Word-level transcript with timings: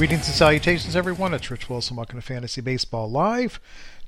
Greetings 0.00 0.28
and 0.28 0.34
salutations, 0.34 0.96
everyone. 0.96 1.34
It's 1.34 1.50
Rich 1.50 1.68
Wilson. 1.68 1.94
Welcome 1.94 2.18
to 2.18 2.26
Fantasy 2.26 2.62
Baseball 2.62 3.10
Live. 3.10 3.60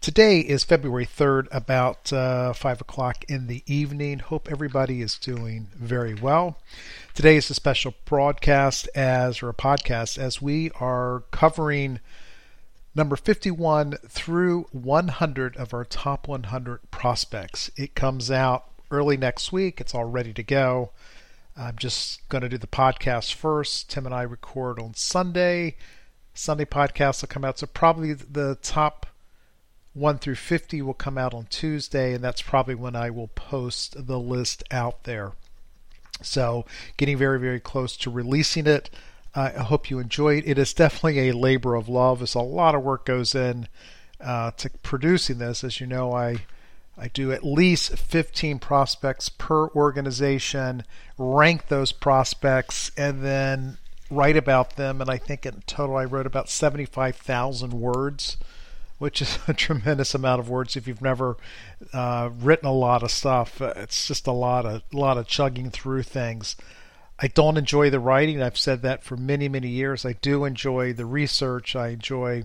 Today 0.03 0.41
is 0.41 0.65
February 0.65 1.07
3rd, 1.07 1.47
about 1.53 2.13
uh, 2.13 2.53
5 2.55 2.81
o'clock 2.81 3.25
in 3.29 3.47
the 3.47 3.63
evening. 3.69 4.19
Hope 4.19 4.51
everybody 4.51 5.01
is 5.01 5.17
doing 5.17 5.69
very 5.77 6.13
well. 6.13 6.59
Today 7.15 7.37
is 7.37 7.49
a 7.51 7.55
special 7.55 7.95
broadcast 8.05 8.89
as 8.97 9.45
or 9.45 9.49
a 9.49 9.55
podcast 9.55 10.19
as 10.19 10.43
we 10.43 10.73
are 10.81 11.23
covering 11.31 12.01
number 12.97 13.15
51 13.15 13.93
through 14.09 14.67
100 14.73 15.57
of 15.57 15.73
our 15.73 15.85
top 15.85 16.27
100 16.27 16.91
prospects. 16.91 17.71
It 17.77 17.95
comes 17.95 18.29
out 18.29 18.65
early 18.91 19.17
next 19.17 19.53
week. 19.53 19.81
It's 19.81 19.95
all 19.95 20.07
ready 20.07 20.33
to 20.33 20.43
go. 20.43 20.91
I'm 21.57 21.77
just 21.77 22.29
going 22.29 22.43
to 22.43 22.49
do 22.49 22.59
the 22.59 22.67
podcast 22.67 23.35
first. 23.35 23.89
Tim 23.89 24.07
and 24.07 24.15
I 24.15 24.23
record 24.23 24.81
on 24.81 24.95
Sunday. 24.95 25.77
Sunday 26.35 26.65
podcast 26.65 27.23
will 27.23 27.29
come 27.29 27.45
out. 27.45 27.61
So 27.61 27.69
probably 27.69 28.15
the 28.15 28.59
top 28.63 29.07
1 29.95 30.19
through 30.19 30.37
50 30.37 30.83
will 30.83 30.95
come 30.95 31.19
out 31.19 31.35
on 31.35 31.47
Tuesday, 31.47 32.15
and 32.15 32.25
that's 32.25 32.43
probably 32.43 32.75
when 32.75 32.97
I 32.97 33.11
will 33.11 33.29
post 33.29 34.07
the 34.07 34.19
list 34.19 34.63
out 34.71 35.05
there. 35.05 35.33
So 36.23 36.65
getting 36.97 37.19
very, 37.19 37.39
very 37.39 37.61
close 37.61 37.97
to 37.99 38.11
releasing 38.11 38.67
it. 38.67 38.91
I 39.35 39.51
hope 39.51 39.89
you 39.89 39.99
enjoy 39.99 40.37
it. 40.37 40.45
It 40.47 40.59
is 40.59 40.75
definitely 40.75 41.29
a 41.29 41.37
labor 41.37 41.75
of 41.75 41.89
love. 41.89 42.19
There's 42.19 42.35
a 42.35 42.41
lot 42.41 42.75
of 42.75 42.83
work 42.83 43.07
goes 43.07 43.35
in 43.35 43.67
uh, 44.21 44.51
to 44.53 44.71
producing 44.83 45.39
this. 45.39 45.65
As 45.65 45.81
you 45.81 45.87
know, 45.87 46.13
I 46.13 46.45
I 46.99 47.09
do 47.09 47.33
at 47.33 47.43
least 47.43 47.97
15 47.97 48.59
prospects 48.59 49.31
per 49.31 49.69
organization, 49.69 50.85
rank 51.17 51.69
those 51.69 51.93
prospects, 51.93 52.91
and 52.97 53.25
then 53.25 53.79
write 54.11 54.37
about 54.37 54.77
them. 54.77 55.01
And 55.01 55.09
I 55.09 55.17
think 55.17 55.47
in 55.47 55.63
total 55.67 55.97
I 55.97 56.05
wrote 56.05 56.27
about 56.27 56.51
75,000 56.51 57.73
words, 57.73 58.37
which 59.03 59.21
is 59.21 59.37
a 59.49 59.53
tremendous 59.53 60.15
amount 60.15 60.39
of 60.39 60.49
words. 60.49 60.77
If 60.77 60.87
you've 60.87 61.03
never 61.03 61.37
uh, 61.93 62.31
written 62.39 62.69
a 62.69 62.73
lot 62.73 63.03
of 63.03 63.11
stuff, 63.11 63.61
it's 63.61 64.07
just 64.07 64.29
a 64.29 64.33
lot 64.33 64.65
of 64.65 64.83
a 64.93 64.97
lot 64.97 65.19
of 65.19 65.27
chugging 65.27 65.71
through 65.71 66.05
things. 66.05 66.55
I 67.19 67.27
don't 67.27 67.57
enjoy 67.57 67.91
the 67.91 67.99
writing. 67.99 68.41
I've 68.41 68.57
said 68.57 68.83
that 68.83 69.03
for 69.03 69.17
many, 69.17 69.49
many 69.49 69.67
years. 69.67 70.07
I 70.07 70.13
do 70.13 70.45
enjoy 70.45 70.93
the 70.93 71.05
research. 71.05 71.75
I 71.75 71.89
enjoy 71.89 72.45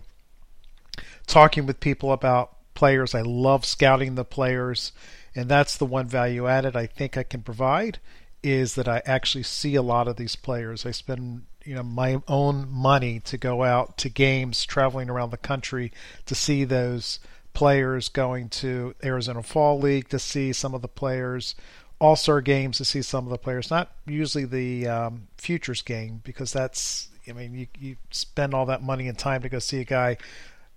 talking 1.27 1.67
with 1.67 1.79
people 1.79 2.11
about 2.11 2.55
players. 2.73 3.13
I 3.13 3.21
love 3.21 3.63
scouting 3.63 4.15
the 4.15 4.25
players, 4.25 4.93
and 5.35 5.47
that's 5.47 5.77
the 5.77 5.85
one 5.85 6.07
value 6.07 6.47
added 6.47 6.75
I 6.75 6.87
think 6.87 7.17
I 7.17 7.23
can 7.23 7.43
provide 7.43 7.99
is 8.41 8.73
that 8.75 8.87
I 8.87 9.03
actually 9.05 9.43
see 9.43 9.75
a 9.75 9.83
lot 9.83 10.07
of 10.07 10.15
these 10.15 10.35
players. 10.35 10.87
I 10.87 10.91
spend 10.91 11.43
you 11.67 11.75
know 11.75 11.83
my 11.83 12.21
own 12.29 12.71
money 12.71 13.19
to 13.19 13.37
go 13.37 13.63
out 13.63 13.97
to 13.97 14.09
games, 14.09 14.65
traveling 14.65 15.09
around 15.09 15.31
the 15.31 15.37
country 15.37 15.91
to 16.25 16.33
see 16.33 16.63
those 16.63 17.19
players, 17.53 18.07
going 18.07 18.47
to 18.47 18.95
Arizona 19.03 19.43
Fall 19.43 19.77
League 19.77 20.07
to 20.09 20.17
see 20.17 20.53
some 20.53 20.73
of 20.73 20.81
the 20.81 20.87
players, 20.87 21.55
All 21.99 22.15
Star 22.15 22.39
games 22.39 22.77
to 22.77 22.85
see 22.85 23.01
some 23.01 23.25
of 23.25 23.31
the 23.31 23.37
players. 23.37 23.69
Not 23.69 23.91
usually 24.05 24.45
the 24.45 24.87
um, 24.87 25.27
futures 25.37 25.81
game 25.81 26.21
because 26.23 26.53
that's 26.53 27.09
I 27.27 27.33
mean 27.33 27.53
you 27.53 27.67
you 27.77 27.97
spend 28.11 28.53
all 28.53 28.67
that 28.67 28.81
money 28.81 29.09
and 29.09 29.17
time 29.17 29.41
to 29.41 29.49
go 29.49 29.59
see 29.59 29.81
a 29.81 29.85
guy 29.85 30.17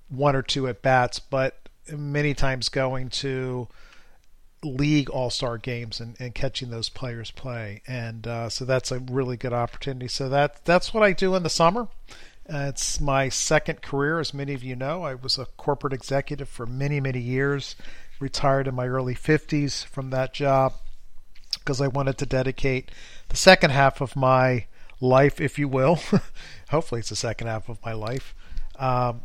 one 0.08 0.34
or 0.34 0.42
two 0.42 0.66
at 0.66 0.82
bats, 0.82 1.20
but 1.20 1.68
many 1.92 2.34
times 2.34 2.68
going 2.68 3.10
to 3.10 3.68
league 4.62 5.08
all-star 5.10 5.58
games 5.58 6.00
and, 6.00 6.16
and 6.20 6.34
catching 6.34 6.70
those 6.70 6.88
players 6.88 7.30
play. 7.30 7.82
And 7.86 8.26
uh, 8.26 8.48
so 8.48 8.64
that's 8.64 8.92
a 8.92 8.98
really 8.98 9.36
good 9.36 9.52
opportunity. 9.52 10.08
So 10.08 10.28
that 10.28 10.64
that's 10.64 10.92
what 10.92 11.02
i 11.02 11.12
do 11.12 11.34
in 11.34 11.42
the 11.42 11.50
summer. 11.50 11.88
Uh, 12.52 12.66
it's 12.68 13.00
my 13.00 13.28
second 13.28 13.80
career 13.80 14.18
as 14.18 14.34
many 14.34 14.54
of 14.54 14.64
you 14.64 14.74
know. 14.76 15.04
I 15.04 15.14
was 15.14 15.38
a 15.38 15.46
corporate 15.56 15.92
executive 15.92 16.48
for 16.48 16.66
many 16.66 17.00
many 17.00 17.20
years 17.20 17.76
retired 18.20 18.68
in 18.68 18.74
my 18.74 18.86
early 18.86 19.14
50s 19.14 19.84
from 19.84 20.10
that 20.10 20.34
job 20.34 20.74
because 21.54 21.80
i 21.80 21.88
wanted 21.88 22.18
to 22.18 22.26
dedicate 22.26 22.90
the 23.30 23.36
second 23.36 23.70
half 23.70 24.00
of 24.00 24.14
my 24.14 24.66
life 25.00 25.40
if 25.40 25.58
you 25.58 25.66
will 25.66 25.98
hopefully 26.70 27.00
it's 27.00 27.08
the 27.08 27.16
second 27.16 27.46
half 27.46 27.68
of 27.68 27.78
my 27.84 27.92
life 27.92 28.34
um, 28.78 29.22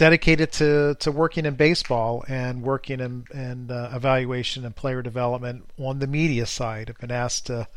dedicated 0.00 0.50
to, 0.50 0.96
to 0.98 1.12
working 1.12 1.44
in 1.44 1.54
baseball 1.56 2.24
and 2.26 2.62
working 2.62 3.00
in, 3.00 3.22
in 3.34 3.70
uh, 3.70 3.92
evaluation 3.94 4.64
and 4.64 4.74
player 4.74 5.02
development 5.02 5.62
on 5.78 5.98
the 5.98 6.06
media 6.06 6.46
side. 6.46 6.88
I've 6.88 6.96
been 6.96 7.10
asked 7.10 7.46
to 7.48 7.68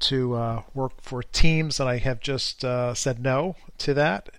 to 0.00 0.34
uh, 0.34 0.62
work 0.72 0.92
for 1.02 1.22
teams, 1.22 1.78
and 1.78 1.90
I 1.90 1.98
have 1.98 2.20
just 2.20 2.64
uh, 2.64 2.94
said 2.94 3.22
no 3.22 3.56
to 3.78 3.92
that. 3.92 4.30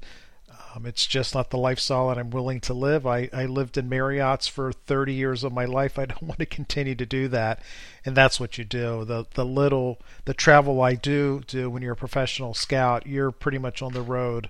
Um, 0.50 0.88
it's 0.88 1.06
just 1.06 1.36
not 1.36 1.52
the 1.52 1.58
lifestyle 1.58 2.08
that 2.08 2.18
I'm 2.18 2.32
willing 2.32 2.60
to 2.62 2.74
live. 2.74 3.06
I, 3.06 3.30
I 3.32 3.46
lived 3.46 3.78
in 3.78 3.88
Marriott's 3.88 4.48
for 4.48 4.74
30 4.74 5.14
years 5.14 5.44
of 5.44 5.54
my 5.54 5.66
life. 5.66 6.00
I 6.00 6.06
don't 6.08 6.24
want 6.24 6.40
to 6.40 6.48
continue 6.48 6.96
to 6.96 7.06
do 7.06 7.28
that, 7.28 7.60
and 8.04 8.18
that's 8.18 8.40
what 8.40 8.58
you 8.58 8.64
do. 8.64 9.06
The 9.06 9.28
the 9.36 9.46
little 9.46 10.00
the 10.26 10.34
travel 10.34 10.82
I 10.82 10.96
do 10.96 11.44
do 11.46 11.70
when 11.70 11.84
you're 11.84 11.94
a 11.94 11.96
professional 11.96 12.56
scout, 12.56 13.06
you're 13.06 13.32
pretty 13.32 13.60
much 13.60 13.84
on 13.84 13.94
the 13.94 14.02
road 14.02 14.50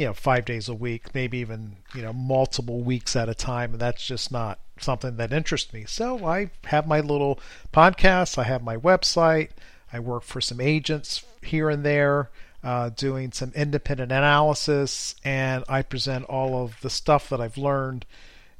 you 0.00 0.06
know 0.06 0.14
five 0.14 0.46
days 0.46 0.66
a 0.66 0.74
week, 0.74 1.14
maybe 1.14 1.36
even 1.38 1.76
you 1.94 2.00
know 2.00 2.14
multiple 2.14 2.80
weeks 2.80 3.14
at 3.14 3.28
a 3.28 3.34
time, 3.34 3.72
and 3.72 3.80
that's 3.80 4.04
just 4.04 4.32
not 4.32 4.58
something 4.80 5.16
that 5.18 5.30
interests 5.30 5.74
me. 5.74 5.84
So 5.86 6.24
I 6.24 6.48
have 6.64 6.86
my 6.86 7.00
little 7.00 7.38
podcast, 7.70 8.38
I 8.38 8.44
have 8.44 8.62
my 8.62 8.78
website, 8.78 9.50
I 9.92 10.00
work 10.00 10.22
for 10.22 10.40
some 10.40 10.58
agents 10.58 11.22
here 11.42 11.68
and 11.68 11.84
there. 11.84 12.30
Uh, 12.62 12.90
doing 12.90 13.32
some 13.32 13.50
independent 13.54 14.12
analysis, 14.12 15.14
and 15.24 15.64
I 15.66 15.80
present 15.80 16.26
all 16.26 16.62
of 16.62 16.78
the 16.82 16.90
stuff 16.90 17.30
that 17.30 17.40
I've 17.40 17.56
learned 17.56 18.04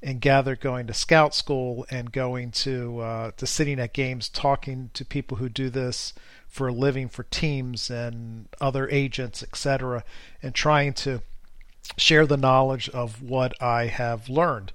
and 0.02 0.22
gathered 0.22 0.60
going 0.60 0.86
to 0.86 0.94
scout 0.94 1.34
school 1.34 1.84
and 1.90 2.10
going 2.10 2.50
to 2.50 3.00
uh, 3.00 3.30
to 3.36 3.46
sitting 3.46 3.78
at 3.78 3.92
games, 3.92 4.30
talking 4.30 4.88
to 4.94 5.04
people 5.04 5.36
who 5.36 5.50
do 5.50 5.68
this 5.68 6.14
for 6.48 6.68
a 6.68 6.72
living 6.72 7.10
for 7.10 7.24
teams 7.24 7.90
and 7.90 8.48
other 8.58 8.88
agents, 8.88 9.42
etc., 9.42 10.02
and 10.42 10.54
trying 10.54 10.94
to 10.94 11.20
share 11.96 12.26
the 12.26 12.36
knowledge 12.36 12.88
of 12.88 13.22
what 13.22 13.60
I 13.62 13.86
have 13.86 14.28
learned. 14.28 14.72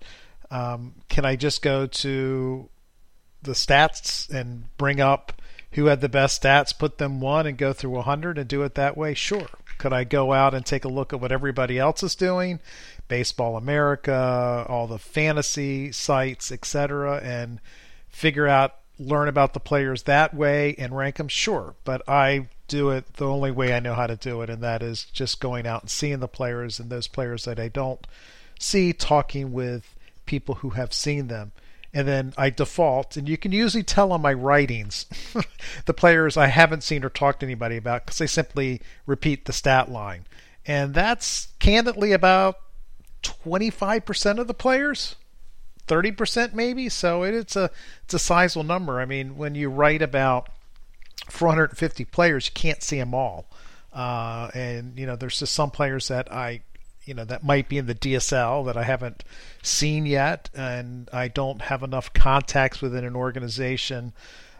Um, 0.51 0.95
can 1.09 1.25
I 1.25 1.35
just 1.35 1.61
go 1.61 1.87
to 1.87 2.69
the 3.41 3.53
stats 3.53 4.29
and 4.29 4.65
bring 4.77 4.99
up 4.99 5.41
who 5.71 5.85
had 5.85 6.01
the 6.01 6.09
best 6.09 6.41
stats, 6.41 6.77
put 6.77 6.97
them 6.97 7.19
one, 7.19 7.45
and 7.45 7.57
go 7.57 7.73
through 7.73 7.91
100 7.91 8.37
and 8.37 8.47
do 8.47 8.63
it 8.63 8.75
that 8.75 8.95
way? 8.95 9.13
Sure. 9.13 9.47
Could 9.77 9.91
I 9.91 10.05
go 10.05 10.31
out 10.31 10.53
and 10.53 10.65
take 10.65 10.85
a 10.85 10.89
look 10.89 11.11
at 11.11 11.19
what 11.19 11.33
everybody 11.33 11.77
else 11.77 12.01
is 12.01 12.15
doing? 12.15 12.59
Baseball 13.07 13.57
America, 13.57 14.65
all 14.69 14.87
the 14.87 14.97
fantasy 14.97 15.91
sites, 15.91 16.51
etc., 16.51 17.19
and 17.21 17.59
figure 18.07 18.47
out 18.47 18.75
learn 18.97 19.27
about 19.27 19.53
the 19.53 19.59
players 19.59 20.03
that 20.03 20.33
way 20.33 20.75
and 20.77 20.95
rank 20.95 21.17
them? 21.17 21.27
Sure, 21.27 21.75
but 21.83 22.07
I 22.07 22.47
do 22.67 22.89
it 22.89 23.13
the 23.15 23.27
only 23.27 23.51
way 23.51 23.73
I 23.73 23.79
know 23.79 23.93
how 23.93 24.07
to 24.07 24.15
do 24.15 24.41
it, 24.41 24.49
and 24.49 24.61
that 24.63 24.81
is 24.81 25.05
just 25.05 25.39
going 25.39 25.67
out 25.67 25.83
and 25.83 25.89
seeing 25.89 26.19
the 26.19 26.27
players 26.27 26.79
and 26.79 26.89
those 26.89 27.07
players 27.07 27.45
that 27.45 27.59
I 27.59 27.67
don't 27.67 28.05
see, 28.59 28.93
talking 28.93 29.51
with 29.51 29.95
people 30.25 30.55
who 30.55 30.71
have 30.71 30.93
seen 30.93 31.27
them. 31.27 31.51
And 31.93 32.07
then 32.07 32.33
I 32.37 32.49
default, 32.49 33.15
and 33.15 33.29
you 33.29 33.37
can 33.37 33.53
usually 33.53 33.83
tell 33.83 34.11
on 34.11 34.21
my 34.21 34.33
writings 34.33 35.05
the 35.85 35.93
players 35.93 36.35
I 36.35 36.47
haven't 36.47 36.83
seen 36.83 37.05
or 37.05 37.09
talked 37.09 37.39
to 37.39 37.45
anybody 37.45 37.77
about 37.77 38.05
because 38.05 38.17
they 38.17 38.27
simply 38.27 38.81
repeat 39.05 39.45
the 39.45 39.53
stat 39.53 39.89
line. 39.89 40.25
And 40.65 40.93
that's 40.93 41.49
candidly 41.59 42.11
about 42.11 42.57
25% 43.23 44.39
of 44.39 44.47
the 44.47 44.53
players. 44.53 45.15
30% 45.87 46.53
maybe? 46.53 46.89
So 46.89 47.23
it, 47.23 47.33
it's 47.33 47.55
a 47.55 47.69
it's 48.03 48.13
a 48.13 48.19
sizable 48.19 48.63
number. 48.63 48.99
I 48.99 49.05
mean 49.05 49.37
when 49.37 49.55
you 49.55 49.69
write 49.69 50.01
about 50.01 50.49
450 51.29 52.05
players 52.05 52.47
you 52.47 52.53
can't 52.53 52.83
see 52.83 52.99
them 52.99 53.13
all. 53.13 53.45
Uh, 53.93 54.51
and 54.53 54.99
you 54.99 55.05
know 55.05 55.15
there's 55.15 55.39
just 55.39 55.53
some 55.53 55.71
players 55.71 56.09
that 56.09 56.29
i 56.29 56.59
you 57.05 57.13
know 57.13 57.23
that 57.23 57.45
might 57.45 57.69
be 57.69 57.77
in 57.77 57.85
the 57.85 57.95
dsl 57.95 58.65
that 58.65 58.75
i 58.75 58.83
haven't 58.83 59.23
seen 59.63 60.05
yet 60.05 60.49
and 60.53 61.09
i 61.13 61.29
don't 61.29 61.61
have 61.61 61.81
enough 61.81 62.11
contacts 62.11 62.81
within 62.81 63.05
an 63.05 63.15
organization 63.15 64.11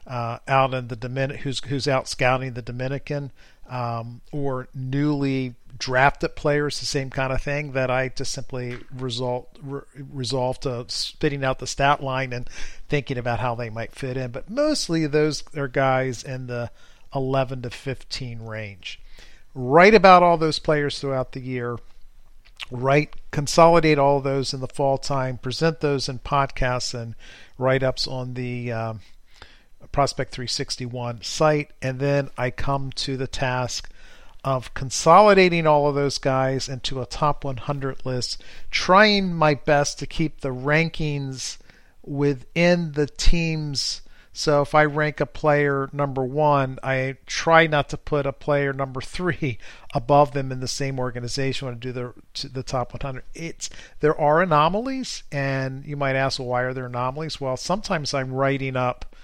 uh, 0.08 0.38
out 0.48 0.74
in 0.74 0.88
the 0.88 0.96
Dominican 0.96 1.42
who's 1.42 1.60
who's 1.66 1.88
out 1.88 2.08
scouting 2.08 2.54
the 2.54 2.62
dominican 2.62 3.32
um, 3.70 4.22
or 4.32 4.68
newly 4.74 5.56
drafted 5.78 6.36
players, 6.36 6.80
the 6.80 6.86
same 6.86 7.10
kind 7.10 7.34
of 7.34 7.42
thing 7.42 7.74
that 7.74 7.92
I 7.92 8.10
just 8.10 8.32
simply 8.32 8.78
result 8.94 9.58
re- 9.62 9.82
resolve 9.96 10.60
to 10.62 10.86
spitting 10.88 11.44
out 11.44 11.60
the 11.60 11.68
stat 11.68 12.02
line 12.02 12.32
and 12.34 12.50
thinking 12.88 13.18
about 13.18 13.40
how 13.40 13.56
they 13.56 13.70
might 13.70 13.94
fit 13.94 14.18
in. 14.18 14.32
But 14.32 14.50
mostly 14.50 15.08
those 15.08 15.44
are 15.56 15.68
guys 15.68 16.24
in 16.24 16.48
the 16.48 16.72
11 17.14 17.64
to 17.64 17.70
15 17.70 18.42
range. 18.42 19.00
Write 19.54 19.96
about 19.96 20.24
all 20.24 20.38
those 20.38 20.60
players 20.60 21.00
throughout 21.00 21.32
the 21.32 21.40
year. 21.40 21.78
Write, 22.72 23.16
consolidate 23.32 24.00
all 24.00 24.22
those 24.22 24.54
in 24.54 24.60
the 24.60 24.68
fall 24.68 24.98
time, 24.98 25.38
present 25.38 25.82
those 25.82 26.10
in 26.10 26.20
podcasts 26.20 27.00
and 27.00 27.16
write 27.58 27.84
ups 27.84 28.08
on 28.08 28.34
the 28.34 28.72
um, 28.72 29.02
Prospect 29.96 30.34
361 30.34 31.22
site, 31.22 31.72
and 31.82 32.02
then 32.02 32.30
I 32.38 32.50
come 32.50 32.92
to 32.96 33.16
the 33.16 33.28
task 33.28 33.90
of 34.44 34.74
consolidating 34.74 35.66
all 35.66 35.88
of 35.88 35.96
those 35.96 36.18
guys 36.18 36.68
into 36.68 37.02
a 37.02 37.06
top 37.06 37.46
100 37.46 38.06
list, 38.06 38.44
trying 38.70 39.34
my 39.34 39.54
best 39.54 39.98
to 40.00 40.06
keep 40.06 40.42
the 40.42 40.50
rankings 40.50 41.60
within 42.04 42.92
the 42.92 43.08
teams. 43.08 44.02
So 44.34 44.62
if 44.62 44.76
I 44.76 44.84
rank 44.84 45.22
a 45.22 45.26
player 45.26 45.90
number 45.94 46.26
one, 46.26 46.78
I 46.84 47.16
try 47.26 47.66
not 47.66 47.88
to 47.88 47.98
put 47.98 48.26
a 48.26 48.34
player 48.34 48.74
number 48.74 49.00
three 49.00 49.60
above 49.94 50.34
them 50.34 50.52
in 50.52 50.60
the 50.60 50.68
same 50.68 51.00
organization 51.00 51.68
when 51.68 51.76
I 51.76 51.78
do 51.78 51.94
the 51.94 52.14
the 52.50 52.64
top 52.64 52.92
100. 52.92 53.24
It's 53.34 53.70
there 54.02 54.20
are 54.20 54.42
anomalies, 54.42 55.24
and 55.32 55.86
you 55.86 55.96
might 55.96 56.18
ask, 56.18 56.38
well, 56.38 56.50
why 56.50 56.64
are 56.64 56.74
there 56.74 56.88
anomalies? 56.88 57.40
Well, 57.40 57.56
sometimes 57.56 58.14
I'm 58.14 58.34
writing 58.34 58.76
up, 58.76 59.16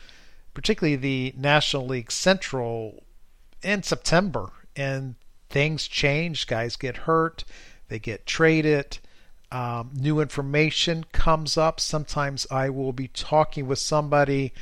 particularly 0.53 0.95
the 0.95 1.33
National 1.37 1.85
League 1.87 2.11
Central 2.11 3.03
in 3.63 3.83
September, 3.83 4.51
and 4.75 5.15
things 5.49 5.87
change. 5.87 6.47
Guys 6.47 6.75
get 6.75 6.97
hurt, 6.97 7.43
they 7.87 7.99
get 7.99 8.25
traded. 8.25 8.99
Um, 9.51 9.91
new 9.93 10.21
information 10.21 11.05
comes 11.11 11.57
up. 11.57 11.79
Sometimes 11.79 12.47
I 12.49 12.69
will 12.69 12.93
be 12.93 13.09
talking 13.09 13.67
with 13.67 13.79
somebody 13.79 14.53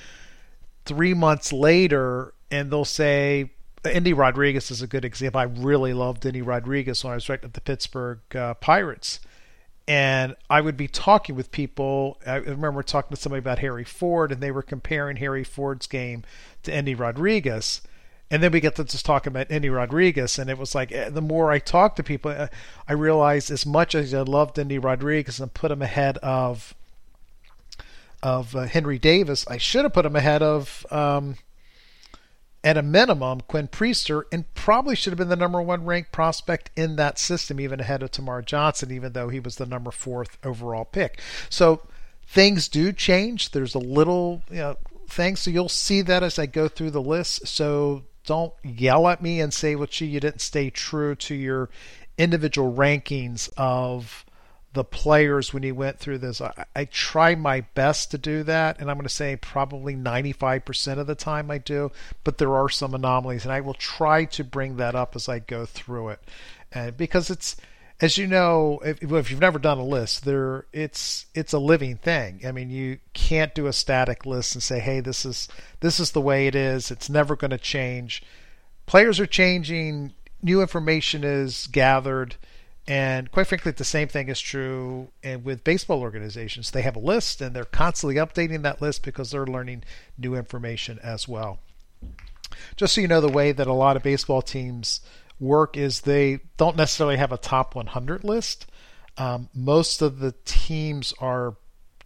three 0.86 1.13
months 1.13 1.53
later, 1.53 2.33
and 2.50 2.71
they'll 2.71 2.86
say, 2.86 3.51
Endy 3.86 4.13
Rodriguez 4.13 4.71
is 4.71 4.81
a 4.81 4.88
good 4.88 5.06
example. 5.06 5.39
I 5.39 5.44
really 5.44 5.94
loved 5.94 6.25
Endy 6.25 6.41
Rodriguez 6.41 7.03
when 7.03 7.12
I 7.12 7.15
was 7.15 7.30
right 7.30 7.44
at 7.44 7.53
the 7.53 7.62
Pittsburgh 7.62 8.19
uh, 8.36 8.56
Pirates. 8.56 9.19
And 9.89 10.36
I 10.51 10.62
would 10.62 10.77
be 10.77 10.88
talking 10.88 11.36
with 11.36 11.51
people. 11.51 12.19
I 12.24 12.36
remember 12.36 12.83
talking 12.83 13.15
to 13.15 13.19
somebody 13.19 13.39
about 13.39 13.57
Harry 13.57 13.83
Ford, 13.83 14.31
and 14.31 14.39
they 14.39 14.51
were 14.51 14.62
comparing 14.62 15.18
Harry 15.18 15.44
Ford's 15.44 15.88
game 15.88 16.24
to 16.62 16.71
Endy 16.71 16.94
Rodriguez. 16.94 17.81
And 18.30 18.44
then 18.44 18.51
we 18.51 18.59
get 18.59 18.75
to 18.75 18.83
just 18.83 19.03
talking 19.03 19.31
about 19.31 19.50
Endy 19.50 19.71
Rodriguez, 19.71 20.38
and 20.38 20.47
it 20.47 20.59
was 20.59 20.75
like 20.75 20.91
eh, 20.91 21.09
the 21.09 21.24
more 21.24 21.51
I 21.51 21.57
talked 21.57 21.95
to 21.97 22.03
people, 22.03 22.30
eh, 22.30 22.50
I 22.88 22.94
realized 22.94 23.50
as 23.50 23.65
much 23.65 23.95
as 23.95 24.13
I 24.13 24.21
loved 24.21 24.59
Endy 24.59 24.77
Rodriguez 24.77 25.39
and 25.39 25.51
put 25.51 25.71
him 25.71 25.81
ahead 25.81 26.19
of 26.19 26.75
of 28.21 28.56
uh, 28.56 28.65
Henry 28.65 29.00
Davis, 29.00 29.44
I 29.47 29.57
should 29.57 29.86
have 29.86 29.94
put 29.94 30.06
him 30.06 30.15
ahead 30.15 30.44
of, 30.44 30.86
um, 30.91 31.36
at 32.64 32.78
a 32.78 32.82
minimum, 32.82 33.42
Quinn 33.42 33.68
Priester, 33.68 34.24
and 34.32 34.54
probably 34.54 34.96
should 34.96 35.12
have 35.12 35.18
been 35.18 35.30
the 35.30 35.36
number 35.36 35.62
one 35.62 35.86
ranked 35.86 36.12
prospect 36.12 36.70
in 36.76 36.98
that 36.98 37.18
system, 37.18 37.60
even 37.60 37.80
ahead 37.80 38.04
of 38.04 38.12
Termarr 38.12 38.46
Johnson, 38.46 38.92
even 38.92 39.14
though 39.14 39.30
he 39.30 39.40
was 39.40 39.56
the 39.56 39.66
number 39.66 39.92
fourth 39.92 40.38
overall 40.44 40.86
pick. 40.86 41.22
So 41.50 41.82
things 42.28 42.68
do 42.68 42.92
change. 42.92 43.52
There's 43.52 43.76
a 43.76 43.80
little, 43.80 44.42
you 44.50 44.58
know, 44.58 44.78
things. 45.08 45.40
So 45.40 45.52
you'll 45.52 45.70
see 45.70 46.02
that 46.02 46.22
as 46.22 46.38
I 46.38 46.46
go 46.46 46.68
through 46.68 46.92
the 46.92 47.02
list. 47.02 47.48
So 47.48 48.04
don't 48.26 48.54
yell 48.64 49.08
at 49.08 49.22
me 49.22 49.40
and 49.40 49.54
say, 49.54 49.76
well, 49.76 49.88
gee, 49.88 50.06
you 50.06 50.20
didn't 50.20 50.42
stay 50.42 50.70
true 50.70 51.16
to 51.16 51.34
your 51.34 51.70
individual 52.18 52.74
rankings 52.74 53.50
of 53.56 54.26
the 54.74 54.83
players 54.83 55.54
when 55.54 55.63
he 55.63 55.71
went 55.71 56.00
through 56.00 56.19
this. 56.19 56.42
I, 56.42 56.66
I 56.75 56.86
try 56.86 57.36
my 57.36 57.62
best 57.62 58.12
to 58.12 58.18
do 58.18 58.44
that, 58.44 58.80
and 58.80 58.89
I'm 58.89 58.98
going 58.98 59.07
to 59.07 59.13
say 59.13 59.36
probably 59.36 59.95
95% 59.95 61.00
of 61.00 61.07
the 61.07 61.16
time 61.16 61.50
I 61.50 61.57
do, 61.57 61.92
but 62.24 62.38
there 62.38 62.56
are 62.56 62.69
some 62.69 62.94
anomalies, 62.94 63.44
and 63.44 63.51
I 63.51 63.62
will 63.62 63.74
try 63.74 64.25
to 64.25 64.44
bring 64.44 64.77
that 64.77 64.95
up 64.95 65.16
as 65.16 65.27
I 65.27 65.39
go 65.39 65.66
through 65.66 66.10
it. 66.10 66.19
And 66.71 66.95
because 66.95 67.30
it's 67.30 67.56
as 68.01 68.18
you 68.18 68.27
know, 68.27 68.80
if, 68.86 69.04
if, 69.04 69.30
you've 69.30 69.42
never 69.42 69.60
done 69.60 69.77
a 69.77 69.83
list, 69.83 70.24
there 70.24 70.66
it's 70.72 71.25
it's 71.33 71.51
a 71.51 71.60
living 71.60 71.98
thing. 71.98 72.42
I 72.48 72.51
mean, 72.51 72.69
you 72.69 73.00
can't 73.13 73.54
do 73.54 73.68
a 73.68 73.74
static 73.74 74.25
list 74.25 74.56
and 74.56 74.63
say, 74.63 74.80
"Hey, 74.80 75.01
this 75.01 75.25
is 75.25 75.50
this 75.81 76.00
is 76.00 76.12
the 76.12 76.22
way 76.22 76.48
it 76.48 76.56
is. 76.56 76.92
It's 76.92 77.10
never 77.10 77.36
going 77.36 77.51
to 77.51 77.57
change." 77.57 78.24
Players 78.86 79.19
are 79.19 79.25
changing. 79.25 80.13
New 80.42 80.62
information 80.62 81.25
is 81.25 81.68
gathered, 81.68 82.38
and 82.89 83.31
quite 83.31 83.45
frankly, 83.45 83.71
the 83.71 83.83
same 83.83 84.07
thing 84.07 84.30
is 84.30 84.41
true 84.41 85.09
and 85.24 85.45
with 85.45 85.63
baseball 85.63 86.01
organizations. 86.01 86.71
They 86.71 86.81
have 86.81 86.95
a 86.95 87.00
list, 87.00 87.39
and 87.39 87.56
they're 87.56 87.63
constantly 87.63 88.15
updating 88.15 88.63
that 88.63 88.81
list 88.81 89.03
because 89.03 89.30
they're 89.30 89.45
learning 89.45 89.83
new 90.18 90.33
information 90.33 90.97
as 91.03 91.27
well. 91.27 91.59
Just 92.75 92.96
so 92.96 93.01
you 93.01 93.08
know, 93.08 93.22
the 93.22 93.29
way 93.29 93.51
that 93.51 93.67
a 93.67 93.74
lot 93.74 93.96
of 93.96 94.01
baseball 94.01 94.41
teams 94.41 95.01
work 95.39 95.77
is 95.77 96.01
they 96.01 96.39
don't 96.58 96.75
necessarily 96.75 97.17
have 97.17 97.31
a 97.31 97.38
top 97.38 97.75
100 97.75 98.24
list. 98.24 98.65
Um, 99.17 99.50
most 99.53 100.01
of 100.01 100.17
the 100.17 100.34
teams 100.43 101.13
are 101.19 101.58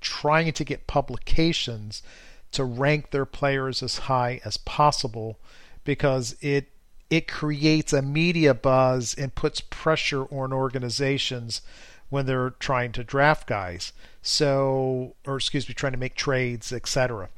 trying 0.01 0.51
to 0.51 0.65
get 0.65 0.85
publications 0.85 2.03
to 2.51 2.65
rank 2.65 3.11
their 3.11 3.25
players 3.25 3.81
as 3.81 3.99
high 3.99 4.41
as 4.43 4.57
possible 4.57 5.39
because 5.85 6.35
it 6.41 6.72
it 7.13 7.27
creates 7.27 7.93
a 7.93 8.01
media 8.01 8.55
buzz 8.55 9.13
and 9.13 9.36
puts 9.36 9.62
pressure 9.62 10.24
on 10.34 10.51
organizations 10.51 11.62
when 12.10 12.25
they're 12.25 12.50
trying 12.50 12.91
to 12.91 13.03
draft 13.03 13.46
guys. 13.46 13.93
So, 14.24 15.13
or 15.24 15.36
excuse 15.36 15.70
me, 15.70 15.75
trying 15.75 15.91
to 15.91 16.00
make 16.00 16.15
trades, 16.15 16.74
etc. 16.74 17.29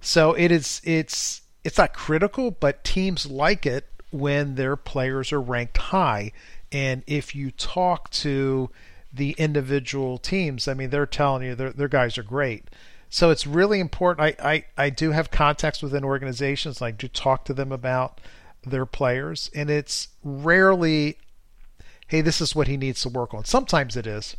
So 0.00 0.34
it 0.34 0.52
is 0.52 0.80
it's 0.84 1.42
it's 1.64 1.76
not 1.76 1.92
critical, 1.92 2.52
but 2.52 2.84
teams 2.84 3.26
like 3.26 3.66
it 3.66 3.88
when 4.12 4.54
their 4.54 4.76
players 4.76 5.32
are 5.32 5.40
ranked 5.40 5.76
high. 5.76 6.30
And 6.70 7.02
if 7.08 7.34
you 7.34 7.50
talk 7.50 8.10
to 8.10 8.70
the 9.12 9.34
individual 9.38 10.18
teams, 10.18 10.68
I 10.68 10.74
mean, 10.74 10.90
they're 10.90 11.04
telling 11.04 11.42
you 11.42 11.56
their, 11.56 11.88
guys 11.88 12.16
are 12.16 12.22
great. 12.22 12.66
So 13.10 13.30
it's 13.30 13.46
really 13.46 13.80
important. 13.80 14.36
I, 14.40 14.52
I, 14.52 14.64
I 14.76 14.90
do 14.90 15.10
have 15.10 15.32
contacts 15.32 15.82
within 15.82 16.04
organizations. 16.04 16.80
I 16.80 16.92
do 16.92 17.08
talk 17.08 17.44
to 17.46 17.54
them 17.54 17.72
about 17.72 18.20
their 18.66 18.86
players, 18.86 19.50
and 19.54 19.70
it's 19.70 20.08
rarely, 20.22 21.18
hey, 22.08 22.20
this 22.20 22.40
is 22.40 22.54
what 22.54 22.68
he 22.68 22.76
needs 22.76 23.02
to 23.02 23.08
work 23.08 23.32
on. 23.32 23.44
Sometimes 23.44 23.96
it 23.96 24.06
is, 24.06 24.36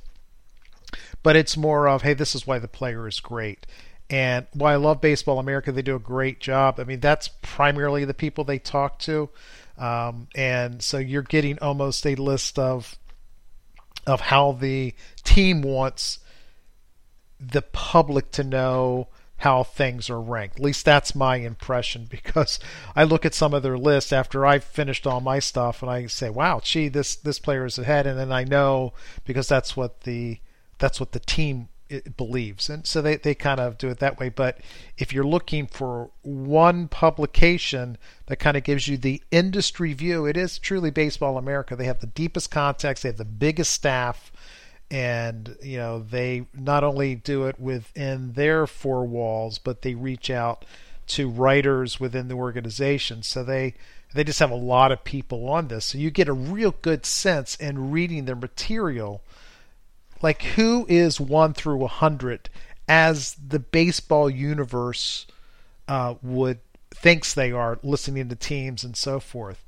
but 1.24 1.36
it's 1.36 1.58
more 1.58 1.88
of, 1.88 2.02
hey, 2.02 2.14
this 2.14 2.36
is 2.36 2.46
why 2.46 2.60
the 2.60 2.68
player 2.68 3.08
is 3.08 3.20
great. 3.20 3.66
And 4.10 4.48
while 4.54 4.74
I 4.74 4.78
love 4.78 5.02
Baseball 5.02 5.40
America, 5.40 5.72
they 5.72 5.82
do 5.82 5.96
a 5.96 6.00
great 6.00 6.40
job. 6.40 6.80
I 6.80 6.86
mean, 6.86 7.00
that's 7.00 7.30
primarily 7.42 8.06
the 8.06 8.14
people 8.14 8.44
they 8.44 8.60
talk 8.60 9.00
to. 9.00 9.30
Um, 9.78 10.28
and 10.34 10.82
so 10.82 10.98
you're 10.98 11.22
getting 11.22 11.60
almost 11.60 12.06
a 12.06 12.16
list 12.16 12.58
of 12.58 12.98
of 14.08 14.22
how 14.22 14.54
the 14.54 14.94
team 15.26 15.62
wants 15.62 16.20
the 17.40 17.62
public 17.62 18.32
to 18.32 18.44
know 18.44 19.10
how 19.38 19.64
things 19.64 20.10
are 20.10 20.22
ranked. 20.22 20.58
At 20.58 20.64
least 20.64 20.86
that's 20.86 21.16
my 21.16 21.38
impression 21.38 22.06
because 22.10 22.60
I 22.96 23.04
look 23.04 23.26
at 23.26 23.34
some 23.34 23.54
of 23.54 23.64
their 23.64 23.78
lists 23.78 24.12
after 24.12 24.46
I've 24.46 24.64
finished 24.64 25.06
all 25.06 25.22
my 25.22 25.40
stuff 25.40 25.82
and 25.82 25.92
I 25.92 26.08
say, 26.08 26.30
"Wow, 26.30 26.62
gee, 26.64 26.88
this 26.88 27.16
this 27.16 27.40
player 27.40 27.66
is 27.66 27.78
ahead," 27.78 28.08
and 28.08 28.18
then 28.18 28.32
I 28.32 28.44
know 28.44 28.94
because 29.26 29.48
that's 29.48 29.76
what 29.78 30.02
the 30.02 30.40
that's 30.80 31.00
what 31.00 31.12
the 31.12 31.20
team 31.20 31.70
believes. 32.18 32.70
And 32.70 32.86
so 32.86 33.02
they, 33.02 33.16
they 33.16 33.34
kind 33.34 33.60
of 33.60 33.78
do 33.78 33.90
it 33.90 34.00
that 34.00 34.20
way. 34.20 34.30
But 34.30 34.60
if 34.98 35.14
you're 35.14 35.26
looking 35.26 35.68
for 35.68 36.12
one 36.22 36.88
publication 36.88 37.98
that 38.28 38.38
kind 38.38 38.58
of 38.58 38.64
gives 38.64 38.88
you 38.88 38.98
the 38.98 39.22
industry 39.32 39.94
view, 39.94 40.26
it 40.26 40.38
is 40.38 40.60
truly 40.60 40.90
Baseball 40.90 41.38
America. 41.38 41.76
They 41.76 41.86
have 41.86 42.00
the 42.00 42.08
deepest 42.08 42.52
context, 42.52 43.04
they 43.04 43.10
have 43.10 43.18
the 43.18 43.26
biggest 43.26 43.72
staff, 43.72 44.32
and 44.90 45.58
you 45.62 45.78
know 45.78 46.00
they 46.00 46.48
not 46.54 46.84
only 46.84 47.16
do 47.16 47.46
it 47.46 47.60
within 47.60 48.34
their 48.34 48.68
four 48.68 49.06
walls, 49.06 49.58
but 49.58 49.82
they 49.82 49.96
reach 49.96 50.30
out 50.30 50.66
to 51.08 51.30
writers 51.30 52.00
within 52.00 52.28
the 52.28 52.36
organization. 52.36 53.24
So 53.24 53.44
they 53.44 53.76
they 54.14 54.24
just 54.24 54.40
have 54.40 54.52
a 54.52 54.56
lot 54.56 54.92
of 54.92 55.04
people 55.04 55.50
on 55.50 55.68
this. 55.68 55.86
So 55.86 55.98
you 55.98 56.12
get 56.12 56.30
a 56.30 56.34
real 56.34 56.76
good 56.82 57.06
sense 57.06 57.56
in 57.56 57.92
reading 57.92 58.26
their 58.26 58.36
material 58.36 59.22
like 60.22 60.42
who 60.42 60.86
is 60.90 61.20
one 61.20 61.54
through 61.54 61.84
a 61.84 61.88
hundred 61.88 62.50
as 62.88 63.36
the 63.36 63.60
baseball 63.60 64.30
universe 64.30 65.26
uh, 65.88 66.16
would 66.22 66.60
thinks 66.92 67.34
they 67.34 67.52
are 67.52 67.80
listening 67.84 68.30
to 68.30 68.36
teams 68.36 68.84
and 68.84 68.96
so 68.96 69.20
forth 69.20 69.64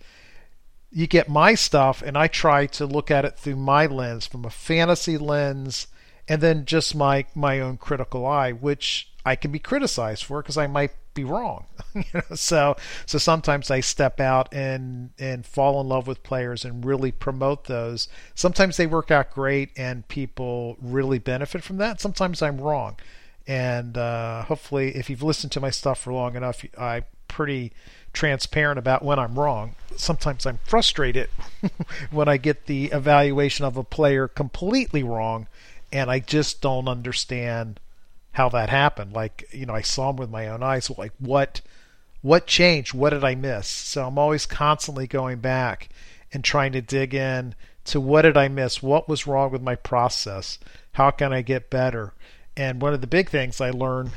you 0.91 1.08
get 1.08 1.29
my 1.29 1.53
stuff 1.55 2.01
and 2.01 2.17
i 2.17 2.27
try 2.27 2.65
to 2.65 2.86
look 2.86 3.12
at 3.12 3.25
it 3.25 3.38
through 3.38 3.55
my 3.55 3.86
lens 3.86 4.25
from 4.25 4.46
a 4.46 4.50
fantasy 4.50 5.17
lens 5.17 5.88
and 6.27 6.41
then 6.41 6.65
just 6.65 6.96
my 6.96 7.25
my 7.36 7.60
own 7.60 7.77
critical 7.77 8.25
eye 8.25 8.51
which 8.51 9.10
i 9.25 9.36
can 9.36 9.51
be 9.51 9.60
criticized 9.60 10.24
for 10.24 10.41
because 10.41 10.58
i 10.58 10.67
might 10.67 10.91
be 11.19 11.24
wrong. 11.24 11.65
you 11.93 12.03
know, 12.13 12.36
so 12.36 12.75
so 13.05 13.17
sometimes 13.17 13.69
I 13.69 13.79
step 13.81 14.19
out 14.19 14.53
and 14.53 15.12
and 15.19 15.46
fall 15.46 15.81
in 15.81 15.88
love 15.88 16.08
with 16.08 16.24
players 16.24 16.65
and 16.65 16.86
really 16.86 17.12
promote 17.12 17.65
those. 17.65 18.08
Sometimes 18.36 18.77
they 18.77 18.88
work 18.88 19.12
out 19.12 19.31
great 19.31 19.72
and 19.77 20.08
people 20.08 20.77
really 20.81 21.19
benefit 21.19 21.63
from 21.63 21.77
that. 21.77 22.00
Sometimes 22.00 22.41
I'm 22.41 22.60
wrong, 22.60 22.98
and 23.48 23.98
uh, 23.98 24.43
hopefully, 24.43 24.96
if 24.96 25.10
you've 25.10 25.24
listened 25.24 25.51
to 25.53 25.60
my 25.60 25.69
stuff 25.69 26.01
for 26.01 26.13
long 26.13 26.36
enough, 26.36 26.63
I'm 26.77 27.05
pretty 27.27 27.74
transparent 28.13 28.80
about 28.80 29.04
when 29.04 29.20
I'm 29.20 29.38
wrong. 29.38 29.75
Sometimes 29.96 30.46
I'm 30.46 30.60
frustrated 30.63 31.30
when 32.12 32.28
I 32.28 32.38
get 32.38 32.66
the 32.66 32.86
evaluation 32.86 33.66
of 33.66 33.78
a 33.78 33.84
player 33.84 34.28
completely 34.28 35.04
wrong, 35.04 35.48
and 35.92 36.10
I 36.10 36.20
just 36.20 36.62
don't 36.62 36.88
understand 36.88 37.80
how 38.32 38.50
that 38.50 38.70
happened. 38.70 39.13
Like, 39.13 39.48
you 39.51 39.66
know, 39.66 39.74
I 39.75 39.82
saw 39.82 40.12
him 40.12 40.18
with 40.18 40.30
my 40.30 40.48
own 40.48 40.63
eyes. 40.63 40.89
Like, 40.89 41.13
what, 41.20 41.62
what 42.22 42.48
changed? 42.48 42.94
What 42.94 43.12
did 43.12 43.24
I 43.24 43.36
miss? 43.36 43.68
So 43.68 44.08
I'm 44.08 44.18
always 44.18 44.46
constantly 44.46 45.08
going 45.08 45.39
back 45.39 45.89
and 46.32 46.44
trying 46.44 46.72
to 46.74 46.82
dig 46.82 47.13
in 47.13 47.56
to 47.86 48.00
what 48.00 48.22
did 48.22 48.38
I 48.38 48.48
miss? 48.48 48.84
What 48.84 49.10
was 49.10 49.28
wrong 49.28 49.51
with 49.51 49.62
my 49.62 49.75
process? 49.75 50.60
How 50.94 51.12
can 51.12 51.34
I 51.34 51.42
get 51.42 51.70
better? 51.70 52.13
And 52.56 52.82
one 52.82 52.94
of 52.94 53.01
the 53.01 53.08
big 53.08 53.30
things 53.30 53.60
I 53.60 53.72
learned 53.72 54.12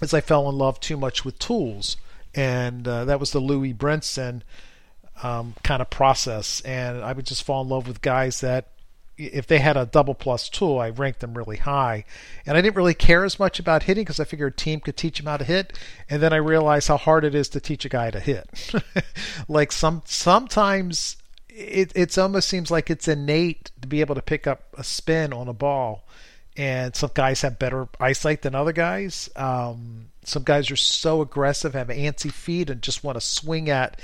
is 0.00 0.14
I 0.14 0.20
fell 0.20 0.48
in 0.48 0.56
love 0.56 0.80
too 0.80 0.96
much 0.96 1.24
with 1.24 1.38
tools, 1.38 1.96
and 2.34 2.86
uh, 2.86 3.04
that 3.06 3.20
was 3.20 3.32
the 3.32 3.40
Lewis 3.40 3.72
Brinson 3.72 4.42
um, 5.22 5.54
kind 5.62 5.80
of 5.80 5.90
process. 5.90 6.60
And 6.62 7.02
I 7.02 7.12
would 7.12 7.26
just 7.26 7.44
fall 7.44 7.62
in 7.62 7.68
love 7.68 7.86
with 7.86 8.02
guys 8.02 8.40
that 8.40 8.68
if 9.16 9.46
they 9.46 9.60
had 9.60 9.76
a 9.76 9.86
double 9.86 10.14
plus 10.14 10.48
tool, 10.48 10.80
I 10.80 10.90
ranked 10.90 11.20
them 11.20 11.34
really 11.34 11.58
high. 11.58 12.04
And 12.46 12.56
I 12.56 12.60
didn't 12.60 12.76
really 12.76 12.94
care 12.94 13.24
as 13.24 13.38
much 13.38 13.60
about 13.60 13.84
hitting 13.84 14.02
because 14.02 14.18
I 14.18 14.24
figured 14.24 14.54
a 14.54 14.56
team 14.56 14.80
could 14.80 14.96
teach 14.96 15.18
them 15.18 15.26
how 15.26 15.36
to 15.36 15.44
hit. 15.44 15.78
And 16.10 16.20
then 16.20 16.32
I 16.32 16.36
realized 16.36 16.88
how 16.88 16.96
hard 16.96 17.24
it 17.24 17.34
is 17.34 17.48
to 17.50 17.60
teach 17.60 17.84
a 17.84 17.88
guy 17.88 18.10
to 18.10 18.20
hit. 18.20 18.72
like 19.48 19.70
some 19.70 20.02
sometimes 20.04 21.16
it 21.48 21.92
it 21.94 22.18
almost 22.18 22.48
seems 22.48 22.70
like 22.70 22.90
it's 22.90 23.06
innate 23.06 23.70
to 23.80 23.86
be 23.86 24.00
able 24.00 24.16
to 24.16 24.22
pick 24.22 24.46
up 24.46 24.74
a 24.76 24.82
spin 24.82 25.32
on 25.32 25.48
a 25.48 25.52
ball. 25.52 26.06
And 26.56 26.94
some 26.94 27.10
guys 27.14 27.42
have 27.42 27.58
better 27.58 27.88
eyesight 27.98 28.42
than 28.42 28.54
other 28.54 28.72
guys. 28.72 29.28
Um, 29.34 30.10
some 30.26 30.42
guys 30.42 30.70
are 30.70 30.76
so 30.76 31.20
aggressive, 31.20 31.74
have 31.74 31.88
antsy 31.88 32.32
feet, 32.32 32.70
and 32.70 32.82
just 32.82 33.04
want 33.04 33.16
to 33.16 33.20
swing 33.20 33.70
at 33.70 34.00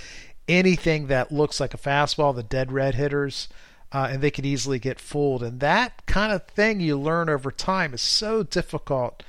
anything 0.48 1.06
that 1.08 1.32
looks 1.32 1.60
like 1.60 1.74
a 1.74 1.78
fastball. 1.78 2.34
The 2.34 2.42
dead 2.42 2.72
red 2.72 2.94
hitters 2.94 3.48
uh, 3.92 4.08
and 4.10 4.22
they 4.22 4.30
could 4.30 4.46
easily 4.46 4.78
get 4.78 5.00
fooled. 5.00 5.42
And 5.42 5.60
that 5.60 6.06
kind 6.06 6.32
of 6.32 6.46
thing 6.46 6.80
you 6.80 6.98
learn 6.98 7.28
over 7.28 7.50
time 7.50 7.94
is 7.94 8.00
so 8.00 8.42
difficult 8.42 9.22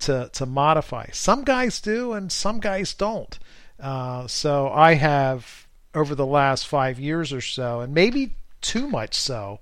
to 0.00 0.30
to 0.32 0.46
modify. 0.46 1.06
Some 1.12 1.44
guys 1.44 1.80
do, 1.80 2.12
and 2.12 2.32
some 2.32 2.58
guys 2.58 2.94
don't. 2.94 3.38
Uh, 3.78 4.26
so 4.26 4.68
I 4.70 4.94
have 4.94 5.66
over 5.94 6.14
the 6.14 6.26
last 6.26 6.66
five 6.66 6.98
years 6.98 7.32
or 7.32 7.40
so, 7.40 7.80
and 7.80 7.94
maybe 7.94 8.34
too 8.60 8.88
much 8.88 9.14
so, 9.14 9.60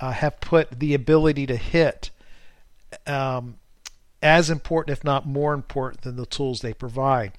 uh, 0.00 0.12
have 0.12 0.40
put 0.40 0.78
the 0.78 0.94
ability 0.94 1.46
to 1.46 1.56
hit 1.56 2.10
um, 3.06 3.56
as 4.24 4.50
important, 4.50 4.96
if 4.96 5.04
not 5.04 5.26
more 5.26 5.54
important, 5.54 6.02
than 6.02 6.16
the 6.16 6.26
tools 6.26 6.60
they 6.60 6.72
provide 6.72 7.32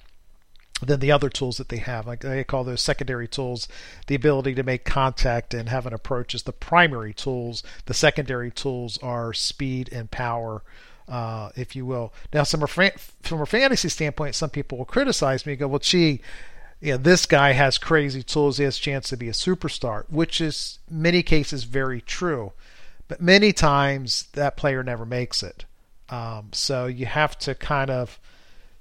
than 0.82 1.00
the 1.00 1.12
other 1.12 1.30
tools 1.30 1.56
that 1.56 1.68
they 1.68 1.78
have. 1.78 2.06
Like 2.06 2.24
I 2.24 2.42
call 2.44 2.64
those 2.64 2.82
secondary 2.82 3.28
tools, 3.28 3.68
the 4.08 4.14
ability 4.14 4.54
to 4.54 4.62
make 4.62 4.84
contact 4.84 5.54
and 5.54 5.68
have 5.68 5.86
an 5.86 5.94
approach 5.94 6.34
is 6.34 6.42
the 6.42 6.52
primary 6.52 7.14
tools. 7.14 7.62
The 7.86 7.94
secondary 7.94 8.50
tools 8.50 8.98
are 9.02 9.32
speed 9.32 9.88
and 9.90 10.10
power, 10.10 10.62
uh, 11.08 11.50
if 11.56 11.74
you 11.74 11.86
will. 11.86 12.12
Now, 12.32 12.44
from 12.44 12.62
a, 12.62 12.66
from 12.66 13.40
a 13.40 13.46
fantasy 13.46 13.88
standpoint, 13.88 14.34
some 14.34 14.50
people 14.50 14.78
will 14.78 14.84
criticize 14.84 15.46
me. 15.46 15.52
And 15.52 15.60
go, 15.60 15.68
well, 15.68 15.78
gee, 15.78 16.20
yeah, 16.80 16.98
this 16.98 17.24
guy 17.24 17.52
has 17.52 17.78
crazy 17.78 18.22
tools. 18.22 18.58
He 18.58 18.64
has 18.64 18.76
a 18.76 18.82
chance 18.82 19.08
to 19.08 19.16
be 19.16 19.28
a 19.28 19.32
superstar, 19.32 20.04
which 20.10 20.40
is 20.40 20.78
many 20.90 21.22
cases 21.22 21.64
very 21.64 22.02
true. 22.02 22.52
But 23.08 23.22
many 23.22 23.52
times 23.52 24.26
that 24.32 24.56
player 24.56 24.82
never 24.82 25.06
makes 25.06 25.42
it. 25.42 25.64
Um, 26.08 26.50
so 26.52 26.86
you 26.86 27.06
have 27.06 27.38
to 27.40 27.54
kind 27.54 27.90
of 27.90 28.18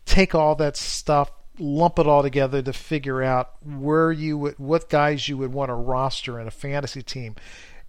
take 0.05 0.35
all 0.35 0.55
that 0.55 0.77
stuff 0.77 1.31
lump 1.59 1.99
it 1.99 2.07
all 2.07 2.21
together 2.21 2.61
to 2.61 2.73
figure 2.73 3.23
out 3.23 3.53
where 3.63 4.11
you 4.11 4.37
would, 4.37 4.59
what 4.59 4.89
guys 4.89 5.29
you 5.29 5.37
would 5.37 5.53
want 5.53 5.69
to 5.69 5.73
roster 5.73 6.39
in 6.39 6.47
a 6.47 6.51
fantasy 6.51 7.01
team. 7.01 7.35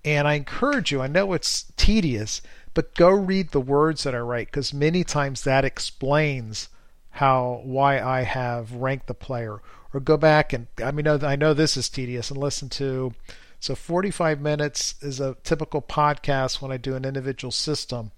And 0.05 0.29
I 0.29 0.35
encourage 0.35 0.93
you, 0.93 1.01
I 1.01 1.09
know 1.09 1.33
it's 1.33 1.65
tedious, 1.77 2.43
but 2.75 2.95
go 2.95 3.11
read 3.11 3.51
the 3.51 3.61
words 3.61 4.05
that 4.05 4.15
I 4.15 4.19
write 4.19 4.49
because 4.49 4.73
many 4.73 5.03
times 5.03 5.43
that 5.43 5.65
explains 5.65 6.69
how 7.11 7.63
why 7.65 8.01
I 8.01 8.23
have 8.23 8.73
ranked 8.73 9.07
the 9.07 9.15
player. 9.15 9.61
Or 9.95 10.01
go 10.01 10.17
back 10.19 10.53
and 10.53 10.67
I 10.85 10.91
mean 10.91 11.09
I 11.09 11.37
know 11.37 11.55
this 11.55 11.77
is 11.77 11.89
tedious 11.89 12.31
and 12.31 12.39
listen 12.39 12.69
to 12.71 13.15
so 13.59 13.75
45 13.75 14.41
minutes 14.41 14.95
is 15.01 15.21
a 15.21 15.37
typical 15.43 15.81
podcast 15.81 16.61
when 16.61 16.71
I 16.71 16.77
do 16.77 16.95
an 16.95 17.07
individual 17.07 17.51
system 17.51 18.11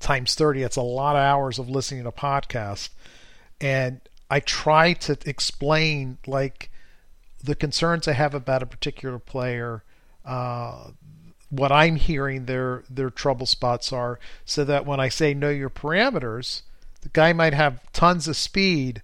times 0.00 0.34
30 0.34 0.62
it's 0.62 0.76
a 0.76 0.82
lot 0.82 1.16
of 1.16 1.20
hours 1.20 1.58
of 1.58 1.68
listening 1.68 2.04
to 2.04 2.12
podcasts 2.12 2.88
and 3.60 4.00
I 4.30 4.40
try 4.40 4.92
to 4.92 5.16
explain 5.24 6.18
like 6.26 6.70
the 7.42 7.54
concerns 7.54 8.08
I 8.08 8.12
have 8.12 8.34
about 8.34 8.62
a 8.62 8.66
particular 8.66 9.18
player, 9.18 9.84
uh, 10.24 10.90
what 11.50 11.70
I'm 11.70 11.96
hearing 11.96 12.46
their 12.46 12.82
their 12.90 13.10
trouble 13.10 13.46
spots 13.46 13.92
are, 13.92 14.18
so 14.44 14.64
that 14.64 14.84
when 14.84 14.98
I 14.98 15.08
say 15.08 15.32
know 15.32 15.50
your 15.50 15.70
parameters, 15.70 16.62
the 17.02 17.08
guy 17.10 17.32
might 17.32 17.54
have 17.54 17.80
tons 17.92 18.26
of 18.26 18.36
speed, 18.36 19.02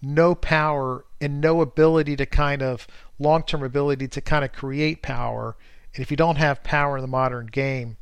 no 0.00 0.34
power, 0.34 1.04
and 1.20 1.40
no 1.40 1.60
ability 1.60 2.16
to 2.16 2.26
kind 2.26 2.62
of 2.62 2.86
long 3.18 3.42
term 3.42 3.62
ability 3.62 4.08
to 4.08 4.20
kind 4.22 4.44
of 4.44 4.52
create 4.52 5.02
power. 5.02 5.56
And 5.94 6.02
if 6.02 6.10
you 6.10 6.16
don't 6.16 6.36
have 6.36 6.64
power 6.64 6.96
in 6.96 7.02
the 7.02 7.08
modern 7.08 7.46
game, 7.46 7.98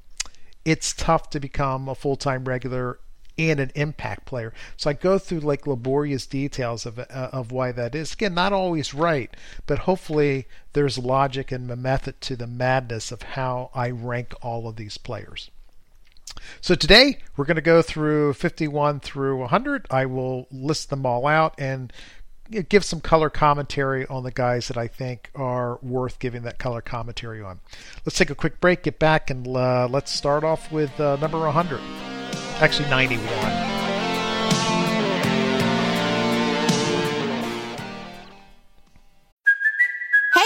it's 0.65 0.93
tough 0.93 1.31
to 1.31 1.41
become 1.41 1.89
a 1.89 1.95
full 1.95 2.17
time 2.17 2.45
regular 2.45 2.99
and 3.37 3.59
an 3.59 3.73
impact 3.75 4.27
player. 4.27 4.53
So 4.77 4.91
I 4.91 4.93
go 4.93 5.19
through 5.19 5.41
like 5.41 5.67
laborious 5.67 6.27
details 6.27 6.87
of 6.87 6.99
uh, 6.99 7.05
of 7.11 7.51
why 7.51 7.73
that 7.73 7.95
is. 7.95 8.13
Again, 8.13 8.35
not 8.35 8.53
always 8.53 8.95
right, 8.95 9.35
but 9.67 9.81
hopefully 9.81 10.47
there's 10.73 10.99
logic 10.99 11.51
and 11.51 11.71
a 11.71 11.77
method 11.77 12.21
to 12.23 12.37
the 12.37 12.47
madness 12.47 13.11
of 13.11 13.23
how 13.23 13.71
I 13.75 13.91
rank 13.91 14.35
all 14.43 14.69
of 14.69 14.77
these 14.77 14.99
players. 14.99 15.51
So 16.61 16.75
today 16.75 17.19
we're 17.37 17.45
going 17.45 17.57
to 17.57 17.63
go 17.63 17.83
through 17.83 18.35
51 18.35 19.01
through 19.01 19.39
100. 19.39 19.87
I 19.91 20.07
will 20.07 20.47
list 20.51 20.91
them 20.91 21.07
all 21.07 21.27
out 21.27 21.55
and 21.59 21.93
give 22.69 22.85
some 22.85 23.01
color 23.01 23.31
commentary 23.31 24.07
on 24.07 24.23
the 24.25 24.31
guys 24.31 24.69
that 24.69 24.77
I 24.77 24.87
think 24.89 25.31
are 25.35 25.79
worth 25.83 26.19
giving 26.19 26.43
that 26.43 26.59
color 26.59 26.81
commentary 26.81 27.43
on. 27.43 27.61
Let's 28.05 28.19
take 28.19 28.31
a 28.31 28.35
quick 28.35 28.61
break, 28.61 28.83
get 28.83 28.99
back, 28.99 29.31
and 29.31 29.47
uh, 29.47 29.89
let's 29.91 30.13
start 30.13 30.45
off 30.45 30.71
with 30.71 30.99
uh, 31.01 31.17
number 31.17 31.39
100 31.41 31.81
actually 32.61 32.89
91. 32.89 33.74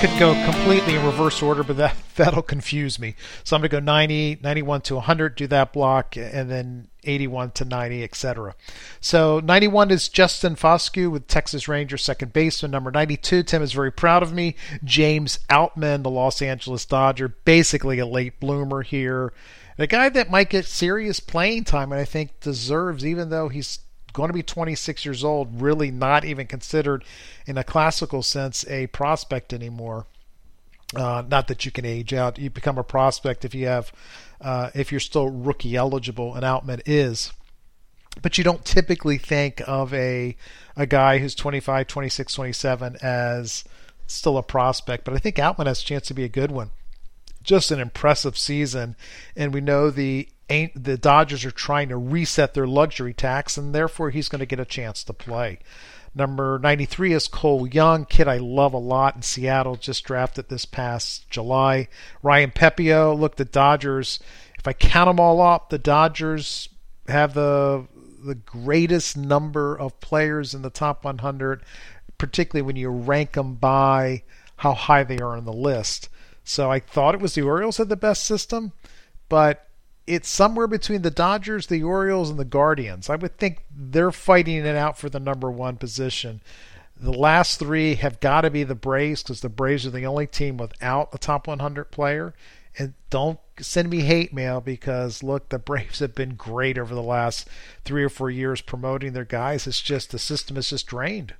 Could 0.00 0.18
go 0.18 0.32
completely 0.46 0.94
in 0.94 1.04
reverse 1.04 1.42
order, 1.42 1.62
but 1.62 1.76
that, 1.76 1.94
that'll 2.16 2.40
confuse 2.40 2.98
me. 2.98 3.16
So 3.44 3.54
I'm 3.54 3.60
going 3.60 3.68
to 3.68 3.76
go 3.76 3.80
90, 3.80 4.38
91 4.42 4.80
to 4.80 4.94
100, 4.94 5.34
do 5.34 5.46
that 5.48 5.74
block, 5.74 6.16
and 6.16 6.50
then 6.50 6.88
81 7.04 7.50
to 7.50 7.66
90, 7.66 8.02
etc. 8.02 8.54
So 9.02 9.40
91 9.40 9.90
is 9.90 10.08
Justin 10.08 10.56
Foscue 10.56 11.10
with 11.10 11.28
Texas 11.28 11.68
Rangers 11.68 12.02
second 12.02 12.32
baseman. 12.32 12.70
Number 12.70 12.90
92, 12.90 13.42
Tim 13.42 13.62
is 13.62 13.74
very 13.74 13.92
proud 13.92 14.22
of 14.22 14.32
me. 14.32 14.56
James 14.82 15.38
Outman, 15.50 16.02
the 16.02 16.08
Los 16.08 16.40
Angeles 16.40 16.86
Dodger, 16.86 17.28
basically 17.28 17.98
a 17.98 18.06
late 18.06 18.40
bloomer 18.40 18.80
here. 18.80 19.34
A 19.76 19.86
guy 19.86 20.08
that 20.08 20.30
might 20.30 20.48
get 20.48 20.64
serious 20.64 21.20
playing 21.20 21.64
time 21.64 21.92
and 21.92 22.00
I 22.00 22.06
think 22.06 22.40
deserves, 22.40 23.04
even 23.04 23.28
though 23.28 23.50
he's 23.50 23.80
going 24.12 24.28
to 24.28 24.34
be 24.34 24.42
26 24.42 25.04
years 25.04 25.24
old, 25.24 25.60
really 25.60 25.90
not 25.90 26.24
even 26.24 26.46
considered 26.46 27.04
in 27.46 27.58
a 27.58 27.64
classical 27.64 28.22
sense 28.22 28.66
a 28.68 28.86
prospect 28.88 29.52
anymore. 29.52 30.06
Uh, 30.94 31.22
not 31.28 31.46
that 31.48 31.64
you 31.64 31.70
can 31.70 31.84
age 31.84 32.12
out. 32.12 32.38
You 32.38 32.50
become 32.50 32.78
a 32.78 32.82
prospect 32.82 33.44
if 33.44 33.54
you 33.54 33.66
have, 33.66 33.92
uh, 34.40 34.70
if 34.74 34.90
you're 34.90 35.00
still 35.00 35.28
rookie 35.28 35.76
eligible, 35.76 36.34
and 36.34 36.44
Outman 36.44 36.82
is. 36.84 37.32
But 38.22 38.36
you 38.38 38.44
don't 38.44 38.64
typically 38.64 39.18
think 39.18 39.62
of 39.66 39.94
a 39.94 40.36
a 40.76 40.86
guy 40.86 41.18
who's 41.18 41.34
25, 41.34 41.86
26, 41.86 42.34
27 42.34 42.96
as 43.02 43.64
still 44.06 44.36
a 44.36 44.42
prospect. 44.42 45.04
But 45.04 45.14
I 45.14 45.18
think 45.18 45.36
Outman 45.36 45.66
has 45.66 45.82
a 45.82 45.84
chance 45.84 46.06
to 46.08 46.14
be 46.14 46.24
a 46.24 46.28
good 46.28 46.50
one. 46.50 46.70
Just 47.42 47.70
an 47.70 47.80
impressive 47.80 48.36
season, 48.36 48.96
and 49.36 49.54
we 49.54 49.60
know 49.60 49.90
the 49.90 50.28
the 50.50 50.98
Dodgers 50.98 51.44
are 51.44 51.52
trying 51.52 51.88
to 51.90 51.96
reset 51.96 52.54
their 52.54 52.66
luxury 52.66 53.14
tax, 53.14 53.56
and 53.56 53.74
therefore 53.74 54.10
he's 54.10 54.28
going 54.28 54.40
to 54.40 54.46
get 54.46 54.58
a 54.58 54.64
chance 54.64 55.04
to 55.04 55.12
play. 55.12 55.60
Number 56.12 56.58
93 56.58 57.12
is 57.12 57.28
Cole 57.28 57.68
Young, 57.68 58.04
kid 58.04 58.26
I 58.26 58.38
love 58.38 58.74
a 58.74 58.78
lot 58.78 59.14
in 59.14 59.22
Seattle, 59.22 59.76
just 59.76 60.02
drafted 60.04 60.48
this 60.48 60.64
past 60.64 61.30
July. 61.30 61.86
Ryan 62.20 62.50
Pepiot, 62.50 63.16
look, 63.16 63.36
the 63.36 63.44
Dodgers, 63.44 64.18
if 64.58 64.66
I 64.66 64.72
count 64.72 65.08
them 65.08 65.20
all 65.20 65.40
up, 65.40 65.70
the 65.70 65.78
Dodgers 65.78 66.68
have 67.06 67.34
the 67.34 67.86
the 68.22 68.34
greatest 68.34 69.16
number 69.16 69.74
of 69.74 69.98
players 70.00 70.52
in 70.52 70.60
the 70.60 70.68
top 70.68 71.04
100, 71.04 71.62
particularly 72.18 72.60
when 72.60 72.76
you 72.76 72.90
rank 72.90 73.32
them 73.32 73.54
by 73.54 74.22
how 74.56 74.74
high 74.74 75.04
they 75.04 75.18
are 75.18 75.36
on 75.36 75.46
the 75.46 75.52
list. 75.52 76.10
So 76.44 76.70
I 76.70 76.80
thought 76.80 77.14
it 77.14 77.20
was 77.20 77.34
the 77.34 77.42
Orioles 77.42 77.78
had 77.78 77.88
the 77.88 77.96
best 77.96 78.24
system, 78.24 78.72
but 79.30 79.69
it's 80.10 80.28
somewhere 80.28 80.66
between 80.66 81.02
the 81.02 81.10
Dodgers, 81.10 81.68
the 81.68 81.84
Orioles, 81.84 82.30
and 82.30 82.38
the 82.38 82.44
Guardians. 82.44 83.08
I 83.08 83.14
would 83.14 83.38
think 83.38 83.62
they're 83.70 84.10
fighting 84.10 84.66
it 84.66 84.74
out 84.74 84.98
for 84.98 85.08
the 85.08 85.20
number 85.20 85.48
one 85.52 85.76
position. 85.76 86.40
The 86.96 87.12
last 87.12 87.60
three 87.60 87.94
have 87.94 88.18
got 88.18 88.40
to 88.40 88.50
be 88.50 88.64
the 88.64 88.74
Braves 88.74 89.22
because 89.22 89.40
the 89.40 89.48
Braves 89.48 89.86
are 89.86 89.90
the 89.90 90.06
only 90.06 90.26
team 90.26 90.56
without 90.56 91.10
a 91.12 91.18
top 91.18 91.46
100 91.46 91.92
player. 91.92 92.34
And 92.76 92.94
don't 93.08 93.38
send 93.60 93.88
me 93.88 94.00
hate 94.00 94.34
mail 94.34 94.60
because 94.60 95.22
look, 95.22 95.48
the 95.48 95.60
Braves 95.60 96.00
have 96.00 96.16
been 96.16 96.34
great 96.34 96.76
over 96.76 96.92
the 96.92 97.02
last 97.02 97.46
three 97.84 98.02
or 98.02 98.08
four 98.08 98.30
years 98.30 98.60
promoting 98.60 99.12
their 99.12 99.24
guys. 99.24 99.68
It's 99.68 99.80
just 99.80 100.10
the 100.10 100.18
system 100.18 100.56
is 100.56 100.70
just 100.70 100.88
drained, 100.88 101.34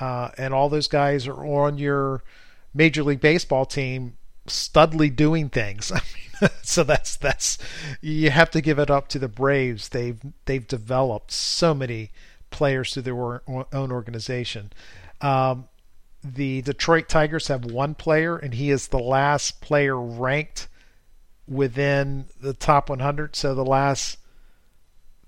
uh, 0.00 0.30
and 0.36 0.52
all 0.52 0.68
those 0.68 0.88
guys 0.88 1.28
are 1.28 1.46
on 1.46 1.78
your 1.78 2.24
Major 2.74 3.04
League 3.04 3.20
Baseball 3.20 3.66
team 3.66 4.16
studly 4.48 5.14
doing 5.14 5.48
things. 5.48 5.92
I 5.94 5.96
mean, 5.96 6.29
so 6.62 6.84
that's 6.84 7.16
that's 7.16 7.58
you 8.00 8.30
have 8.30 8.50
to 8.50 8.60
give 8.60 8.78
it 8.78 8.90
up 8.90 9.08
to 9.08 9.18
the 9.18 9.28
Braves. 9.28 9.88
They've 9.88 10.20
they've 10.44 10.66
developed 10.66 11.32
so 11.32 11.74
many 11.74 12.10
players 12.50 12.92
through 12.92 13.02
their 13.02 13.42
own 13.48 13.92
organization. 13.92 14.72
Um, 15.20 15.68
the 16.22 16.62
Detroit 16.62 17.08
Tigers 17.08 17.48
have 17.48 17.64
one 17.64 17.94
player, 17.94 18.36
and 18.36 18.54
he 18.54 18.70
is 18.70 18.88
the 18.88 18.98
last 18.98 19.60
player 19.60 19.98
ranked 19.98 20.68
within 21.48 22.26
the 22.40 22.52
top 22.52 22.90
100. 22.90 23.34
So 23.34 23.54
the 23.54 23.64
last 23.64 24.18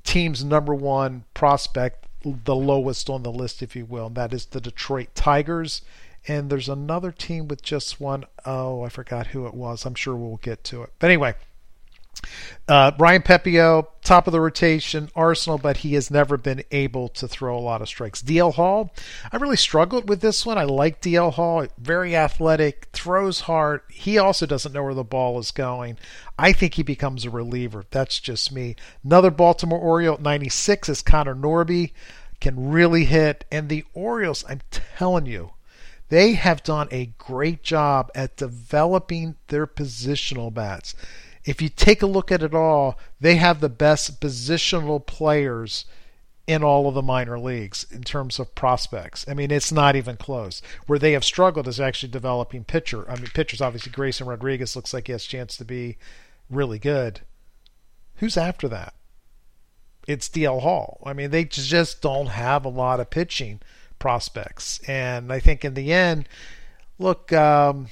team's 0.05 0.45
number 0.45 0.75
one 0.75 1.25
prospect, 1.35 2.07
the 2.25 2.55
lowest 2.55 3.09
on 3.09 3.23
the 3.23 3.33
list, 3.33 3.63
if 3.63 3.75
you 3.75 3.87
will, 3.87 4.07
and 4.07 4.17
that 4.17 4.33
is 4.33 4.47
the 4.47 4.61
Detroit 4.61 5.09
Tigers 5.15 5.83
and 6.29 6.51
there's 6.51 6.69
another 6.69 7.11
team 7.11 7.49
with 7.49 7.63
just 7.63 8.01
one. 8.01 8.25
Oh, 8.45 8.83
I 8.83 8.89
forgot 8.89 9.29
who 9.29 9.47
it 9.47 9.55
was. 9.55 9.85
I'm 9.85 9.95
sure 9.95 10.15
we'll 10.15 10.37
get 10.37 10.65
to 10.65 10.83
it. 10.83 10.93
But 10.99 11.07
anyway, 11.07 11.35
uh, 12.69 12.93
Ryan 12.99 13.23
Pepiot, 13.23 13.87
top 14.03 14.27
of 14.27 14.33
the 14.33 14.41
rotation, 14.41 15.11
Arsenal, 15.17 15.59
but 15.59 15.79
he 15.79 15.95
has 15.95 16.11
never 16.11 16.37
been 16.37 16.63
able 16.71 17.09
to 17.09 17.27
throw 17.27 17.59
a 17.59 17.61
lot 17.61 17.83
of 17.83 17.89
strikes. 17.89 18.23
DL 18.23 18.55
Hall, 18.55 18.95
I 19.33 19.37
really 19.39 19.57
struggled 19.57 20.09
with 20.09 20.21
this 20.21 20.47
one. 20.47 20.59
I 20.59 20.65
like 20.65 21.03
DL 21.03 21.33
Hall, 21.33 21.67
very 21.79 22.15
athletic, 22.15 22.89
throws 22.93 23.41
hard. 23.41 23.81
He 23.91 24.19
also 24.19 24.47
doesn't 24.47 24.73
know 24.73 24.85
where 24.85 24.95
the 24.95 25.05
ball 25.05 25.39
is 25.39 25.51
going. 25.51 25.99
I 26.39 26.53
think 26.53 26.75
he 26.75 26.83
becomes 26.83 27.25
a 27.25 27.31
reliever. 27.31 27.85
That's 27.91 28.21
just 28.21 28.53
me. 28.53 28.77
Another 29.05 29.31
Baltimore 29.31 29.81
Oriole 29.81 30.19
96 30.19 30.89
is 30.89 31.03
Connor 31.03 31.35
Norby, 31.35 31.93
can 32.41 32.71
really 32.71 33.05
hit. 33.05 33.45
And 33.51 33.69
the 33.69 33.85
Orioles, 33.95 34.45
I'm 34.49 34.61
telling 34.71 35.27
you, 35.27 35.53
they 36.13 36.35
have 36.35 36.63
done 36.63 36.89
a 36.91 37.07
great 37.17 37.63
job 37.63 38.11
at 38.15 38.37
developing 38.37 39.35
their 39.49 39.67
positional 39.67 40.53
bats. 40.53 40.95
If 41.47 41.63
you 41.63 41.71
take 41.71 42.03
a 42.03 42.07
look 42.07 42.31
at 42.31 42.43
it 42.43 42.55
all, 42.55 42.99
they 43.19 43.37
have 43.37 43.61
the 43.61 43.71
best 43.71 44.21
positional 44.21 45.07
players 45.07 45.87
in 46.47 46.63
all 46.63 46.87
of 46.87 46.93
the 46.93 47.01
minor 47.01 47.39
leagues 47.39 47.87
in 47.91 48.03
terms 48.03 48.39
of 48.39 48.55
prospects. 48.55 49.25
I 49.27 49.33
mean, 49.33 49.51
it's 49.51 49.73
not 49.73 49.97
even 49.97 50.19
close. 50.19 50.61
Where 50.87 50.99
they 50.99 51.13
have 51.13 51.25
struggled 51.25 51.67
is 51.67 51.81
actually 51.81 52.11
developing 52.11 52.65
pitcher. 52.65 53.11
I 53.11 53.17
mean, 53.17 53.29
pitchers 53.33 53.63
obviously 53.63 53.91
Grayson 53.91 54.27
Rodriguez 54.27 54.77
looks 54.77 54.93
like 54.93 55.07
he 55.07 55.13
has 55.13 55.25
a 55.25 55.29
chance 55.29 55.57
to 55.57 55.65
be 55.65 55.97
really 56.51 56.79
good. 56.79 57.23
Who's 58.17 58.37
after 58.37 58.69
that? 58.69 58.93
It's 60.07 60.29
DL 60.29 60.61
Hall. 60.61 61.01
I 61.07 61.15
mean, 61.15 61.31
they 61.31 61.47
just 61.47 62.03
don't 62.03 62.27
have 62.27 62.67
a 62.67 62.69
lot 62.69 63.01
of 63.01 63.09
pitching 63.09 63.63
prospects. 64.03 64.81
And 64.89 65.33
I 65.33 65.39
think 65.39 65.65
in 65.65 65.75
the 65.75 65.93
end, 65.93 66.29
look, 66.99 67.33
um, 67.33 67.87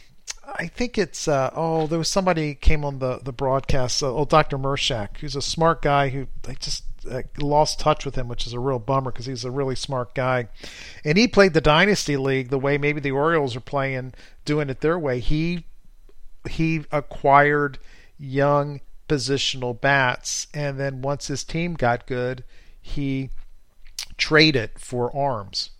I 0.44 0.66
think 0.66 0.99
it's 0.99 1.29
uh, 1.29 1.51
oh 1.55 1.87
there 1.87 1.99
was 1.99 2.09
somebody 2.09 2.57
came 2.57 2.85
on 2.85 2.99
the 2.99 3.20
the 3.23 3.33
broadcast. 3.33 4.03
Uh, 4.03 4.12
oh, 4.12 4.25
Dr. 4.25 4.59
Mershak, 4.59 5.18
who's 5.18 5.37
a 5.37 5.42
smart 5.42 5.83
guy 5.83 6.09
who 6.09 6.27
I 6.49 6.55
just 6.55 6.83
uh, 7.09 7.23
lost 7.38 7.79
touch 7.79 8.05
with 8.05 8.16
him, 8.16 8.27
which 8.27 8.44
is 8.44 8.53
a 8.53 8.59
real 8.59 8.81
bummer 8.81 9.12
because 9.12 9.27
he's 9.27 9.44
a 9.44 9.53
really 9.53 9.77
smart 9.77 10.12
guy, 10.16 10.49
and 11.05 11.16
he 11.16 11.29
played 11.29 11.55
the 11.55 11.61
dynasty 11.61 12.16
league 12.16 12.51
the 12.51 12.59
way 12.59 12.77
maybe 12.77 12.99
the 12.99 13.12
Orioles 13.12 13.55
are 13.55 13.61
playing, 13.61 14.12
doing 14.44 14.68
it 14.68 14.81
their 14.81 14.99
way. 14.99 15.20
He 15.20 15.64
he 16.49 16.85
acquired 16.90 17.79
young 18.18 18.81
positional 19.09 19.81
bats, 19.81 20.49
and 20.53 20.77
then 20.81 21.03
once 21.03 21.29
his 21.29 21.44
team 21.44 21.75
got 21.75 22.09
good, 22.09 22.42
he 22.81 23.31
traded 24.16 24.70
for 24.77 25.16
arms 25.16 25.70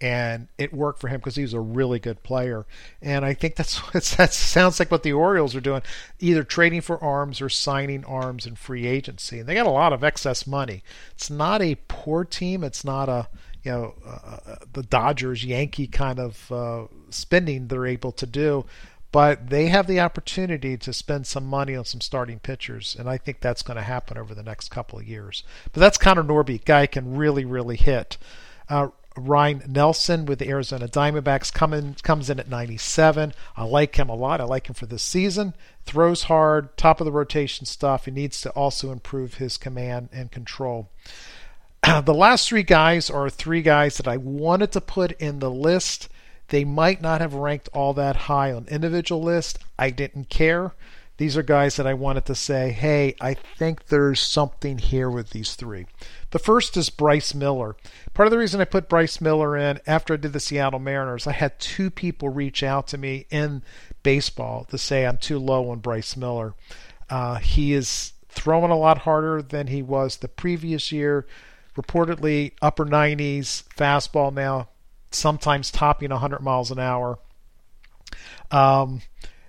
and 0.00 0.46
it 0.58 0.72
worked 0.72 1.00
for 1.00 1.08
him 1.08 1.18
because 1.18 1.34
he 1.34 1.42
was 1.42 1.54
a 1.54 1.60
really 1.60 1.98
good 1.98 2.22
player. 2.22 2.66
And 3.02 3.24
I 3.24 3.34
think 3.34 3.56
that's 3.56 3.80
that 4.16 4.32
sounds 4.32 4.78
like 4.78 4.90
what 4.90 5.02
the 5.02 5.12
Orioles 5.12 5.56
are 5.56 5.60
doing, 5.60 5.82
either 6.20 6.44
trading 6.44 6.80
for 6.80 7.02
arms 7.02 7.40
or 7.40 7.48
signing 7.48 8.04
arms 8.04 8.46
in 8.46 8.54
free 8.54 8.86
agency. 8.86 9.40
And 9.40 9.48
they 9.48 9.54
got 9.54 9.66
a 9.66 9.70
lot 9.70 9.92
of 9.92 10.04
excess 10.04 10.46
money. 10.46 10.82
It's 11.12 11.30
not 11.30 11.62
a 11.62 11.76
poor 11.88 12.24
team. 12.24 12.62
It's 12.62 12.84
not 12.84 13.08
a 13.08 13.28
you 13.64 13.72
know 13.72 13.94
uh, 14.06 14.38
uh 14.46 14.56
the 14.72 14.84
Dodgers 14.84 15.44
Yankee 15.44 15.88
kind 15.88 16.20
of 16.20 16.52
uh, 16.52 16.84
spending 17.10 17.66
they're 17.66 17.86
able 17.86 18.12
to 18.12 18.26
do. 18.26 18.66
But 19.10 19.48
they 19.48 19.68
have 19.68 19.86
the 19.86 20.00
opportunity 20.00 20.76
to 20.76 20.92
spend 20.92 21.26
some 21.26 21.46
money 21.46 21.74
on 21.74 21.86
some 21.86 22.02
starting 22.02 22.38
pitchers, 22.38 22.94
and 22.98 23.08
I 23.08 23.16
think 23.16 23.40
that's 23.40 23.62
going 23.62 23.78
to 23.78 23.82
happen 23.82 24.18
over 24.18 24.34
the 24.34 24.42
next 24.42 24.68
couple 24.68 24.98
of 24.98 25.08
years. 25.08 25.44
But 25.72 25.80
that's 25.80 25.96
Connor 25.96 26.22
Norby, 26.22 26.62
guy 26.62 26.86
can 26.86 27.16
really, 27.16 27.46
really 27.46 27.76
hit. 27.76 28.18
Uh, 28.68 28.88
Ryne 29.18 29.62
Nelson 29.66 30.26
with 30.26 30.38
the 30.38 30.48
Arizona 30.48 30.86
Diamondbacks 30.88 31.52
coming 31.52 31.96
comes 32.02 32.30
in 32.30 32.38
at 32.38 32.48
97. 32.48 33.34
I 33.56 33.64
like 33.64 33.96
him 33.96 34.08
a 34.08 34.14
lot. 34.14 34.40
I 34.40 34.44
like 34.44 34.68
him 34.68 34.74
for 34.74 34.86
this 34.86 35.02
season. 35.02 35.54
Throws 35.84 36.24
hard, 36.24 36.76
top 36.76 37.00
of 37.00 37.04
the 37.04 37.12
rotation 37.12 37.66
stuff. 37.66 38.04
He 38.04 38.10
needs 38.10 38.40
to 38.42 38.50
also 38.50 38.92
improve 38.92 39.34
his 39.34 39.56
command 39.56 40.08
and 40.12 40.30
control. 40.30 40.90
the 42.04 42.14
last 42.14 42.48
three 42.48 42.62
guys 42.62 43.10
are 43.10 43.30
three 43.30 43.62
guys 43.62 43.96
that 43.96 44.08
I 44.08 44.16
wanted 44.16 44.72
to 44.72 44.80
put 44.80 45.12
in 45.12 45.38
the 45.38 45.50
list. 45.50 46.08
They 46.48 46.64
might 46.64 47.00
not 47.00 47.20
have 47.20 47.34
ranked 47.34 47.68
all 47.72 47.92
that 47.94 48.16
high 48.16 48.52
on 48.52 48.66
individual 48.68 49.22
list. 49.22 49.58
I 49.78 49.90
didn't 49.90 50.28
care. 50.28 50.72
These 51.18 51.36
are 51.36 51.42
guys 51.42 51.76
that 51.76 51.86
I 51.86 51.94
wanted 51.94 52.26
to 52.26 52.34
say, 52.36 52.70
hey, 52.70 53.16
I 53.20 53.34
think 53.34 53.86
there's 53.86 54.20
something 54.20 54.78
here 54.78 55.10
with 55.10 55.30
these 55.30 55.56
three. 55.56 55.86
The 56.30 56.38
first 56.38 56.76
is 56.76 56.90
Bryce 56.90 57.34
Miller. 57.34 57.74
Part 58.14 58.28
of 58.28 58.30
the 58.30 58.38
reason 58.38 58.60
I 58.60 58.64
put 58.64 58.88
Bryce 58.88 59.20
Miller 59.20 59.56
in 59.56 59.80
after 59.84 60.14
I 60.14 60.16
did 60.16 60.32
the 60.32 60.38
Seattle 60.38 60.78
Mariners, 60.78 61.26
I 61.26 61.32
had 61.32 61.58
two 61.58 61.90
people 61.90 62.28
reach 62.28 62.62
out 62.62 62.86
to 62.88 62.98
me 62.98 63.26
in 63.30 63.64
baseball 64.04 64.64
to 64.70 64.78
say 64.78 65.04
I'm 65.04 65.16
too 65.16 65.40
low 65.40 65.70
on 65.70 65.80
Bryce 65.80 66.16
Miller. 66.16 66.54
Uh, 67.10 67.36
he 67.36 67.72
is 67.72 68.12
throwing 68.28 68.70
a 68.70 68.78
lot 68.78 68.98
harder 68.98 69.42
than 69.42 69.66
he 69.66 69.82
was 69.82 70.18
the 70.18 70.28
previous 70.28 70.92
year. 70.92 71.26
Reportedly 71.76 72.52
upper 72.62 72.84
90s 72.84 73.64
fastball 73.76 74.32
now, 74.32 74.68
sometimes 75.10 75.72
topping 75.72 76.10
100 76.10 76.40
miles 76.40 76.70
an 76.70 76.78
hour. 76.78 77.18
Um, 78.52 79.02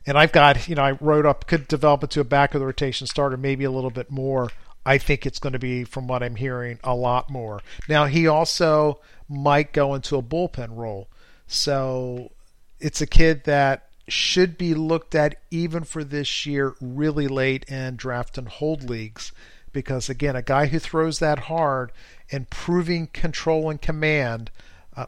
and 0.09 0.17
I've 0.17 0.31
got, 0.31 0.67
you 0.67 0.73
know, 0.73 0.81
I 0.81 0.93
wrote 0.93 1.27
up 1.27 1.45
could 1.45 1.67
develop 1.67 2.03
it 2.03 2.09
to 2.11 2.19
a 2.19 2.23
back 2.23 2.55
of 2.55 2.59
the 2.59 2.65
rotation 2.65 3.05
starter, 3.05 3.37
maybe 3.37 3.63
a 3.63 3.69
little 3.69 3.91
bit 3.91 4.09
more. 4.09 4.49
I 4.83 4.97
think 4.97 5.23
it's 5.27 5.37
going 5.37 5.53
to 5.53 5.59
be, 5.59 5.83
from 5.83 6.07
what 6.07 6.23
I'm 6.23 6.35
hearing, 6.35 6.79
a 6.83 6.95
lot 6.95 7.29
more. 7.29 7.61
Now, 7.87 8.05
he 8.05 8.25
also 8.25 9.01
might 9.29 9.71
go 9.71 9.93
into 9.93 10.17
a 10.17 10.23
bullpen 10.23 10.75
role. 10.75 11.09
So 11.45 12.31
it's 12.79 13.01
a 13.01 13.05
kid 13.05 13.43
that 13.43 13.87
should 14.07 14.57
be 14.57 14.73
looked 14.73 15.13
at 15.13 15.35
even 15.51 15.83
for 15.83 16.03
this 16.03 16.43
year 16.43 16.73
really 16.81 17.27
late 17.27 17.65
in 17.65 17.95
draft 17.95 18.39
and 18.39 18.49
hold 18.49 18.89
leagues. 18.89 19.31
Because, 19.71 20.09
again, 20.09 20.35
a 20.35 20.41
guy 20.41 20.65
who 20.65 20.79
throws 20.79 21.19
that 21.19 21.37
hard 21.37 21.91
and 22.31 22.49
proving 22.49 23.05
control 23.05 23.69
and 23.69 23.79
command 23.79 24.49
uh, 24.97 25.05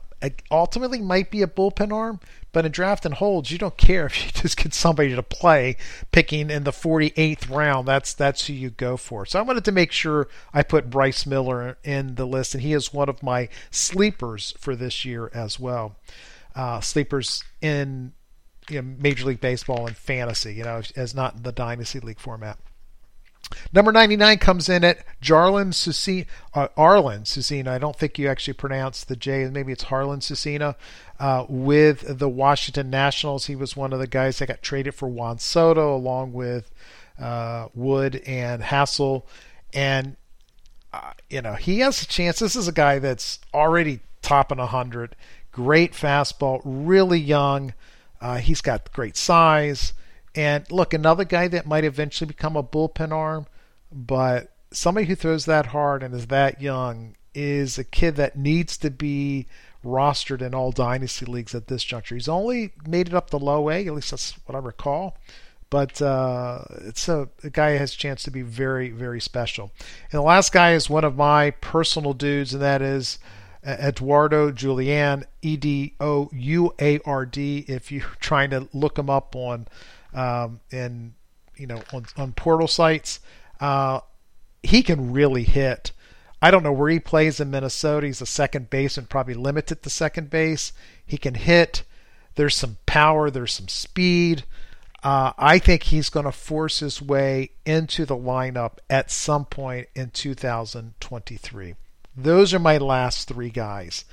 ultimately 0.51 1.01
might 1.01 1.31
be 1.31 1.41
a 1.41 1.47
bullpen 1.47 1.91
arm, 1.91 2.19
but 2.51 2.65
in 2.65 2.71
draft 2.71 3.05
and 3.05 3.15
holds, 3.15 3.51
you 3.51 3.57
don't 3.57 3.77
care 3.77 4.05
if 4.05 4.25
you 4.25 4.31
just 4.41 4.57
get 4.57 4.73
somebody 4.73 5.15
to 5.15 5.23
play 5.23 5.77
picking 6.11 6.49
in 6.49 6.63
the 6.63 6.71
48th 6.71 7.49
round. 7.49 7.87
That's 7.87 8.13
that's 8.13 8.47
who 8.47 8.53
you 8.53 8.69
go 8.69 8.97
for. 8.97 9.25
So 9.25 9.39
I 9.39 9.43
wanted 9.43 9.65
to 9.65 9.71
make 9.71 9.91
sure 9.91 10.27
I 10.53 10.63
put 10.63 10.89
Bryce 10.89 11.25
Miller 11.25 11.77
in 11.83 12.15
the 12.15 12.25
list, 12.25 12.53
and 12.53 12.63
he 12.63 12.73
is 12.73 12.93
one 12.93 13.09
of 13.09 13.23
my 13.23 13.49
sleepers 13.69 14.53
for 14.57 14.75
this 14.75 15.05
year 15.05 15.31
as 15.33 15.59
well. 15.59 15.95
Uh, 16.55 16.81
sleepers 16.81 17.43
in 17.61 18.13
you 18.69 18.81
know, 18.81 18.95
Major 18.99 19.25
League 19.25 19.41
Baseball 19.41 19.87
and 19.87 19.95
fantasy, 19.95 20.53
you 20.53 20.63
know, 20.63 20.81
as 20.95 21.15
not 21.15 21.43
the 21.43 21.51
dynasty 21.51 21.99
league 21.99 22.19
format. 22.19 22.57
Number 23.73 23.91
99 23.91 24.37
comes 24.37 24.69
in 24.69 24.83
at 24.83 25.03
Jarlin 25.21 25.73
Susana, 25.73 26.25
uh, 26.53 26.67
Arlen 26.77 27.25
Susana. 27.25 27.71
I 27.73 27.77
don't 27.77 27.95
think 27.95 28.17
you 28.17 28.27
actually 28.27 28.53
pronounce 28.53 29.03
the 29.03 29.15
J. 29.15 29.45
Maybe 29.45 29.71
it's 29.71 29.83
Harlan 29.83 30.21
Susana 30.21 30.75
uh, 31.21 31.45
with 31.47 32.17
the 32.17 32.27
Washington 32.27 32.89
Nationals. 32.89 33.45
He 33.45 33.55
was 33.55 33.77
one 33.77 33.93
of 33.93 33.99
the 33.99 34.07
guys 34.07 34.39
that 34.39 34.47
got 34.47 34.63
traded 34.63 34.95
for 34.95 35.07
Juan 35.07 35.37
Soto 35.37 35.95
along 35.95 36.33
with 36.33 36.71
uh, 37.19 37.67
Wood 37.75 38.23
and 38.25 38.63
Hassell. 38.63 39.21
And, 39.71 40.15
uh, 40.91 41.11
you 41.29 41.43
know, 41.43 41.53
he 41.53 41.79
has 41.79 42.01
a 42.01 42.07
chance. 42.07 42.39
This 42.39 42.55
is 42.55 42.67
a 42.67 42.71
guy 42.71 42.97
that's 42.97 43.39
already 43.53 43.99
topping 44.23 44.57
100. 44.57 45.15
Great 45.51 45.93
fastball, 45.93 46.59
really 46.65 47.19
young. 47.19 47.75
Uh, 48.19 48.37
he's 48.37 48.61
got 48.61 48.91
great 48.91 49.15
size. 49.15 49.93
And 50.33 50.69
look, 50.71 50.91
another 50.91 51.23
guy 51.23 51.47
that 51.49 51.67
might 51.67 51.83
eventually 51.83 52.29
become 52.29 52.55
a 52.55 52.63
bullpen 52.63 53.11
arm, 53.11 53.45
but 53.91 54.55
somebody 54.71 55.05
who 55.05 55.15
throws 55.15 55.45
that 55.45 55.67
hard 55.67 56.01
and 56.01 56.15
is 56.15 56.27
that 56.27 56.63
young 56.63 57.15
is 57.35 57.77
a 57.77 57.83
kid 57.83 58.15
that 58.15 58.35
needs 58.35 58.75
to 58.77 58.89
be 58.89 59.45
rostered 59.83 60.41
in 60.41 60.53
all 60.53 60.71
dynasty 60.71 61.25
leagues 61.25 61.55
at 61.55 61.67
this 61.67 61.83
juncture. 61.83 62.15
He's 62.15 62.29
only 62.29 62.71
made 62.87 63.07
it 63.07 63.13
up 63.13 63.29
to 63.31 63.37
low 63.37 63.69
A, 63.69 63.87
at 63.87 63.93
least 63.93 64.11
that's 64.11 64.33
what 64.45 64.55
I 64.55 64.59
recall. 64.59 65.17
But 65.69 66.01
uh, 66.01 66.63
it's 66.81 67.07
a, 67.07 67.29
a 67.43 67.49
guy 67.49 67.71
has 67.71 67.93
a 67.93 67.97
chance 67.97 68.23
to 68.23 68.31
be 68.31 68.41
very, 68.41 68.89
very 68.89 69.21
special. 69.21 69.71
And 70.11 70.19
the 70.19 70.21
last 70.21 70.51
guy 70.51 70.73
is 70.73 70.89
one 70.89 71.05
of 71.05 71.15
my 71.15 71.51
personal 71.51 72.13
dudes, 72.13 72.53
and 72.53 72.61
that 72.61 72.81
is 72.81 73.19
Eduardo 73.65 74.51
Julien, 74.51 75.25
E 75.41 75.55
D 75.55 75.93
O 75.99 76.29
U 76.33 76.73
A 76.79 76.99
R 77.05 77.25
D. 77.25 77.63
If 77.69 77.91
you're 77.91 78.01
trying 78.19 78.49
to 78.49 78.67
look 78.73 78.99
him 78.99 79.09
up 79.09 79.33
on 79.35 79.67
um, 80.13 80.59
and 80.71 81.13
you 81.55 81.67
know 81.67 81.81
on, 81.93 82.05
on 82.17 82.33
portal 82.33 82.67
sites. 82.67 83.19
Uh, 83.59 84.01
he 84.63 84.83
can 84.83 85.11
really 85.11 85.43
hit. 85.43 85.91
I 86.41 86.49
don't 86.51 86.63
know 86.63 86.71
where 86.71 86.89
he 86.89 86.99
plays 86.99 87.39
in 87.39 87.51
Minnesota. 87.51 88.07
He's 88.07 88.21
a 88.21 88.25
second 88.25 88.69
baseman, 88.69 89.05
probably 89.05 89.35
limited 89.35 89.83
to 89.83 89.89
second 89.89 90.29
base. 90.29 90.73
He 91.05 91.17
can 91.17 91.35
hit. 91.35 91.83
There's 92.35 92.55
some 92.55 92.77
power. 92.85 93.29
There's 93.29 93.53
some 93.53 93.67
speed. 93.67 94.43
Uh, 95.03 95.33
I 95.37 95.59
think 95.59 95.83
he's 95.83 96.09
going 96.09 96.25
to 96.25 96.31
force 96.31 96.79
his 96.79 97.01
way 97.01 97.51
into 97.65 98.05
the 98.05 98.15
lineup 98.15 98.77
at 98.89 99.11
some 99.11 99.45
point 99.45 99.87
in 99.95 100.11
2023. 100.11 101.75
Those 102.15 102.53
are 102.53 102.59
my 102.59 102.77
last 102.77 103.27
three 103.27 103.49
guys. 103.49 104.05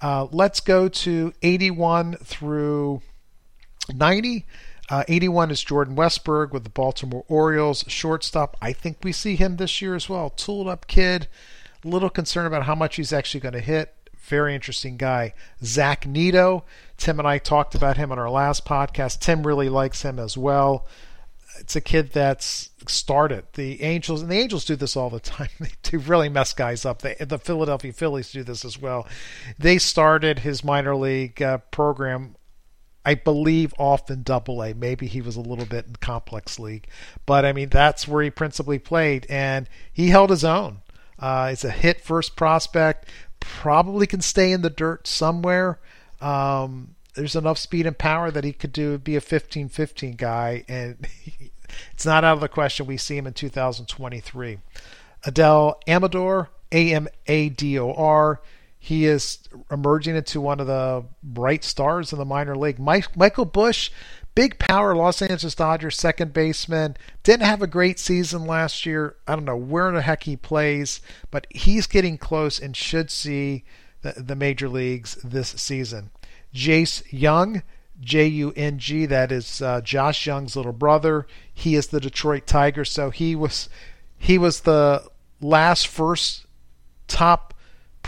Uh, 0.00 0.26
let's 0.30 0.60
go 0.60 0.88
to 0.88 1.32
81 1.42 2.14
through 2.22 3.02
90. 3.92 4.46
Uh, 4.90 5.04
81 5.08 5.50
is 5.50 5.62
Jordan 5.62 5.96
Westburg 5.96 6.52
with 6.52 6.64
the 6.64 6.70
Baltimore 6.70 7.24
Orioles, 7.28 7.84
shortstop. 7.88 8.56
I 8.62 8.72
think 8.72 8.98
we 9.02 9.12
see 9.12 9.36
him 9.36 9.56
this 9.56 9.82
year 9.82 9.94
as 9.94 10.08
well. 10.08 10.30
Tooled 10.30 10.68
up 10.68 10.86
kid. 10.86 11.28
Little 11.84 12.10
concerned 12.10 12.46
about 12.46 12.64
how 12.64 12.74
much 12.74 12.96
he's 12.96 13.12
actually 13.12 13.40
going 13.40 13.54
to 13.54 13.60
hit. 13.60 13.94
Very 14.20 14.54
interesting 14.54 14.96
guy. 14.96 15.34
Zach 15.64 16.06
Neto. 16.06 16.64
Tim 16.96 17.18
and 17.18 17.28
I 17.28 17.38
talked 17.38 17.74
about 17.74 17.96
him 17.96 18.12
on 18.12 18.18
our 18.18 18.30
last 18.30 18.64
podcast. 18.64 19.20
Tim 19.20 19.46
really 19.46 19.68
likes 19.68 20.02
him 20.02 20.18
as 20.18 20.36
well. 20.36 20.86
It's 21.60 21.76
a 21.76 21.80
kid 21.80 22.12
that's 22.12 22.70
started 22.86 23.44
the 23.54 23.82
Angels, 23.82 24.22
and 24.22 24.30
the 24.30 24.38
Angels 24.38 24.64
do 24.64 24.76
this 24.76 24.96
all 24.96 25.10
the 25.10 25.20
time. 25.20 25.48
They 25.58 25.72
do 25.82 25.98
really 25.98 26.28
mess 26.28 26.52
guys 26.52 26.84
up. 26.84 27.02
They, 27.02 27.14
the 27.14 27.38
Philadelphia 27.38 27.92
Phillies 27.92 28.32
do 28.32 28.42
this 28.42 28.64
as 28.64 28.78
well. 28.78 29.06
They 29.58 29.78
started 29.78 30.40
his 30.40 30.62
minor 30.62 30.94
league 30.94 31.40
uh, 31.40 31.58
program 31.70 32.36
I 33.08 33.14
believe 33.14 33.72
often 33.78 34.22
double 34.22 34.62
A. 34.62 34.74
Maybe 34.74 35.06
he 35.06 35.22
was 35.22 35.34
a 35.34 35.40
little 35.40 35.64
bit 35.64 35.86
in 35.86 35.96
complex 35.96 36.58
league, 36.58 36.88
but 37.24 37.46
I 37.46 37.54
mean 37.54 37.70
that's 37.70 38.06
where 38.06 38.22
he 38.22 38.28
principally 38.28 38.78
played, 38.78 39.26
and 39.30 39.66
he 39.90 40.08
held 40.08 40.28
his 40.28 40.44
own. 40.44 40.82
Uh, 41.18 41.50
it's 41.52 41.64
a 41.64 41.70
hit 41.70 42.00
first 42.00 42.36
prospect. 42.36 43.08
Probably 43.40 44.06
can 44.06 44.20
stay 44.20 44.52
in 44.52 44.62
the 44.62 44.70
dirt 44.70 45.06
somewhere. 45.06 45.78
Um, 46.20 46.94
there's 47.14 47.36
enough 47.36 47.58
speed 47.58 47.86
and 47.86 47.96
power 47.96 48.30
that 48.30 48.44
he 48.44 48.52
could 48.52 48.72
do 48.72 48.98
be 48.98 49.16
a 49.16 49.20
15-15 49.20 50.16
guy, 50.16 50.64
and 50.68 51.06
it's 51.92 52.06
not 52.06 52.24
out 52.24 52.34
of 52.34 52.40
the 52.40 52.48
question 52.48 52.86
we 52.86 52.96
see 52.96 53.16
him 53.16 53.26
in 53.26 53.32
2023. 53.32 54.58
Adael 55.24 55.74
Amador, 55.88 56.50
A 56.70 56.92
M 56.92 57.08
A 57.26 57.48
D 57.48 57.78
O 57.78 57.92
R 57.92 58.40
he 58.78 59.06
is 59.06 59.40
emerging 59.70 60.16
into 60.16 60.40
one 60.40 60.60
of 60.60 60.66
the 60.66 61.04
bright 61.22 61.64
stars 61.64 62.12
in 62.12 62.18
the 62.18 62.24
minor 62.24 62.56
league. 62.56 62.78
Mike, 62.78 63.16
Michael 63.16 63.44
Busch, 63.44 63.90
big 64.38 64.56
power 64.56 64.94
Los 64.94 65.20
Angeles 65.20 65.56
Dodgers 65.56 65.98
second 65.98 66.32
baseman, 66.32 66.96
didn't 67.24 67.44
have 67.44 67.60
a 67.60 67.66
great 67.66 67.98
season 67.98 68.46
last 68.46 68.86
year. 68.86 69.16
I 69.26 69.34
don't 69.34 69.44
know 69.44 69.56
where 69.56 69.90
the 69.90 70.00
heck 70.00 70.22
he 70.22 70.36
plays, 70.36 71.00
but 71.32 71.48
he's 71.50 71.88
getting 71.88 72.18
close 72.18 72.60
and 72.60 72.76
should 72.76 73.10
see 73.10 73.64
the, 74.02 74.12
the 74.12 74.36
major 74.36 74.68
leagues 74.68 75.16
this 75.24 75.48
season. 75.48 76.10
Jace 76.54 77.02
Jung, 77.10 77.64
J 78.00 78.28
U 78.28 78.52
N 78.54 78.78
G, 78.78 79.06
that 79.06 79.32
is 79.32 79.60
uh, 79.60 79.80
Josh 79.80 80.24
Jung's 80.24 80.54
little 80.54 80.72
brother. 80.72 81.26
He 81.52 81.74
is 81.74 81.88
the 81.88 81.98
Detroit 81.98 82.46
Tiger, 82.46 82.84
so 82.84 83.10
he 83.10 83.34
was 83.34 83.68
he 84.18 84.38
was 84.38 84.60
the 84.60 85.02
last 85.40 85.88
first 85.88 86.46
top 87.08 87.54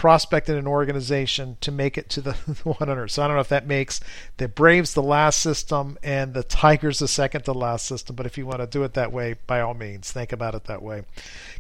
prospect 0.01 0.49
in 0.49 0.57
an 0.57 0.67
organization 0.67 1.59
to 1.61 1.71
make 1.71 1.99
it 1.99 2.09
to 2.09 2.23
the 2.23 2.33
100. 2.65 3.11
So 3.11 3.23
I 3.23 3.27
don't 3.27 3.37
know 3.37 3.43
if 3.43 3.51
that 3.51 3.67
makes 3.67 4.01
the 4.39 4.49
Braves 4.49 4.95
the 4.95 5.03
last 5.03 5.41
system 5.41 5.99
and 6.03 6.33
the 6.33 6.43
Tigers 6.43 7.01
the 7.01 7.07
second 7.07 7.43
to 7.43 7.53
last 7.53 7.85
system, 7.85 8.17
but 8.17 8.25
if 8.25 8.39
you 8.39 8.47
want 8.47 8.61
to 8.61 8.67
do 8.67 8.83
it 8.83 8.95
that 8.95 9.13
way, 9.13 9.37
by 9.47 9.61
all 9.61 9.75
means, 9.75 10.11
think 10.11 10.33
about 10.33 10.55
it 10.55 10.65
that 10.65 10.81
way. 10.81 11.03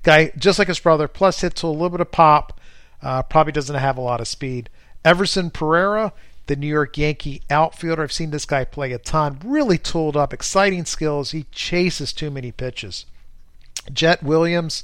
Guy, 0.02 0.32
just 0.38 0.58
like 0.58 0.68
his 0.68 0.80
brother, 0.80 1.06
plus 1.06 1.42
hit 1.42 1.54
to 1.56 1.66
a 1.66 1.68
little 1.68 1.90
bit 1.90 2.00
of 2.00 2.12
pop, 2.12 2.58
uh, 3.02 3.22
probably 3.24 3.52
doesn't 3.52 3.76
have 3.76 3.98
a 3.98 4.00
lot 4.00 4.22
of 4.22 4.28
speed. 4.28 4.70
Everson 5.04 5.50
Pereira, 5.50 6.14
the 6.46 6.56
New 6.56 6.66
York 6.66 6.96
Yankee 6.96 7.42
outfielder. 7.50 8.02
I've 8.02 8.10
seen 8.10 8.30
this 8.30 8.46
guy 8.46 8.64
play 8.64 8.92
a 8.92 8.98
ton. 8.98 9.38
Really 9.44 9.76
tooled 9.76 10.16
up, 10.16 10.32
exciting 10.32 10.86
skills. 10.86 11.32
He 11.32 11.44
chases 11.52 12.14
too 12.14 12.30
many 12.30 12.52
pitches. 12.52 13.04
Jett 13.92 14.22
Williams, 14.22 14.82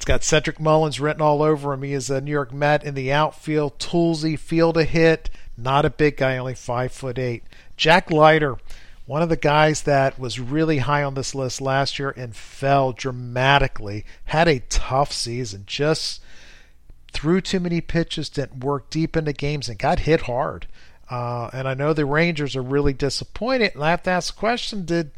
it's 0.00 0.06
got 0.06 0.24
Cedric 0.24 0.58
Mullins 0.58 0.98
written 0.98 1.20
all 1.20 1.42
over 1.42 1.74
him. 1.74 1.82
He 1.82 1.92
is 1.92 2.08
a 2.08 2.22
New 2.22 2.30
York 2.30 2.54
Met 2.54 2.84
in 2.84 2.94
the 2.94 3.12
outfield, 3.12 3.78
toolsy, 3.78 4.38
field 4.38 4.78
a 4.78 4.84
hit. 4.84 5.28
Not 5.58 5.84
a 5.84 5.90
big 5.90 6.16
guy, 6.16 6.38
only 6.38 6.54
five 6.54 6.90
foot 6.90 7.18
eight. 7.18 7.44
Jack 7.76 8.10
Leiter, 8.10 8.56
one 9.04 9.20
of 9.20 9.28
the 9.28 9.36
guys 9.36 9.82
that 9.82 10.18
was 10.18 10.40
really 10.40 10.78
high 10.78 11.02
on 11.02 11.12
this 11.12 11.34
list 11.34 11.60
last 11.60 11.98
year 11.98 12.14
and 12.16 12.34
fell 12.34 12.92
dramatically. 12.92 14.06
Had 14.24 14.48
a 14.48 14.60
tough 14.70 15.12
season. 15.12 15.64
Just 15.66 16.22
threw 17.12 17.42
too 17.42 17.60
many 17.60 17.82
pitches, 17.82 18.30
didn't 18.30 18.64
work 18.64 18.88
deep 18.88 19.18
into 19.18 19.34
games, 19.34 19.68
and 19.68 19.78
got 19.78 19.98
hit 19.98 20.22
hard. 20.22 20.66
Uh, 21.10 21.50
and 21.52 21.68
I 21.68 21.74
know 21.74 21.92
the 21.92 22.06
Rangers 22.06 22.56
are 22.56 22.62
really 22.62 22.94
disappointed. 22.94 23.74
And 23.74 23.84
I 23.84 23.90
have 23.90 24.04
to 24.04 24.10
ask 24.10 24.34
the 24.34 24.40
question: 24.40 24.86
Did 24.86 25.10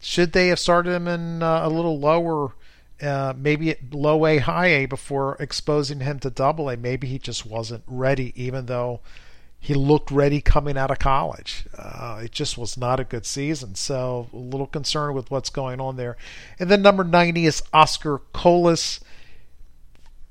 should 0.00 0.32
they 0.32 0.48
have 0.48 0.58
started 0.58 0.90
him 0.90 1.06
in 1.06 1.44
uh, 1.44 1.60
a 1.62 1.68
little 1.68 2.00
lower? 2.00 2.54
Uh, 3.02 3.34
maybe 3.36 3.70
at 3.70 3.92
low 3.92 4.26
A, 4.26 4.38
high 4.38 4.68
A 4.68 4.86
before 4.86 5.36
exposing 5.38 6.00
him 6.00 6.18
to 6.20 6.30
double 6.30 6.70
A. 6.70 6.76
Maybe 6.76 7.06
he 7.06 7.18
just 7.18 7.44
wasn't 7.44 7.84
ready, 7.86 8.32
even 8.42 8.66
though 8.66 9.00
he 9.58 9.74
looked 9.74 10.10
ready 10.10 10.40
coming 10.40 10.78
out 10.78 10.90
of 10.90 10.98
college. 10.98 11.66
Uh, 11.76 12.20
it 12.24 12.30
just 12.30 12.56
was 12.56 12.76
not 12.76 13.00
a 13.00 13.04
good 13.04 13.26
season. 13.26 13.74
So 13.74 14.28
a 14.32 14.36
little 14.36 14.66
concerned 14.66 15.14
with 15.14 15.30
what's 15.30 15.50
going 15.50 15.80
on 15.80 15.96
there. 15.96 16.16
And 16.58 16.70
then 16.70 16.82
number 16.82 17.04
90 17.04 17.46
is 17.46 17.62
Oscar 17.72 18.18
Colas. 18.32 19.00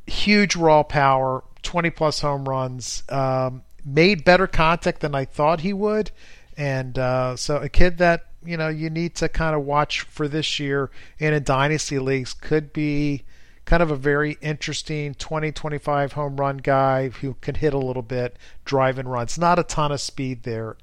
Huge 0.08 0.56
raw 0.56 0.84
power, 0.84 1.44
20 1.64 1.90
plus 1.90 2.22
home 2.22 2.48
runs. 2.48 3.04
Um, 3.10 3.64
made 3.84 4.24
better 4.24 4.48
contact 4.48 5.02
than 5.02 5.14
I 5.14 5.26
thought 5.26 5.62
he 5.62 5.74
would. 5.74 6.12
And 6.58 6.98
uh, 6.98 7.36
so 7.36 7.58
a 7.58 7.70
kid 7.70 7.98
that 7.98 8.28
you 8.46 8.58
know 8.58 8.68
you 8.68 8.90
need 8.90 9.16
to 9.16 9.30
kind 9.30 9.56
of 9.56 9.64
watch 9.64 10.02
for 10.02 10.28
this 10.28 10.60
year 10.60 10.90
in 11.20 11.34
a 11.34 11.40
dynasty 11.40 12.00
leagues. 12.00 12.34
Could 12.34 12.74
be 12.74 13.24
kind 13.66 13.82
of 13.82 13.92
a 13.92 13.96
very 13.96 14.38
interesting 14.42 15.14
20 15.16 15.52
25 15.52 16.14
home 16.14 16.38
run 16.38 16.58
guy 16.58 17.10
who 17.10 17.36
can 17.42 17.56
hit 17.56 17.74
a 17.74 17.78
little 17.78 18.04
bit 18.04 18.38
drive 18.64 18.98
and 18.98 19.12
runs. 19.12 19.38
Not 19.38 19.60
a 19.60 19.64
ton 19.64 19.92
of 19.92 20.00
speed 20.00 20.44
there 20.44 20.78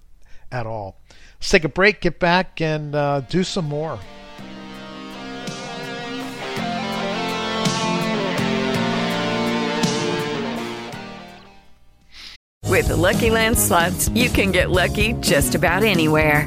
at 0.51 0.67
all. 0.67 1.01
Let's 1.37 1.51
take 1.51 1.65
a 1.65 1.69
break 1.69 2.01
get 2.01 2.19
back 2.19 2.61
and 2.61 2.95
uh, 2.95 3.21
do 3.21 3.45
some 3.45 3.67
more. 3.67 3.99
With 12.69 12.89
the 12.89 12.97
lucky 12.97 13.31
land 13.31 13.59
slots 13.59 14.09
you 14.09 14.29
can 14.31 14.51
get 14.51 14.71
lucky 14.71 15.13
just 15.21 15.55
about 15.55 15.83
anywhere 15.83 16.47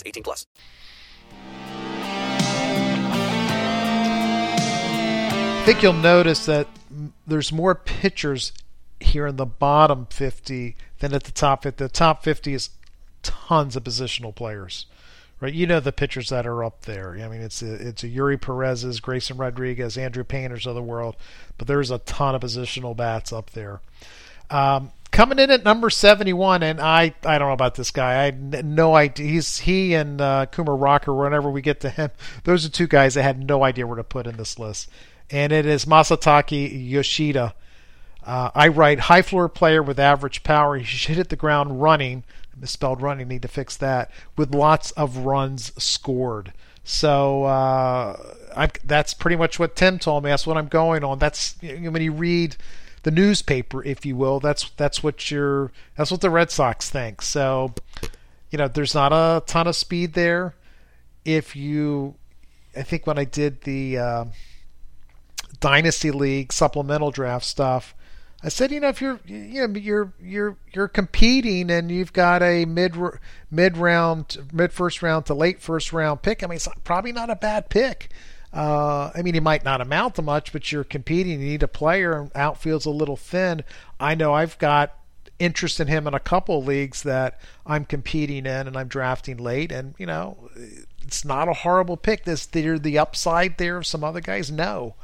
18 0.05 0.23
plus. 0.23 0.45
I 5.59 5.63
think 5.65 5.83
you'll 5.83 5.93
notice 5.93 6.45
that 6.47 6.67
there's 7.27 7.51
more 7.51 7.75
pitchers 7.75 8.51
here 8.99 9.27
in 9.27 9.35
the 9.35 9.45
bottom 9.45 10.07
50 10.09 10.75
than 10.99 11.13
at 11.13 11.23
the 11.23 11.31
top 11.31 11.63
50. 11.63 11.83
The 11.83 11.89
top 11.89 12.23
50 12.23 12.53
is 12.53 12.69
tons 13.21 13.75
of 13.75 13.83
positional 13.83 14.33
players 14.33 14.87
right? 15.41 15.53
You 15.53 15.67
know 15.67 15.81
the 15.81 15.91
pitchers 15.91 16.29
that 16.29 16.47
are 16.47 16.63
up 16.63 16.83
there. 16.83 17.17
I 17.21 17.27
mean, 17.27 17.41
it's 17.41 17.61
a, 17.61 17.73
it's 17.73 18.03
a 18.03 18.07
Eury 18.07 18.39
Perez's, 18.39 19.01
Grayson 19.01 19.35
Rodriguez, 19.37 19.97
Andrew 19.97 20.23
Painters 20.23 20.65
of 20.65 20.75
the 20.75 20.83
world, 20.83 21.17
but 21.57 21.67
there's 21.67 21.91
a 21.91 21.97
ton 21.97 22.35
of 22.35 22.41
positional 22.41 22.95
bats 22.95 23.33
up 23.33 23.49
there. 23.49 23.81
Um, 24.49 24.91
coming 25.11 25.39
in 25.39 25.51
at 25.51 25.63
number 25.63 25.89
71, 25.89 26.63
and 26.63 26.79
I 26.79 27.13
I 27.25 27.37
don't 27.37 27.49
know 27.49 27.53
about 27.53 27.75
this 27.75 27.91
guy. 27.91 28.25
I 28.25 28.31
no 28.31 28.95
idea. 28.95 29.27
He's 29.27 29.59
he 29.59 29.93
and 29.93 30.19
uh, 30.21 30.45
Kumar 30.47 30.75
Rocker. 30.75 31.13
Whenever 31.13 31.49
we 31.49 31.61
get 31.61 31.79
to 31.81 31.89
him, 31.89 32.11
those 32.43 32.65
are 32.65 32.69
two 32.69 32.87
guys 32.87 33.17
I 33.17 33.21
had 33.21 33.47
no 33.47 33.63
idea 33.63 33.87
where 33.87 33.97
to 33.97 34.03
put 34.03 34.27
in 34.27 34.37
this 34.37 34.57
list. 34.57 34.89
And 35.29 35.53
it 35.53 35.65
is 35.65 35.85
Masataka 35.85 36.69
Yoshida. 36.89 37.55
Uh, 38.25 38.51
I 38.53 38.67
write 38.67 38.99
high 38.99 39.21
floor 39.21 39.49
player 39.49 39.81
with 39.81 39.99
average 39.99 40.43
power. 40.43 40.77
He 40.77 40.83
should 40.83 41.15
hit 41.15 41.29
the 41.29 41.35
ground 41.35 41.81
running 41.81 42.23
misspelled 42.61 43.01
running. 43.01 43.27
Need 43.27 43.41
to 43.41 43.47
fix 43.47 43.75
that 43.77 44.11
with 44.37 44.53
lots 44.53 44.91
of 44.91 45.17
runs 45.17 45.73
scored. 45.81 46.53
So 46.83 47.43
uh, 47.43 48.35
that's 48.83 49.13
pretty 49.13 49.35
much 49.35 49.59
what 49.59 49.75
Tim 49.75 49.99
told 49.99 50.23
me. 50.23 50.29
That's 50.29 50.47
what 50.47 50.57
I'm 50.57 50.67
going 50.67 51.03
on. 51.03 51.19
That's 51.19 51.55
when 51.61 52.01
you 52.01 52.11
read 52.11 52.55
the 53.03 53.11
newspaper, 53.11 53.83
if 53.83 54.05
you 54.05 54.15
will. 54.15 54.39
That's 54.39 54.69
that's 54.71 55.03
what 55.03 55.31
you're. 55.31 55.71
That's 55.95 56.11
what 56.11 56.21
the 56.21 56.29
Red 56.29 56.51
Sox 56.51 56.89
think. 56.89 57.21
So 57.21 57.73
you 58.51 58.57
know, 58.57 58.67
there's 58.67 58.93
not 58.93 59.13
a 59.13 59.41
ton 59.47 59.65
of 59.65 59.75
speed 59.75 60.13
there. 60.13 60.53
If 61.23 61.55
you, 61.55 62.15
I 62.75 62.83
think 62.83 63.07
when 63.07 63.17
I 63.17 63.23
did 63.23 63.61
the 63.61 63.97
uh, 63.97 64.25
Dynasty 65.59 66.11
League 66.11 66.51
supplemental 66.51 67.11
draft 67.11 67.45
stuff, 67.45 67.95
I 68.43 68.49
said, 68.49 68.71
you 68.71 68.79
know, 68.79 68.89
if 68.89 69.01
you're 69.01 69.19
you 69.25 69.67
know 69.67 69.79
you're 69.79 70.13
you're 70.19 70.57
you're 70.73 70.87
competing 70.87 71.69
and 71.69 71.91
you've 71.91 72.11
got 72.11 72.41
a 72.41 72.65
mid 72.65 72.97
mid 73.51 73.77
round, 73.77 74.49
mid 74.51 74.73
first 74.73 75.01
round 75.01 75.27
to 75.27 75.33
late 75.33 75.61
first 75.61 75.93
round 75.93 76.21
pick, 76.23 76.43
I 76.43 76.47
mean, 76.47 76.55
it's 76.55 76.67
probably 76.83 77.11
not 77.11 77.29
a 77.29 77.35
bad 77.35 77.69
pick. 77.69 78.09
Uh, 78.53 79.11
I 79.15 79.21
mean, 79.21 79.33
he 79.33 79.39
might 79.39 79.63
not 79.63 79.81
amount 79.81 80.15
to 80.15 80.21
much, 80.21 80.51
but 80.51 80.71
you're 80.71 80.83
competing. 80.83 81.39
You 81.41 81.49
need 81.49 81.63
a 81.63 81.67
player, 81.67 82.19
and 82.19 82.31
outfield's 82.35 82.85
a 82.85 82.89
little 82.89 83.15
thin. 83.15 83.63
I 83.99 84.15
know 84.15 84.33
I've 84.33 84.57
got 84.57 84.97
interest 85.39 85.79
in 85.79 85.87
him 85.87 86.05
in 86.05 86.13
a 86.13 86.19
couple 86.19 86.63
leagues 86.63 87.03
that 87.03 87.39
I'm 87.65 87.85
competing 87.85 88.45
in, 88.45 88.67
and 88.67 88.75
I'm 88.75 88.87
drafting 88.87 89.37
late. 89.37 89.71
And 89.71 89.95
you 89.97 90.05
know, 90.05 90.49
it's 91.01 91.23
not 91.23 91.47
a 91.47 91.53
horrible 91.53 91.97
pick. 91.97 92.25
This 92.25 92.45
there 92.45 92.77
the 92.77 92.97
upside 92.97 93.57
there 93.57 93.77
of 93.77 93.87
some 93.87 94.03
other 94.03 94.21
guys? 94.21 94.51
No, 94.51 94.95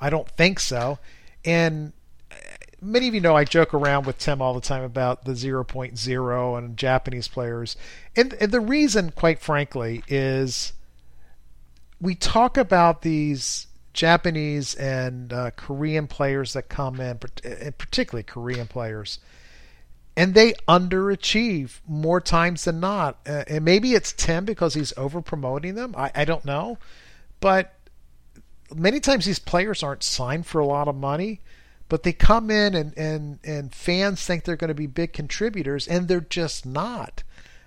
I 0.00 0.10
don't 0.10 0.28
think 0.28 0.58
so. 0.58 0.98
And 1.44 1.92
many 2.80 3.08
of 3.08 3.14
you 3.14 3.20
know 3.20 3.36
I 3.36 3.44
joke 3.44 3.74
around 3.74 4.06
with 4.06 4.18
Tim 4.18 4.40
all 4.42 4.54
the 4.54 4.60
time 4.60 4.82
about 4.82 5.24
the 5.24 5.32
0.0 5.32 6.58
and 6.58 6.76
Japanese 6.76 7.28
players. 7.28 7.76
And, 8.14 8.34
and 8.34 8.52
the 8.52 8.60
reason, 8.60 9.10
quite 9.10 9.40
frankly, 9.40 10.02
is 10.08 10.72
we 12.00 12.14
talk 12.14 12.56
about 12.56 13.02
these 13.02 13.66
Japanese 13.92 14.74
and 14.74 15.32
uh, 15.32 15.50
Korean 15.52 16.06
players 16.06 16.52
that 16.52 16.68
come 16.68 17.00
in, 17.00 17.18
and 17.44 17.78
particularly 17.78 18.22
Korean 18.22 18.66
players, 18.66 19.18
and 20.16 20.34
they 20.34 20.52
underachieve 20.68 21.80
more 21.86 22.20
times 22.20 22.64
than 22.64 22.80
not. 22.80 23.18
Uh, 23.26 23.44
and 23.48 23.64
maybe 23.64 23.92
it's 23.92 24.12
Tim 24.12 24.44
because 24.44 24.74
he's 24.74 24.92
over 24.96 25.20
promoting 25.22 25.74
them. 25.74 25.94
I, 25.96 26.10
I 26.14 26.24
don't 26.24 26.44
know. 26.44 26.78
But 27.40 27.74
many 28.74 29.00
times 29.00 29.24
these 29.24 29.38
players 29.38 29.82
aren't 29.82 30.02
signed 30.02 30.46
for 30.46 30.58
a 30.58 30.66
lot 30.66 30.88
of 30.88 30.96
money 30.96 31.40
but 31.88 32.02
they 32.02 32.12
come 32.12 32.50
in 32.50 32.74
and, 32.74 32.96
and, 32.98 33.38
and 33.44 33.74
fans 33.74 34.24
think 34.24 34.44
they're 34.44 34.56
going 34.56 34.68
to 34.68 34.74
be 34.74 34.86
big 34.86 35.12
contributors 35.12 35.86
and 35.86 36.08
they're 36.08 36.20
just 36.20 36.66
not. 36.66 37.22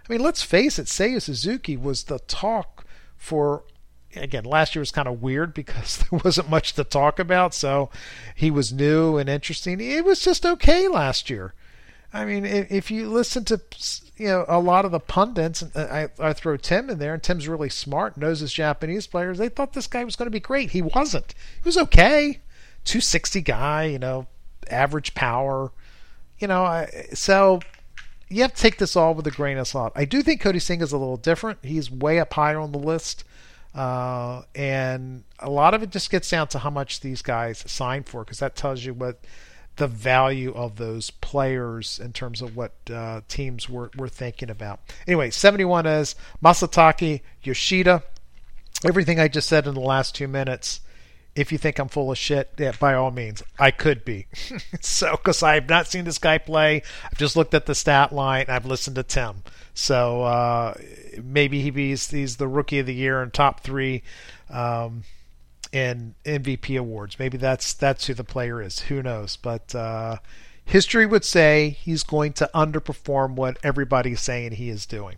I 0.07 0.13
mean, 0.13 0.21
let's 0.21 0.41
face 0.41 0.79
it, 0.79 0.87
Seiya 0.87 1.21
Suzuki 1.21 1.77
was 1.77 2.05
the 2.05 2.19
talk 2.19 2.85
for 3.15 3.63
again, 4.15 4.43
last 4.43 4.75
year 4.75 4.81
was 4.81 4.91
kind 4.91 5.07
of 5.07 5.21
weird 5.21 5.53
because 5.53 5.97
there 6.11 6.19
wasn't 6.23 6.49
much 6.49 6.73
to 6.73 6.83
talk 6.83 7.19
about, 7.19 7.53
so 7.53 7.89
he 8.35 8.51
was 8.51 8.73
new 8.73 9.17
and 9.17 9.29
interesting. 9.29 9.79
It 9.79 10.05
was 10.05 10.21
just 10.21 10.45
okay 10.45 10.87
last 10.87 11.29
year. 11.29 11.53
I 12.11 12.25
mean, 12.25 12.43
if 12.43 12.89
you 12.89 13.07
listen 13.07 13.45
to 13.45 13.61
you 14.17 14.27
know 14.27 14.45
a 14.47 14.59
lot 14.59 14.83
of 14.83 14.91
the 14.91 14.99
pundits, 14.99 15.61
uh, 15.61 16.09
I, 16.19 16.29
I 16.29 16.33
throw 16.33 16.57
Tim 16.57 16.89
in 16.89 16.97
there, 16.97 17.13
and 17.13 17.21
Tim's 17.21 17.47
really 17.47 17.69
smart, 17.69 18.17
knows 18.17 18.39
his 18.39 18.51
Japanese 18.51 19.05
players. 19.05 19.37
They 19.37 19.49
thought 19.49 19.73
this 19.73 19.85
guy 19.85 20.03
was 20.03 20.15
going 20.15 20.25
to 20.25 20.31
be 20.31 20.39
great. 20.39 20.71
He 20.71 20.81
wasn't. 20.81 21.35
He 21.61 21.67
was 21.67 21.77
okay. 21.77 22.39
260 22.85 23.41
guy, 23.41 23.83
you 23.83 23.99
know, 23.99 24.25
average 24.69 25.13
power, 25.13 25.71
you 26.39 26.47
know, 26.47 26.63
I, 26.63 26.89
so 27.13 27.59
you 28.29 28.41
have 28.41 28.53
to 28.53 28.61
take 28.61 28.77
this 28.77 28.95
all 28.95 29.13
with 29.13 29.27
a 29.27 29.31
grain 29.31 29.57
of 29.57 29.67
salt. 29.67 29.93
I 29.95 30.05
do 30.05 30.21
think 30.21 30.41
Kodai 30.41 30.61
Senga 30.61 30.83
is 30.83 30.91
a 30.91 30.97
little 30.97 31.17
different. 31.17 31.59
He's 31.63 31.91
way 31.91 32.19
up 32.19 32.33
higher 32.33 32.59
on 32.59 32.71
the 32.71 32.79
list. 32.79 33.23
Uh, 33.73 34.41
and 34.55 35.23
a 35.39 35.49
lot 35.49 35.73
of 35.73 35.83
it 35.83 35.91
just 35.91 36.09
gets 36.09 36.29
down 36.29 36.47
to 36.47 36.59
how 36.59 36.69
much 36.69 37.01
these 37.01 37.21
guys 37.21 37.63
sign 37.67 38.03
for, 38.03 38.23
because 38.23 38.39
that 38.39 38.55
tells 38.55 38.83
you 38.83 38.93
what 38.93 39.19
the 39.75 39.87
value 39.87 40.53
of 40.53 40.75
those 40.75 41.09
players 41.09 41.99
in 41.99 42.11
terms 42.11 42.41
of 42.41 42.55
what 42.55 42.73
uh, 42.93 43.21
teams 43.27 43.69
were, 43.69 43.89
were 43.95 44.09
thinking 44.09 44.49
about. 44.49 44.79
Anyway, 45.07 45.29
71 45.29 45.85
is 45.85 46.15
Masataka 46.43 47.21
Yoshida. 47.43 48.03
Everything 48.83 49.19
I 49.19 49.27
just 49.27 49.47
said 49.47 49.67
in 49.67 49.73
the 49.73 49.79
last 49.79 50.15
two 50.15 50.27
minutes 50.27 50.81
if 51.35 51.51
you 51.51 51.57
think 51.57 51.79
I'm 51.79 51.87
full 51.87 52.11
of 52.11 52.17
shit, 52.17 52.53
yeah, 52.57 52.73
by 52.79 52.93
all 52.93 53.11
means, 53.11 53.41
I 53.57 53.71
could 53.71 54.03
be. 54.03 54.27
so, 54.81 55.11
because 55.11 55.41
I 55.41 55.55
have 55.55 55.69
not 55.69 55.87
seen 55.87 56.03
this 56.03 56.17
guy 56.17 56.37
play, 56.37 56.81
I've 57.05 57.17
just 57.17 57.35
looked 57.35 57.53
at 57.53 57.65
the 57.65 57.75
stat 57.75 58.11
line. 58.11 58.45
I've 58.49 58.65
listened 58.65 58.95
to 58.97 59.03
Tim. 59.03 59.43
So 59.73 60.23
uh, 60.23 60.73
maybe 61.23 61.61
he's 61.61 62.09
he's 62.09 62.37
the 62.37 62.47
rookie 62.47 62.79
of 62.79 62.85
the 62.85 62.93
year 62.93 63.21
and 63.21 63.33
top 63.33 63.61
three 63.61 64.03
um, 64.49 65.03
in 65.71 66.15
MVP 66.25 66.79
awards. 66.79 67.19
Maybe 67.19 67.37
that's 67.37 67.73
that's 67.73 68.07
who 68.07 68.13
the 68.13 68.23
player 68.23 68.61
is. 68.61 68.79
Who 68.81 69.01
knows? 69.01 69.35
But 69.35 69.73
uh, 69.75 70.17
history 70.65 71.05
would 71.05 71.25
say 71.25 71.69
he's 71.81 72.03
going 72.03 72.33
to 72.33 72.49
underperform 72.53 73.35
what 73.35 73.57
everybody's 73.63 74.21
saying 74.21 74.53
he 74.53 74.69
is 74.69 74.85
doing. 74.85 75.17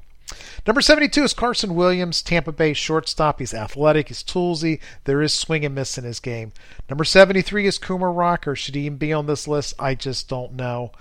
Number 0.65 0.81
72 0.81 1.23
is 1.23 1.33
Carson 1.33 1.75
Williams, 1.75 2.21
Tampa 2.21 2.53
Bay 2.53 2.73
shortstop. 2.73 3.39
He's 3.39 3.53
athletic, 3.53 4.07
he's 4.07 4.23
toolsy. 4.23 4.79
There 5.03 5.21
is 5.21 5.33
swing 5.33 5.65
and 5.65 5.75
miss 5.75 5.97
in 5.97 6.05
his 6.05 6.21
game. 6.21 6.53
Number 6.89 7.03
73 7.03 7.67
is 7.67 7.77
Kumar 7.77 8.13
Rocker. 8.13 8.55
Should 8.55 8.75
he 8.75 8.85
even 8.85 8.97
be 8.97 9.11
on 9.11 9.25
this 9.25 9.47
list? 9.47 9.73
I 9.77 9.95
just 9.95 10.29
don't 10.29 10.53
know. 10.53 10.91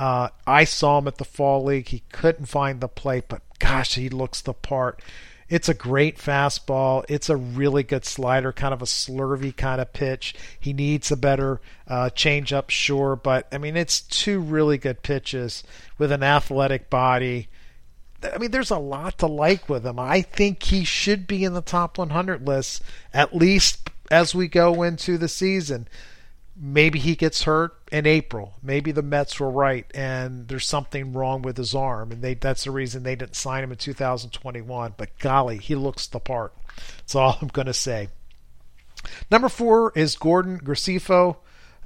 Uh, 0.00 0.30
I 0.46 0.64
saw 0.64 0.96
him 0.96 1.08
at 1.08 1.18
the 1.18 1.26
Fall 1.26 1.62
League. 1.62 1.88
He 1.88 2.04
couldn't 2.10 2.46
find 2.46 2.80
the 2.80 2.88
plate, 2.88 3.24
but 3.28 3.42
gosh, 3.58 3.96
he 3.96 4.08
looks 4.08 4.40
the 4.40 4.54
part. 4.54 5.02
It's 5.50 5.68
a 5.68 5.74
great 5.74 6.16
fastball. 6.16 7.04
It's 7.06 7.28
a 7.28 7.36
really 7.36 7.82
good 7.82 8.06
slider, 8.06 8.50
kind 8.50 8.72
of 8.72 8.80
a 8.80 8.86
slurvy 8.86 9.54
kind 9.54 9.78
of 9.78 9.92
pitch. 9.92 10.34
He 10.58 10.72
needs 10.72 11.12
a 11.12 11.18
better 11.18 11.60
uh, 11.86 12.08
changeup, 12.14 12.70
sure, 12.70 13.14
but 13.14 13.46
I 13.52 13.58
mean, 13.58 13.76
it's 13.76 14.00
two 14.00 14.40
really 14.40 14.78
good 14.78 15.02
pitches 15.02 15.64
with 15.98 16.12
an 16.12 16.22
athletic 16.22 16.88
body. 16.88 17.48
I 18.22 18.38
mean, 18.38 18.52
there's 18.52 18.70
a 18.70 18.78
lot 18.78 19.18
to 19.18 19.26
like 19.26 19.68
with 19.68 19.84
him. 19.84 19.98
I 19.98 20.22
think 20.22 20.62
he 20.62 20.82
should 20.82 21.26
be 21.26 21.44
in 21.44 21.52
the 21.52 21.60
top 21.60 21.98
100 21.98 22.46
list 22.46 22.82
at 23.12 23.36
least 23.36 23.90
as 24.10 24.34
we 24.34 24.48
go 24.48 24.82
into 24.82 25.18
the 25.18 25.28
season. 25.28 25.88
Maybe 26.62 26.98
he 26.98 27.16
gets 27.16 27.44
hurt 27.44 27.74
in 27.90 28.06
April. 28.06 28.54
Maybe 28.62 28.92
the 28.92 29.02
Mets 29.02 29.40
were 29.40 29.50
right 29.50 29.86
and 29.94 30.46
there's 30.46 30.66
something 30.66 31.14
wrong 31.14 31.40
with 31.40 31.56
his 31.56 31.74
arm, 31.74 32.12
and 32.12 32.20
they, 32.20 32.34
that's 32.34 32.64
the 32.64 32.70
reason 32.70 33.02
they 33.02 33.16
didn't 33.16 33.36
sign 33.36 33.64
him 33.64 33.72
in 33.72 33.78
2021. 33.78 34.94
But 34.96 35.18
golly, 35.18 35.56
he 35.56 35.74
looks 35.74 36.06
the 36.06 36.20
part. 36.20 36.52
That's 36.98 37.14
all 37.14 37.38
I'm 37.40 37.48
going 37.48 37.66
to 37.66 37.74
say. 37.74 38.08
Number 39.30 39.48
four 39.48 39.92
is 39.94 40.16
Gordon 40.16 40.60
Graceffo 40.60 41.36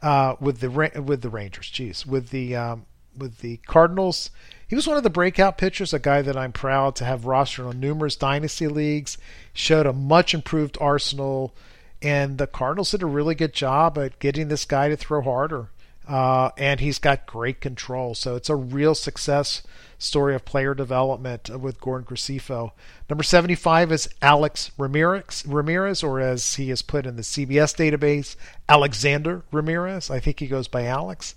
uh, 0.03 0.37
with 0.41 0.61
the 0.61 0.69
with 1.01 1.23
the 1.23 1.31
Rangers. 1.31 1.71
Jeez, 1.71 2.05
with 2.05 2.31
the 2.31 2.57
um, 2.57 2.87
with 3.17 3.39
the 3.39 3.59
Cardinals. 3.67 4.31
He 4.67 4.75
was 4.75 4.87
one 4.87 4.97
of 4.97 5.03
the 5.03 5.11
breakout 5.11 5.59
pitchers, 5.59 5.93
a 5.93 5.99
guy 5.99 6.23
that 6.23 6.37
I'm 6.37 6.53
proud 6.53 6.97
to 6.97 7.05
have 7.05 7.23
rostered 7.23 7.69
on 7.69 7.81
numerous 7.81 8.17
dynasty 8.17 8.67
leagues. 8.67 9.19
Showed 9.53 9.87
a 9.87 9.93
much 9.93 10.35
improved 10.35 10.77
arsenal, 10.81 11.55
and 12.03 12.39
the 12.39 12.47
Cardinals 12.47 12.91
did 12.91 13.03
a 13.03 13.07
really 13.07 13.35
good 13.35 13.53
job 13.53 13.99
at 13.99 14.19
getting 14.19 14.49
this 14.49 14.65
guy 14.65 14.89
to 14.89 14.97
throw 14.97 15.23
harder. 15.23 15.69
Uh, 16.07 16.51
and 16.59 16.81
he's 16.81 16.99
got 16.99 17.25
great 17.25 17.63
control, 17.63 18.15
so 18.15 18.37
it's 18.37 18.51
a 18.51 18.57
real 18.57 18.95
success 18.95 19.63
story 19.99 20.35
of 20.35 20.45
player 20.45 20.75
development 20.75 21.49
with 21.59 21.81
Gordon 21.81 22.07
Graceffo. 22.07 22.73
Number 23.09 23.23
75 23.23 23.91
is 23.91 24.09
Alex 24.21 24.71
Ramirez, 24.77 25.45
Ramirez, 25.47 26.03
or 26.03 26.21
as 26.21 26.57
he 26.57 26.71
is 26.71 26.83
put 26.83 27.07
in 27.07 27.17
the 27.17 27.23
CBS 27.23 27.75
database, 27.75 28.37
Alexander 28.69 29.45
Ramirez. 29.51 30.11
I 30.11 30.21
think 30.21 30.41
he 30.41 30.47
goes 30.47 30.69
by 30.69 30.85
Alex. 30.85 31.35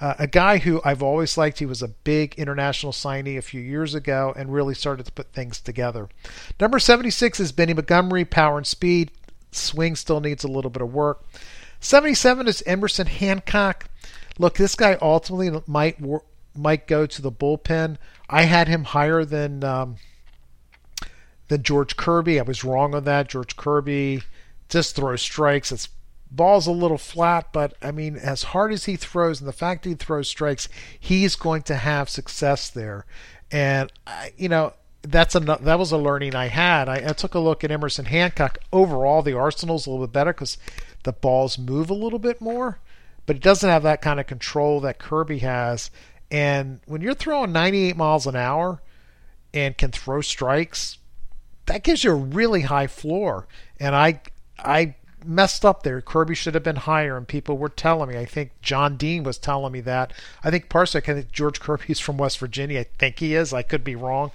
Uh, 0.00 0.14
a 0.18 0.26
guy 0.26 0.58
who 0.58 0.80
I've 0.84 1.02
always 1.02 1.36
liked. 1.36 1.58
He 1.58 1.66
was 1.66 1.82
a 1.82 1.88
big 1.88 2.34
international 2.36 2.92
signee 2.92 3.36
a 3.36 3.42
few 3.42 3.60
years 3.60 3.94
ago 3.94 4.32
and 4.36 4.52
really 4.52 4.74
started 4.74 5.06
to 5.06 5.12
put 5.12 5.32
things 5.32 5.60
together. 5.60 6.08
Number 6.60 6.78
76 6.78 7.40
is 7.40 7.52
Benny 7.52 7.74
Montgomery, 7.74 8.24
power 8.24 8.58
and 8.58 8.66
speed. 8.66 9.10
Swing 9.50 9.96
still 9.96 10.20
needs 10.20 10.44
a 10.44 10.48
little 10.48 10.70
bit 10.70 10.82
of 10.82 10.92
work. 10.92 11.24
77 11.80 12.48
is 12.48 12.62
Emerson 12.66 13.06
Hancock. 13.06 13.88
Look, 14.38 14.56
this 14.56 14.74
guy 14.74 14.96
ultimately 15.00 15.62
might 15.66 15.98
might 16.54 16.86
go 16.86 17.06
to 17.06 17.22
the 17.22 17.32
bullpen. 17.32 17.96
I 18.28 18.42
had 18.42 18.68
him 18.68 18.84
higher 18.84 19.24
than 19.24 19.64
um, 19.64 19.96
than 21.48 21.62
George 21.62 21.96
Kirby. 21.96 22.38
I 22.38 22.42
was 22.42 22.64
wrong 22.64 22.94
on 22.94 23.04
that. 23.04 23.28
George 23.28 23.56
Kirby 23.56 24.22
just 24.68 24.96
throws 24.96 25.22
strikes. 25.22 25.72
It's 25.72 25.88
ball's 26.30 26.66
a 26.66 26.72
little 26.72 26.98
flat, 26.98 27.52
but 27.52 27.74
I 27.80 27.90
mean, 27.90 28.16
as 28.16 28.44
hard 28.44 28.72
as 28.72 28.84
he 28.84 28.96
throws 28.96 29.40
and 29.40 29.48
the 29.48 29.52
fact 29.52 29.82
that 29.82 29.90
he 29.90 29.94
throws 29.94 30.28
strikes, 30.28 30.68
he's 30.98 31.36
going 31.36 31.62
to 31.62 31.76
have 31.76 32.08
success 32.08 32.68
there. 32.68 33.06
And 33.50 33.90
I, 34.06 34.32
you 34.36 34.48
know, 34.48 34.74
that's 35.02 35.34
a 35.34 35.40
that 35.40 35.78
was 35.78 35.92
a 35.92 35.98
learning 35.98 36.34
I 36.34 36.46
had. 36.46 36.88
I, 36.88 37.10
I 37.10 37.12
took 37.12 37.34
a 37.34 37.38
look 37.38 37.62
at 37.64 37.70
Emerson 37.70 38.06
Hancock. 38.06 38.58
Overall, 38.72 39.22
the 39.22 39.34
Arsenal's 39.34 39.86
a 39.86 39.90
little 39.90 40.06
bit 40.06 40.12
better 40.12 40.32
because 40.32 40.58
the 41.04 41.12
balls 41.12 41.58
move 41.58 41.90
a 41.90 41.94
little 41.94 42.18
bit 42.18 42.40
more, 42.40 42.78
but 43.26 43.36
it 43.36 43.42
doesn't 43.42 43.68
have 43.68 43.82
that 43.84 44.02
kind 44.02 44.18
of 44.18 44.26
control 44.26 44.80
that 44.80 44.98
Kirby 44.98 45.38
has. 45.38 45.90
And 46.30 46.80
when 46.86 47.00
you're 47.00 47.14
throwing 47.14 47.52
98 47.52 47.96
miles 47.96 48.26
an 48.26 48.36
hour 48.36 48.82
and 49.54 49.78
can 49.78 49.92
throw 49.92 50.20
strikes, 50.20 50.98
that 51.66 51.84
gives 51.84 52.04
you 52.04 52.10
a 52.10 52.16
really 52.16 52.62
high 52.62 52.86
floor. 52.86 53.46
And 53.78 53.94
I 53.94 54.20
I 54.58 54.96
messed 55.28 55.64
up 55.64 55.82
there. 55.82 56.00
Kirby 56.00 56.34
should 56.34 56.54
have 56.54 56.62
been 56.62 56.76
higher, 56.76 57.16
and 57.16 57.28
people 57.28 57.58
were 57.58 57.68
telling 57.68 58.08
me. 58.08 58.16
I 58.16 58.24
think 58.24 58.50
John 58.62 58.96
Dean 58.96 59.22
was 59.22 59.36
telling 59.36 59.72
me 59.72 59.80
that. 59.82 60.12
I 60.42 60.50
think 60.50 60.68
Parsec, 60.68 61.08
I 61.08 61.14
think 61.14 61.30
George 61.30 61.60
Kirby's 61.60 62.00
from 62.00 62.16
West 62.16 62.38
Virginia. 62.38 62.80
I 62.80 62.86
think 62.98 63.18
he 63.18 63.34
is. 63.34 63.52
I 63.52 63.62
could 63.62 63.84
be 63.84 63.94
wrong, 63.94 64.30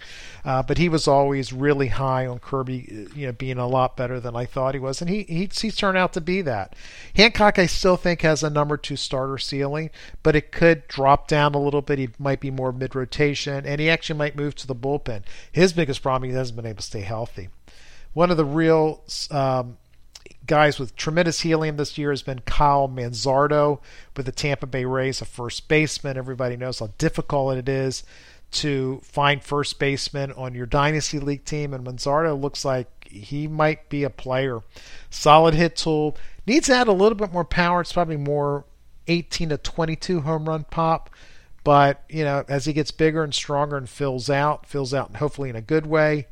uh, 0.45 0.61
but 0.61 0.77
he 0.77 0.87
was 0.87 1.07
always 1.07 1.51
really 1.51 1.87
high 1.87 2.27
on 2.27 2.39
Kirby, 2.39 2.87
uh, 2.89 3.15
you 3.15 3.25
know, 3.25 3.31
being 3.31 3.57
a 3.57 3.67
lot 3.67 3.97
better 3.97 4.19
than 4.19 4.35
I 4.35 4.45
thought 4.45 4.75
he 4.75 4.79
was, 4.79 5.01
and 5.01 5.09
he, 5.09 5.23
he 5.23 5.49
he's 5.51 5.75
turned 5.75 5.97
out 5.97 6.13
to 6.13 6.21
be 6.21 6.41
that. 6.43 6.75
Hancock, 7.15 7.57
I 7.57 7.65
still 7.65 7.97
think 7.97 8.21
has 8.21 8.43
a 8.43 8.49
number 8.49 8.77
two 8.77 8.95
starter 8.95 9.39
ceiling, 9.39 9.89
but 10.21 10.35
it 10.35 10.51
could 10.51 10.87
drop 10.87 11.27
down 11.27 11.55
a 11.55 11.59
little 11.59 11.81
bit. 11.81 11.99
He 11.99 12.09
might 12.19 12.39
be 12.39 12.51
more 12.51 12.71
mid 12.71 12.95
rotation, 12.95 13.65
and 13.65 13.81
he 13.81 13.89
actually 13.89 14.19
might 14.19 14.35
move 14.35 14.53
to 14.55 14.67
the 14.67 14.75
bullpen. 14.75 15.23
His 15.51 15.73
biggest 15.73 16.03
problem 16.03 16.29
he 16.29 16.35
hasn't 16.35 16.55
been 16.55 16.67
able 16.67 16.77
to 16.77 16.83
stay 16.83 17.01
healthy. 17.01 17.49
One 18.13 18.29
of 18.29 18.37
the 18.37 18.45
real 18.45 19.01
um, 19.31 19.77
guys 20.45 20.79
with 20.79 20.95
tremendous 20.95 21.41
helium 21.41 21.77
this 21.77 21.97
year 21.97 22.09
has 22.09 22.21
been 22.21 22.39
Kyle 22.39 22.87
Manzardo 22.87 23.79
with 24.15 24.25
the 24.25 24.31
Tampa 24.31 24.67
Bay 24.67 24.85
Rays, 24.85 25.21
a 25.21 25.25
first 25.25 25.67
baseman. 25.67 26.17
Everybody 26.17 26.57
knows 26.57 26.79
how 26.79 26.89
difficult 26.97 27.57
it 27.57 27.69
is 27.69 28.03
to 28.51 29.01
find 29.03 29.43
first 29.43 29.79
baseman 29.79 30.31
on 30.33 30.53
your 30.53 30.65
dynasty 30.65 31.19
league 31.19 31.45
team, 31.45 31.73
and 31.73 31.85
Manzardo 31.85 32.39
looks 32.39 32.63
like 32.63 32.87
he 33.09 33.47
might 33.47 33.89
be 33.89 34.03
a 34.03 34.09
player. 34.09 34.61
Solid 35.09 35.53
hit 35.53 35.75
tool. 35.75 36.17
Needs 36.45 36.67
to 36.67 36.75
add 36.75 36.87
a 36.87 36.93
little 36.93 37.17
bit 37.17 37.31
more 37.31 37.45
power. 37.45 37.81
It's 37.81 37.93
probably 37.93 38.17
more 38.17 38.65
18 39.07 39.49
to 39.49 39.57
22 39.57 40.21
home 40.21 40.47
run 40.47 40.65
pop. 40.69 41.09
But, 41.63 42.03
you 42.09 42.23
know, 42.23 42.43
as 42.49 42.65
he 42.65 42.73
gets 42.73 42.91
bigger 42.91 43.23
and 43.23 43.33
stronger 43.33 43.77
and 43.77 43.89
fills 43.89 44.29
out, 44.29 44.65
fills 44.65 44.93
out 44.93 45.15
hopefully 45.15 45.49
in 45.49 45.55
a 45.55 45.61
good 45.61 45.85
way. 45.85 46.27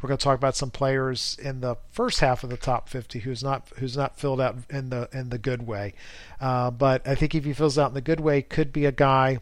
We're 0.00 0.08
going 0.08 0.18
to 0.18 0.24
talk 0.24 0.38
about 0.38 0.56
some 0.56 0.70
players 0.70 1.36
in 1.42 1.60
the 1.60 1.76
first 1.90 2.20
half 2.20 2.42
of 2.42 2.50
the 2.50 2.56
top 2.56 2.88
50 2.88 3.20
who's 3.20 3.42
not 3.42 3.68
who's 3.76 3.96
not 3.96 4.18
filled 4.18 4.40
out 4.40 4.56
in 4.70 4.90
the 4.90 5.08
in 5.12 5.28
the 5.28 5.38
good 5.38 5.66
way. 5.66 5.94
Uh, 6.40 6.70
but 6.70 7.06
I 7.06 7.14
think 7.14 7.34
if 7.34 7.44
he 7.44 7.52
fills 7.52 7.78
out 7.78 7.88
in 7.88 7.94
the 7.94 8.00
good 8.00 8.20
way, 8.20 8.40
could 8.40 8.72
be 8.72 8.86
a 8.86 8.92
guy 8.92 9.40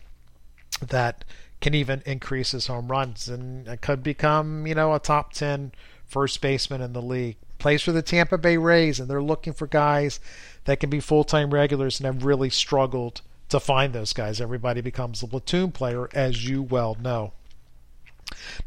that 0.81 1.25
can 1.61 1.75
even 1.75 2.03
increase 2.07 2.53
his 2.53 2.67
home 2.67 2.89
runs 2.89 3.29
and 3.29 3.81
could 3.81 4.03
become, 4.03 4.67
you 4.67 4.75
know, 4.75 4.95
a 4.95 4.99
top 4.99 5.33
10 5.33 5.73
first 6.07 6.41
baseman 6.41 6.81
in 6.81 6.93
the 6.93 7.03
league. 7.03 7.37
Plays 7.59 7.83
for 7.83 7.93
the 7.93 8.03
Tampa 8.03 8.39
Bay 8.39 8.57
Rays, 8.57 9.01
and 9.01 9.11
they're 9.11 9.23
looking 9.23 9.53
for 9.53 9.67
guys 9.67 10.21
that 10.65 10.79
can 10.79 10.91
be 10.91 11.01
full 11.01 11.25
time 11.25 11.53
regulars 11.53 11.99
and 11.99 12.07
have 12.07 12.25
really 12.25 12.51
struggled 12.51 13.21
to 13.49 13.59
find 13.59 13.93
those 13.93 14.13
guys. 14.13 14.41
Everybody 14.41 14.81
becomes 14.81 15.23
a 15.23 15.27
platoon 15.27 15.73
player, 15.73 16.09
as 16.15 16.49
you 16.49 16.63
well 16.63 16.97
know. 17.01 17.33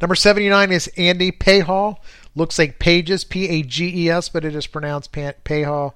Number 0.02 0.16
79 0.16 0.72
is 0.72 0.88
Andy 0.98 1.32
Payhall. 1.32 1.98
Looks 2.36 2.58
like 2.58 2.80
Pages, 2.80 3.24
P 3.24 3.48
A 3.50 3.62
G 3.64 4.06
E 4.06 4.10
S, 4.10 4.30
but 4.30 4.46
it 4.46 4.56
is 4.56 4.68
pronounced 4.68 5.12
Payhall. 5.12 5.94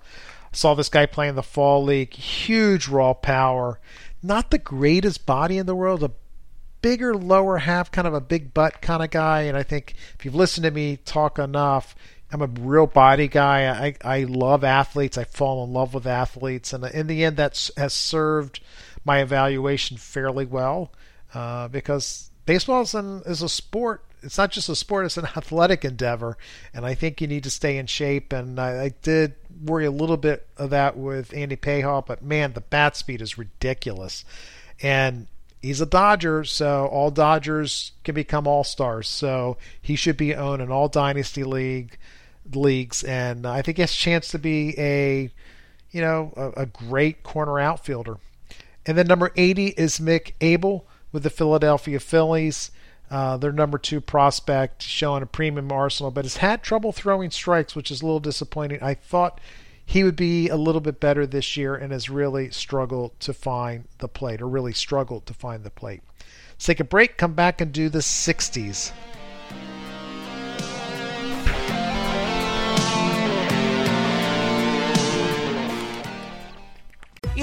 Saw 0.51 0.73
this 0.73 0.89
guy 0.89 1.05
play 1.05 1.27
in 1.27 1.35
the 1.35 1.43
Fall 1.43 1.83
League. 1.83 2.13
Huge 2.13 2.87
raw 2.87 3.13
power. 3.13 3.79
Not 4.23 4.51
the 4.51 4.57
greatest 4.57 5.25
body 5.25 5.57
in 5.57 5.65
the 5.65 5.75
world, 5.75 6.03
a 6.03 6.11
bigger 6.81 7.15
lower 7.15 7.57
half, 7.57 7.91
kind 7.91 8.07
of 8.07 8.13
a 8.13 8.21
big 8.21 8.53
butt 8.53 8.81
kind 8.81 9.03
of 9.03 9.09
guy. 9.09 9.41
And 9.41 9.57
I 9.57 9.63
think 9.63 9.95
if 10.17 10.23
you've 10.23 10.35
listened 10.35 10.65
to 10.65 10.71
me 10.71 10.97
talk 10.97 11.39
enough, 11.39 11.95
I'm 12.31 12.41
a 12.41 12.47
real 12.47 12.87
body 12.87 13.27
guy. 13.27 13.67
I, 13.67 13.95
I 14.03 14.23
love 14.23 14.63
athletes. 14.63 15.17
I 15.17 15.23
fall 15.23 15.63
in 15.63 15.73
love 15.73 15.93
with 15.93 16.05
athletes. 16.05 16.73
And 16.73 16.83
in 16.85 17.07
the 17.07 17.23
end, 17.23 17.37
that 17.37 17.69
has 17.77 17.93
served 17.93 18.59
my 19.03 19.21
evaluation 19.21 19.97
fairly 19.97 20.45
well 20.45 20.91
uh, 21.33 21.67
because 21.69 22.31
baseball 22.45 22.81
is, 22.81 22.93
an, 22.93 23.21
is 23.25 23.41
a 23.41 23.49
sport. 23.49 24.03
It's 24.21 24.37
not 24.37 24.51
just 24.51 24.69
a 24.69 24.75
sport, 24.75 25.05
it's 25.05 25.17
an 25.17 25.25
athletic 25.35 25.85
endeavor. 25.85 26.37
And 26.73 26.85
I 26.85 26.93
think 26.93 27.21
you 27.21 27.27
need 27.27 27.43
to 27.43 27.49
stay 27.49 27.77
in 27.77 27.87
shape. 27.87 28.33
And 28.33 28.59
I, 28.59 28.85
I 28.85 28.89
did 29.01 29.35
worry 29.63 29.85
a 29.85 29.91
little 29.91 30.17
bit 30.17 30.47
of 30.57 30.69
that 30.71 30.97
with 30.97 31.33
Andy 31.33 31.55
Payhall, 31.55 32.05
but 32.05 32.21
man, 32.21 32.53
the 32.53 32.61
bat 32.61 32.95
speed 32.95 33.21
is 33.21 33.37
ridiculous. 33.37 34.25
And 34.81 35.27
he's 35.61 35.81
a 35.81 35.85
Dodger, 35.85 36.43
so 36.43 36.87
all 36.87 37.11
Dodgers 37.11 37.91
can 38.03 38.15
become 38.15 38.47
all 38.47 38.63
stars. 38.63 39.07
So 39.07 39.57
he 39.81 39.95
should 39.95 40.17
be 40.17 40.35
owned 40.35 40.61
in 40.61 40.71
all 40.71 40.87
dynasty 40.87 41.43
league 41.43 41.97
leagues, 42.53 43.03
and 43.03 43.47
I 43.47 43.61
think 43.61 43.77
he 43.77 43.81
has 43.81 43.91
a 43.91 43.95
chance 43.95 44.27
to 44.29 44.39
be 44.39 44.75
a 44.77 45.31
you 45.91 46.01
know 46.01 46.33
a, 46.35 46.61
a 46.61 46.65
great 46.65 47.23
corner 47.23 47.59
outfielder. 47.59 48.17
And 48.85 48.97
then 48.97 49.07
number 49.07 49.31
80 49.35 49.69
is 49.69 49.99
Mick 49.99 50.33
Abel 50.41 50.85
with 51.15 51.23
the 51.23 51.29
Philadelphia 51.29 51.97
Phillies. 51.97 52.71
Uh, 53.09 53.37
their 53.37 53.53
number 53.53 53.77
two 53.77 54.01
prospect, 54.01 54.81
showing 54.81 55.23
a 55.23 55.25
premium 55.25 55.71
arsenal, 55.71 56.11
but 56.11 56.25
has 56.25 56.37
had 56.37 56.61
trouble 56.61 56.91
throwing 56.91 57.31
strikes, 57.31 57.73
which 57.73 57.89
is 57.89 58.01
a 58.01 58.05
little 58.05 58.19
disappointing. 58.19 58.83
I 58.83 58.95
thought 58.95 59.39
he 59.85 60.03
would 60.03 60.17
be 60.17 60.49
a 60.49 60.57
little 60.57 60.81
bit 60.81 60.99
better 60.99 61.25
this 61.25 61.55
year 61.55 61.73
and 61.73 61.93
has 61.93 62.09
really 62.09 62.49
struggled 62.49 63.17
to 63.21 63.33
find 63.33 63.85
the 63.99 64.09
plate, 64.09 64.41
or 64.41 64.47
really 64.49 64.73
struggled 64.73 65.25
to 65.27 65.33
find 65.33 65.63
the 65.63 65.69
plate. 65.69 66.01
Let's 66.51 66.65
take 66.65 66.81
a 66.81 66.83
break, 66.83 67.15
come 67.15 67.33
back 67.33 67.61
and 67.61 67.71
do 67.71 67.87
the 67.87 67.99
60s. 67.99 68.91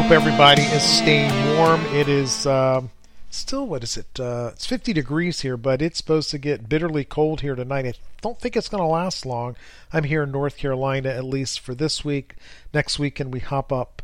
Hope 0.00 0.12
everybody 0.12 0.62
is 0.62 0.84
staying 0.84 1.56
warm. 1.56 1.84
It 1.86 2.08
is 2.08 2.46
um, 2.46 2.90
still 3.30 3.66
what 3.66 3.82
is 3.82 3.96
it? 3.96 4.06
Uh, 4.18 4.50
it's 4.52 4.64
50 4.64 4.92
degrees 4.92 5.40
here, 5.40 5.56
but 5.56 5.82
it's 5.82 5.98
supposed 5.98 6.30
to 6.30 6.38
get 6.38 6.68
bitterly 6.68 7.02
cold 7.02 7.40
here 7.40 7.56
tonight. 7.56 7.84
I 7.84 7.94
don't 8.22 8.38
think 8.38 8.56
it's 8.56 8.68
going 8.68 8.80
to 8.80 8.86
last 8.86 9.26
long. 9.26 9.56
I'm 9.92 10.04
here 10.04 10.22
in 10.22 10.30
North 10.30 10.56
Carolina 10.56 11.08
at 11.08 11.24
least 11.24 11.58
for 11.58 11.74
this 11.74 12.04
week. 12.04 12.36
Next 12.72 13.00
week, 13.00 13.14
weekend 13.14 13.34
we 13.34 13.40
hop 13.40 13.72
up 13.72 14.00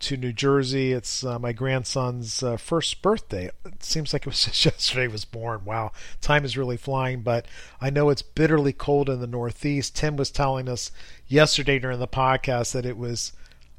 to 0.00 0.16
New 0.16 0.32
Jersey. 0.32 0.92
It's 0.92 1.22
uh, 1.22 1.38
my 1.38 1.52
grandson's 1.52 2.42
uh, 2.42 2.56
first 2.56 3.00
birthday. 3.00 3.48
It 3.64 3.84
seems 3.84 4.12
like 4.12 4.22
it 4.22 4.30
was 4.30 4.44
just 4.46 4.64
yesterday 4.64 5.02
he 5.02 5.08
was 5.08 5.24
born. 5.24 5.64
Wow, 5.64 5.92
time 6.20 6.44
is 6.44 6.58
really 6.58 6.76
flying. 6.76 7.20
But 7.20 7.46
I 7.80 7.90
know 7.90 8.10
it's 8.10 8.20
bitterly 8.20 8.72
cold 8.72 9.08
in 9.08 9.20
the 9.20 9.28
Northeast. 9.28 9.94
Tim 9.94 10.16
was 10.16 10.32
telling 10.32 10.68
us 10.68 10.90
yesterday 11.28 11.78
during 11.78 12.00
the 12.00 12.08
podcast 12.08 12.72
that 12.72 12.84
it 12.84 12.96
was 12.96 13.32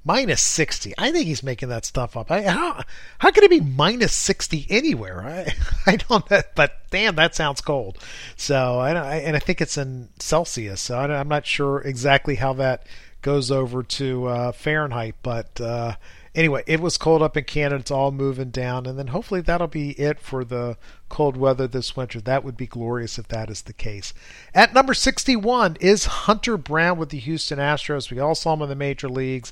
minus 0.03 0.41
60. 0.41 0.93
I 0.97 1.11
think 1.11 1.27
he's 1.27 1.43
making 1.43 1.69
that 1.69 1.85
stuff 1.85 2.15
up. 2.15 2.31
I, 2.31 2.43
how 2.43 2.83
how 3.19 3.31
could 3.31 3.43
it 3.43 3.49
be 3.49 3.59
minus 3.59 4.13
60 4.13 4.67
anywhere? 4.69 5.21
I 5.21 5.53
I 5.85 5.95
don't 5.97 6.29
know, 6.29 6.41
but 6.55 6.77
damn, 6.89 7.15
that 7.15 7.35
sounds 7.35 7.61
cold. 7.61 7.97
So 8.35 8.79
I, 8.79 8.91
I 8.91 9.15
and 9.17 9.35
I 9.35 9.39
think 9.39 9.61
it's 9.61 9.77
in 9.77 10.09
Celsius. 10.19 10.81
So 10.81 10.97
I, 10.97 11.19
am 11.19 11.27
not 11.27 11.45
sure 11.45 11.81
exactly 11.81 12.35
how 12.35 12.53
that 12.53 12.85
goes 13.21 13.51
over 13.51 13.83
to 13.83 14.27
uh, 14.27 14.51
Fahrenheit, 14.51 15.15
but 15.23 15.59
uh, 15.59 15.95
anyway, 16.37 16.63
it 16.65 16.79
was 16.79 16.97
cold 16.97 17.21
up 17.21 17.35
in 17.35 17.43
Canada. 17.43 17.81
It's 17.81 17.91
all 17.91 18.11
moving 18.11 18.51
down, 18.51 18.85
and 18.85 18.97
then 18.97 19.07
hopefully 19.07 19.41
that'll 19.41 19.67
be 19.67 19.91
it 19.99 20.21
for 20.21 20.45
the 20.45 20.77
cold 21.09 21.35
weather 21.35 21.67
this 21.67 21.97
winter. 21.97 22.21
That 22.21 22.45
would 22.45 22.55
be 22.55 22.67
glorious 22.67 23.19
if 23.19 23.27
that 23.27 23.49
is 23.49 23.63
the 23.63 23.73
case. 23.73 24.13
At 24.53 24.73
number 24.73 24.93
61 24.93 25.77
is 25.81 26.05
Hunter 26.05 26.55
Brown 26.55 26.97
with 26.97 27.09
the 27.09 27.19
Houston 27.19 27.59
Astros. 27.59 28.09
We 28.09 28.19
all 28.19 28.35
saw 28.35 28.53
him 28.53 28.61
in 28.61 28.69
the 28.69 28.75
major 28.75 29.09
leagues 29.09 29.51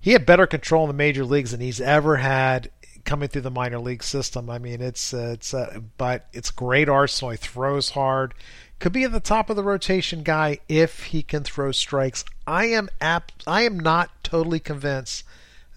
he 0.00 0.12
had 0.12 0.26
better 0.26 0.46
control 0.46 0.84
in 0.84 0.88
the 0.88 0.94
major 0.94 1.24
leagues 1.24 1.50
than 1.50 1.60
he's 1.60 1.80
ever 1.80 2.16
had 2.16 2.70
coming 3.04 3.28
through 3.28 3.42
the 3.42 3.50
minor 3.50 3.78
league 3.78 4.02
system. 4.02 4.50
I 4.50 4.58
mean, 4.58 4.80
it's 4.80 5.12
uh, 5.12 5.32
it's 5.34 5.54
uh, 5.54 5.80
but 5.96 6.26
it's 6.32 6.50
great 6.50 6.88
arsenal. 6.88 7.32
He 7.32 7.36
throws 7.36 7.90
hard. 7.90 8.34
Could 8.78 8.92
be 8.92 9.04
at 9.04 9.12
the 9.12 9.20
top 9.20 9.50
of 9.50 9.56
the 9.56 9.64
rotation 9.64 10.22
guy 10.22 10.58
if 10.68 11.04
he 11.04 11.22
can 11.22 11.42
throw 11.42 11.72
strikes. 11.72 12.24
I 12.46 12.66
am 12.66 12.88
apt, 13.00 13.42
I 13.46 13.62
am 13.62 13.78
not 13.80 14.10
totally 14.22 14.60
convinced 14.60 15.24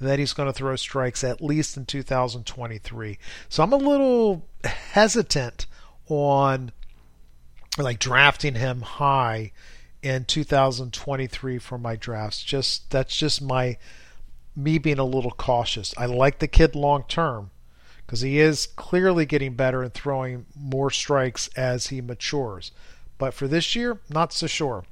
that 0.07 0.19
he's 0.19 0.33
going 0.33 0.47
to 0.47 0.53
throw 0.53 0.75
strikes 0.75 1.23
at 1.23 1.41
least 1.41 1.77
in 1.77 1.85
2023. 1.85 3.17
So 3.49 3.63
I'm 3.63 3.73
a 3.73 3.77
little 3.77 4.47
hesitant 4.63 5.65
on 6.07 6.71
like 7.77 7.99
drafting 7.99 8.55
him 8.55 8.81
high 8.81 9.51
in 10.01 10.25
2023 10.25 11.57
for 11.59 11.77
my 11.77 11.95
drafts. 11.95 12.43
Just 12.43 12.89
that's 12.89 13.15
just 13.15 13.41
my 13.41 13.77
me 14.55 14.77
being 14.77 14.99
a 14.99 15.05
little 15.05 15.31
cautious. 15.31 15.93
I 15.97 16.05
like 16.05 16.39
the 16.39 16.47
kid 16.47 16.75
long 16.75 17.05
term 17.07 17.51
because 18.05 18.21
he 18.21 18.39
is 18.39 18.67
clearly 18.67 19.25
getting 19.25 19.53
better 19.53 19.83
and 19.83 19.93
throwing 19.93 20.45
more 20.55 20.91
strikes 20.91 21.47
as 21.55 21.87
he 21.87 22.01
matures. 22.01 22.71
But 23.17 23.33
for 23.33 23.47
this 23.47 23.75
year, 23.75 23.99
not 24.09 24.33
so 24.33 24.47
sure. 24.47 24.83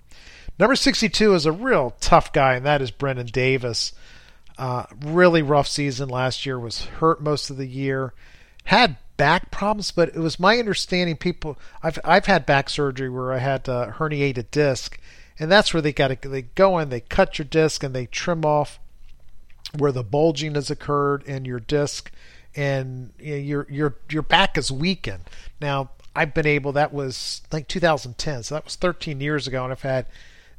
Number 0.57 0.75
62 0.75 1.33
is 1.33 1.45
a 1.45 1.51
real 1.51 1.95
tough 1.99 2.31
guy, 2.31 2.55
and 2.55 2.65
that 2.65 2.81
is 2.81 2.91
Brennen 2.91 3.25
Davis. 3.25 3.93
Uh, 4.59 4.83
really 5.05 5.41
rough 5.41 5.69
season 5.69 6.09
last 6.09 6.45
year, 6.45 6.59
was 6.59 6.83
hurt 6.85 7.21
most 7.21 7.49
of 7.49 7.55
the 7.55 7.65
year, 7.65 8.13
had 8.65 8.97
back 9.15 9.51
problems, 9.51 9.91
but 9.91 10.09
it 10.09 10.19
was 10.19 10.37
my 10.37 10.57
understanding 10.57 11.15
people 11.15 11.57
I've 11.81 11.97
I've 12.03 12.25
had 12.25 12.45
back 12.45 12.69
surgery 12.69 13.09
where 13.09 13.31
I 13.31 13.37
had 13.37 13.63
to 13.65 13.93
herniate 13.97 14.37
a 14.37 14.43
disc, 14.43 14.99
and 15.39 15.49
that's 15.49 15.73
where 15.73 15.81
they 15.81 15.93
got 15.93 16.21
to 16.21 16.29
they 16.29 16.41
go 16.41 16.77
in, 16.77 16.89
they 16.89 16.99
cut 16.99 17.39
your 17.39 17.45
disc 17.45 17.83
and 17.83 17.95
they 17.95 18.05
trim 18.05 18.43
off 18.43 18.79
where 19.77 19.93
the 19.93 20.03
bulging 20.03 20.55
has 20.55 20.69
occurred 20.69 21.23
in 21.23 21.45
your 21.45 21.61
disc, 21.61 22.11
and 22.53 23.13
you 23.17 23.31
know, 23.31 23.37
your 23.37 23.67
your 23.69 23.95
your 24.09 24.23
back 24.23 24.57
is 24.57 24.71
weakened. 24.71 25.23
Now 25.61 25.91
I've 26.15 26.33
been 26.33 26.47
able 26.47 26.73
that 26.73 26.93
was 26.93 27.41
like 27.51 27.69
2010, 27.69 28.43
so 28.43 28.55
that 28.55 28.65
was 28.65 28.75
13 28.75 29.21
years 29.21 29.47
ago, 29.47 29.63
and 29.63 29.71
I've 29.71 29.83
had 29.83 30.05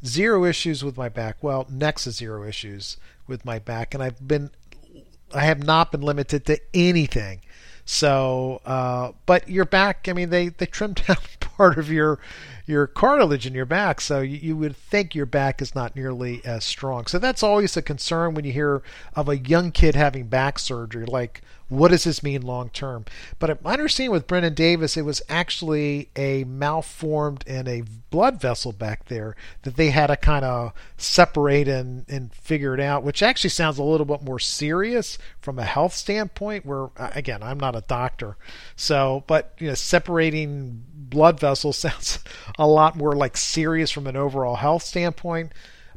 zero 0.04 0.44
issues 0.44 0.84
with 0.84 0.96
my 0.96 1.08
back. 1.08 1.36
Well, 1.42 1.66
next 1.70 2.04
to 2.04 2.10
zero 2.10 2.44
issues 2.44 2.96
with 3.26 3.44
my 3.44 3.58
back, 3.58 3.94
and 3.94 4.02
I've 4.02 4.26
been, 4.26 4.50
I 5.32 5.40
have 5.40 5.62
not 5.62 5.92
been 5.92 6.02
limited 6.02 6.46
to 6.46 6.60
anything. 6.74 7.40
So, 7.84 8.60
uh, 8.64 9.12
but 9.26 9.48
your 9.48 9.64
back, 9.64 10.08
I 10.08 10.12
mean, 10.12 10.30
they 10.30 10.48
they 10.48 10.66
trimmed 10.66 11.02
down 11.06 11.16
part 11.60 11.78
of 11.78 11.90
your 11.90 12.18
your 12.70 12.86
cartilage 12.86 13.46
in 13.46 13.52
your 13.52 13.66
back, 13.66 14.00
so 14.00 14.20
you, 14.20 14.38
you 14.38 14.56
would 14.56 14.76
think 14.76 15.14
your 15.14 15.26
back 15.26 15.60
is 15.60 15.74
not 15.74 15.94
nearly 15.96 16.40
as 16.44 16.64
strong. 16.64 17.06
So 17.06 17.18
that's 17.18 17.42
always 17.42 17.76
a 17.76 17.82
concern 17.82 18.34
when 18.34 18.44
you 18.44 18.52
hear 18.52 18.82
of 19.14 19.28
a 19.28 19.36
young 19.36 19.72
kid 19.72 19.94
having 19.94 20.28
back 20.28 20.58
surgery, 20.58 21.04
like 21.04 21.42
what 21.70 21.92
does 21.92 22.02
this 22.04 22.22
mean 22.22 22.42
long 22.42 22.68
term? 22.70 23.04
But 23.38 23.62
my 23.62 23.72
understanding 23.72 24.10
with 24.10 24.26
Brennen 24.26 24.54
Davis, 24.54 24.96
it 24.96 25.04
was 25.04 25.22
actually 25.28 26.10
a 26.16 26.42
malformed 26.44 27.44
and 27.46 27.68
a 27.68 27.84
blood 28.10 28.40
vessel 28.40 28.72
back 28.72 29.06
there 29.06 29.36
that 29.62 29.76
they 29.76 29.90
had 29.90 30.08
to 30.08 30.16
kind 30.16 30.44
of 30.44 30.72
separate 30.96 31.68
and, 31.68 32.04
and 32.08 32.34
figure 32.34 32.74
it 32.74 32.80
out, 32.80 33.04
which 33.04 33.22
actually 33.22 33.50
sounds 33.50 33.78
a 33.78 33.84
little 33.84 34.04
bit 34.04 34.20
more 34.20 34.40
serious 34.40 35.16
from 35.40 35.60
a 35.60 35.64
health 35.64 35.94
standpoint. 35.94 36.66
Where 36.66 36.90
uh, 36.96 37.10
again, 37.14 37.40
I'm 37.40 37.60
not 37.60 37.76
a 37.76 37.82
doctor, 37.82 38.36
so 38.74 39.22
but 39.28 39.54
you 39.58 39.68
know, 39.68 39.74
separating 39.74 40.82
blood 40.92 41.38
vessels 41.38 41.76
sounds 41.78 42.18
a 42.60 42.66
lot 42.66 42.96
more 42.96 43.16
like 43.16 43.36
serious 43.36 43.90
from 43.90 44.06
an 44.06 44.16
overall 44.16 44.56
health 44.56 44.84
standpoint. 44.84 45.50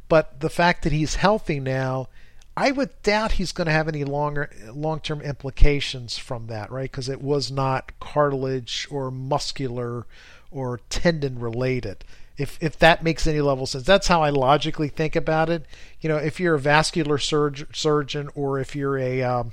But 0.10 0.40
the 0.40 0.50
fact 0.50 0.84
that 0.84 0.92
he's 0.92 1.16
healthy 1.16 1.60
now 1.60 2.08
I 2.56 2.72
would 2.72 3.02
doubt 3.02 3.34
he's 3.34 3.52
going 3.52 3.66
to 3.66 3.74
have 3.74 3.88
any 3.88 4.04
longer 4.04 4.50
long-term 4.72 5.22
implications 5.22 6.18
from 6.18 6.48
that, 6.48 6.72
right? 6.72 6.92
Because 6.92 7.10
it 7.10 7.22
was 7.22 7.52
not 7.52 7.92
cartilage 8.00 8.88
or 8.92 9.10
muscular 9.10 10.06
or 10.52 10.80
tendon 10.90 11.40
related. 11.40 12.06
If 12.38 12.58
if 12.62 12.78
that 12.80 13.04
makes 13.04 13.26
any 13.28 13.42
level 13.42 13.66
sense, 13.66 13.86
that's 13.86 14.08
how 14.08 14.22
I 14.22 14.30
logically 14.30 14.88
think 14.88 15.16
about 15.16 15.50
it. 15.50 15.66
You 16.02 16.10
know, 16.10 16.18
if 16.18 16.40
you're 16.40 16.56
a 16.56 16.60
vascular 16.60 17.18
surg- 17.18 17.76
surgeon 17.76 18.30
or 18.36 18.60
if 18.60 18.76
you're 18.76 18.98
a 18.98 19.22
um, 19.24 19.52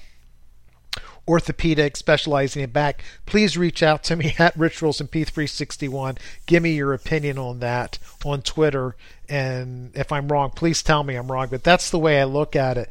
orthopedic 1.30 1.96
specializing 1.96 2.62
in 2.62 2.70
back, 2.70 3.04
please 3.24 3.56
reach 3.56 3.82
out 3.82 4.02
to 4.04 4.16
me 4.16 4.34
at 4.38 4.56
Rituals 4.56 5.00
and 5.00 5.10
P361. 5.10 6.18
Give 6.46 6.62
me 6.62 6.72
your 6.74 6.92
opinion 6.92 7.38
on 7.38 7.60
that 7.60 7.98
on 8.24 8.42
Twitter. 8.42 8.96
And 9.28 9.92
if 9.94 10.10
I'm 10.10 10.26
wrong, 10.26 10.50
please 10.50 10.82
tell 10.82 11.04
me 11.04 11.14
I'm 11.14 11.30
wrong. 11.30 11.48
But 11.48 11.62
that's 11.62 11.90
the 11.90 11.98
way 11.98 12.20
I 12.20 12.24
look 12.24 12.56
at 12.56 12.76
it. 12.76 12.90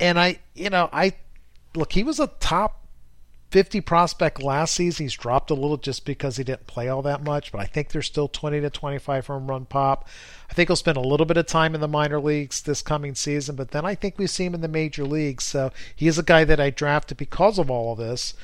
And 0.00 0.18
I, 0.18 0.38
you 0.54 0.70
know, 0.70 0.88
I 0.92 1.12
look, 1.74 1.92
he 1.92 2.02
was 2.02 2.18
a 2.18 2.28
top 2.40 2.83
50 3.50 3.80
prospect 3.82 4.42
last 4.42 4.74
season. 4.74 5.04
He's 5.04 5.14
dropped 5.14 5.50
a 5.50 5.54
little 5.54 5.76
just 5.76 6.04
because 6.04 6.36
he 6.36 6.44
didn't 6.44 6.66
play 6.66 6.88
all 6.88 7.02
that 7.02 7.22
much, 7.22 7.52
but 7.52 7.60
I 7.60 7.66
think 7.66 7.90
there's 7.90 8.06
still 8.06 8.28
20 8.28 8.60
to 8.60 8.70
25 8.70 9.26
home 9.26 9.48
run 9.48 9.64
pop. 9.64 10.08
I 10.50 10.54
think 10.54 10.68
he'll 10.68 10.76
spend 10.76 10.96
a 10.96 11.00
little 11.00 11.26
bit 11.26 11.36
of 11.36 11.46
time 11.46 11.74
in 11.74 11.80
the 11.80 11.88
minor 11.88 12.20
leagues 12.20 12.62
this 12.62 12.82
coming 12.82 13.14
season, 13.14 13.54
but 13.56 13.70
then 13.70 13.84
I 13.84 13.94
think 13.94 14.18
we 14.18 14.26
see 14.26 14.44
him 14.44 14.54
in 14.54 14.60
the 14.60 14.68
major 14.68 15.04
leagues. 15.04 15.44
So 15.44 15.72
he 15.94 16.08
is 16.08 16.18
a 16.18 16.22
guy 16.22 16.44
that 16.44 16.60
I 16.60 16.70
drafted 16.70 17.16
because 17.16 17.58
of 17.58 17.70
all 17.70 17.92
of 17.92 17.98
this 17.98 18.34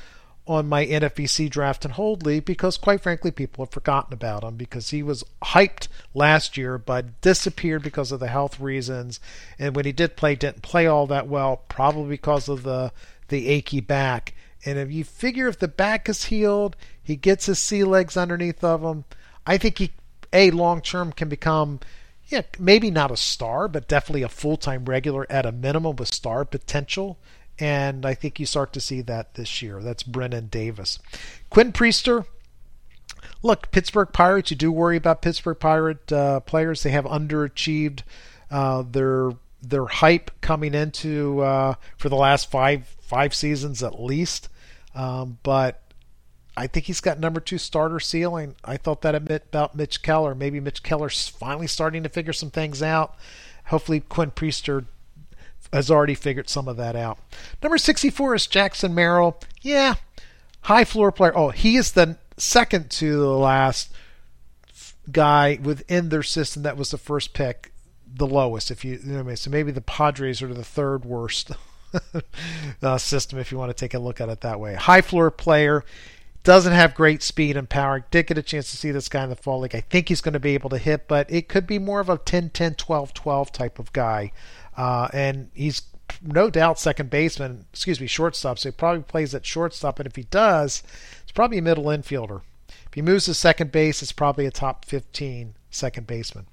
on 0.47 0.67
my 0.67 0.85
NFBC 0.85 1.49
draft 1.49 1.85
and 1.85 1.93
hold 1.93 2.25
league 2.25 2.45
because, 2.45 2.77
quite 2.77 3.01
frankly, 3.01 3.31
people 3.31 3.63
have 3.63 3.71
forgotten 3.71 4.13
about 4.13 4.43
him 4.43 4.55
because 4.55 4.89
he 4.89 5.03
was 5.03 5.23
hyped 5.43 5.87
last 6.13 6.57
year 6.57 6.77
but 6.77 7.21
disappeared 7.21 7.83
because 7.83 8.11
of 8.11 8.19
the 8.19 8.27
health 8.27 8.59
reasons. 8.59 9.19
And 9.59 9.75
when 9.75 9.85
he 9.85 9.91
did 9.91 10.15
play, 10.15 10.35
didn't 10.35 10.63
play 10.63 10.87
all 10.87 11.05
that 11.07 11.27
well, 11.27 11.57
probably 11.67 12.09
because 12.09 12.49
of 12.49 12.63
the 12.63 12.91
the 13.27 13.47
achy 13.47 13.79
back. 13.79 14.33
And 14.65 14.77
if 14.77 14.91
you 14.91 15.03
figure 15.03 15.47
if 15.47 15.59
the 15.59 15.67
back 15.67 16.07
is 16.07 16.25
healed, 16.25 16.75
he 17.01 17.15
gets 17.15 17.47
his 17.47 17.59
sea 17.59 17.83
legs 17.83 18.15
underneath 18.15 18.63
of 18.63 18.81
him. 18.81 19.05
I 19.45 19.57
think 19.57 19.79
he, 19.79 19.91
a 20.31 20.51
long 20.51 20.81
term, 20.81 21.11
can 21.11 21.29
become, 21.29 21.79
yeah, 22.27 22.43
maybe 22.59 22.91
not 22.91 23.11
a 23.11 23.17
star, 23.17 23.67
but 23.67 23.87
definitely 23.87 24.21
a 24.21 24.29
full 24.29 24.57
time 24.57 24.85
regular 24.85 25.25
at 25.29 25.45
a 25.45 25.51
minimum 25.51 25.95
with 25.95 26.13
star 26.13 26.45
potential. 26.45 27.17
And 27.59 28.05
I 28.05 28.13
think 28.13 28.39
you 28.39 28.45
start 28.45 28.73
to 28.73 28.81
see 28.81 29.01
that 29.01 29.35
this 29.35 29.61
year. 29.61 29.81
That's 29.81 30.03
Brennen 30.03 30.47
Davis. 30.47 30.99
Quinn 31.49 31.71
Priester. 31.71 32.25
Look, 33.43 33.71
Pittsburgh 33.71 34.09
Pirates. 34.13 34.51
You 34.51 34.57
do 34.57 34.71
worry 34.71 34.97
about 34.97 35.21
Pittsburgh 35.21 35.59
Pirate 35.59 36.11
uh, 36.11 36.39
players. 36.41 36.83
They 36.83 36.91
have 36.91 37.05
underachieved 37.05 38.01
uh, 38.49 38.83
their 38.83 39.31
their 39.61 39.85
hype 39.85 40.31
coming 40.41 40.73
into 40.73 41.41
uh, 41.41 41.75
for 41.97 42.09
the 42.09 42.15
last 42.15 42.49
five 42.49 42.87
five 43.01 43.33
seasons 43.33 43.83
at 43.83 44.01
least. 44.01 44.49
Um, 44.95 45.37
but 45.43 45.81
I 46.57 46.67
think 46.67 46.85
he's 46.85 47.01
got 47.01 47.19
number 47.19 47.39
two 47.39 47.57
starter 47.57 47.99
ceiling. 47.99 48.55
I 48.63 48.77
thought 48.77 49.01
that 49.01 49.15
about 49.15 49.75
Mitch 49.75 50.01
Keller. 50.01 50.35
Maybe 50.35 50.59
Mitch 50.59 50.83
Keller's 50.83 51.27
finally 51.27 51.67
starting 51.67 52.03
to 52.03 52.09
figure 52.09 52.33
some 52.33 52.49
things 52.49 52.83
out. 52.83 53.15
Hopefully, 53.65 54.01
Quinn 54.01 54.31
Priester 54.31 54.85
has 55.71 55.89
already 55.89 56.15
figured 56.15 56.49
some 56.49 56.67
of 56.67 56.77
that 56.77 56.95
out. 56.95 57.19
Number 57.63 57.77
64 57.77 58.35
is 58.35 58.47
Jackson 58.47 58.93
Merrill. 58.93 59.39
Yeah, 59.61 59.95
high 60.63 60.83
floor 60.83 61.11
player. 61.11 61.35
Oh, 61.35 61.49
he 61.49 61.77
is 61.77 61.93
the 61.93 62.17
second 62.37 62.91
to 62.91 63.17
the 63.17 63.37
last 63.37 63.91
guy 65.11 65.59
within 65.61 66.09
their 66.09 66.23
system 66.23 66.63
that 66.63 66.77
was 66.77 66.91
the 66.91 66.97
first 66.97 67.33
pick, 67.33 67.70
the 68.15 68.27
lowest. 68.27 68.71
If 68.71 68.83
you, 68.85 68.99
you 69.03 69.13
know 69.13 69.19
I 69.19 69.23
mean? 69.23 69.35
so 69.35 69.49
maybe 69.49 69.71
the 69.71 69.81
Padres 69.81 70.41
are 70.41 70.53
the 70.53 70.63
third 70.63 71.05
worst 71.05 71.51
uh, 72.81 72.97
system 72.97 73.39
if 73.39 73.51
you 73.51 73.57
want 73.57 73.69
to 73.69 73.73
take 73.79 73.93
a 73.93 73.99
look 73.99 74.21
at 74.21 74.29
it 74.29 74.41
that 74.41 74.59
way. 74.59 74.75
High 74.75 75.01
floor 75.01 75.31
player. 75.31 75.83
Doesn't 76.43 76.73
have 76.73 76.95
great 76.95 77.21
speed 77.21 77.55
and 77.55 77.69
power. 77.69 78.03
Did 78.09 78.25
get 78.25 78.37
a 78.37 78.41
chance 78.41 78.71
to 78.71 78.77
see 78.77 78.89
this 78.89 79.09
guy 79.09 79.23
in 79.23 79.29
the 79.29 79.35
fall 79.35 79.59
league. 79.59 79.75
I 79.75 79.81
think 79.81 80.09
he's 80.09 80.21
going 80.21 80.33
to 80.33 80.39
be 80.39 80.55
able 80.55 80.71
to 80.71 80.79
hit, 80.79 81.07
but 81.07 81.31
it 81.31 81.47
could 81.47 81.67
be 81.67 81.77
more 81.77 81.99
of 81.99 82.09
a 82.09 82.17
10 82.17 82.49
10 82.49 82.75
12 82.75 83.13
12 83.13 83.51
type 83.51 83.77
of 83.77 83.93
guy. 83.93 84.31
Uh, 84.75 85.07
and 85.13 85.51
he's 85.53 85.83
no 86.23 86.49
doubt 86.49 86.79
second 86.79 87.11
baseman, 87.11 87.65
excuse 87.71 88.01
me, 88.01 88.07
shortstop. 88.07 88.57
So 88.57 88.69
he 88.69 88.73
probably 88.73 89.03
plays 89.03 89.35
at 89.35 89.45
shortstop. 89.45 89.99
And 89.99 90.07
if 90.07 90.15
he 90.15 90.23
does, 90.23 90.81
it's 91.21 91.31
probably 91.31 91.59
a 91.59 91.61
middle 91.61 91.85
infielder. 91.85 92.41
If 92.67 92.95
he 92.95 93.03
moves 93.03 93.25
to 93.25 93.35
second 93.35 93.71
base, 93.71 94.01
it's 94.01 94.11
probably 94.11 94.47
a 94.47 94.51
top 94.51 94.85
15 94.85 95.53
second 95.69 96.07
baseman. 96.07 96.47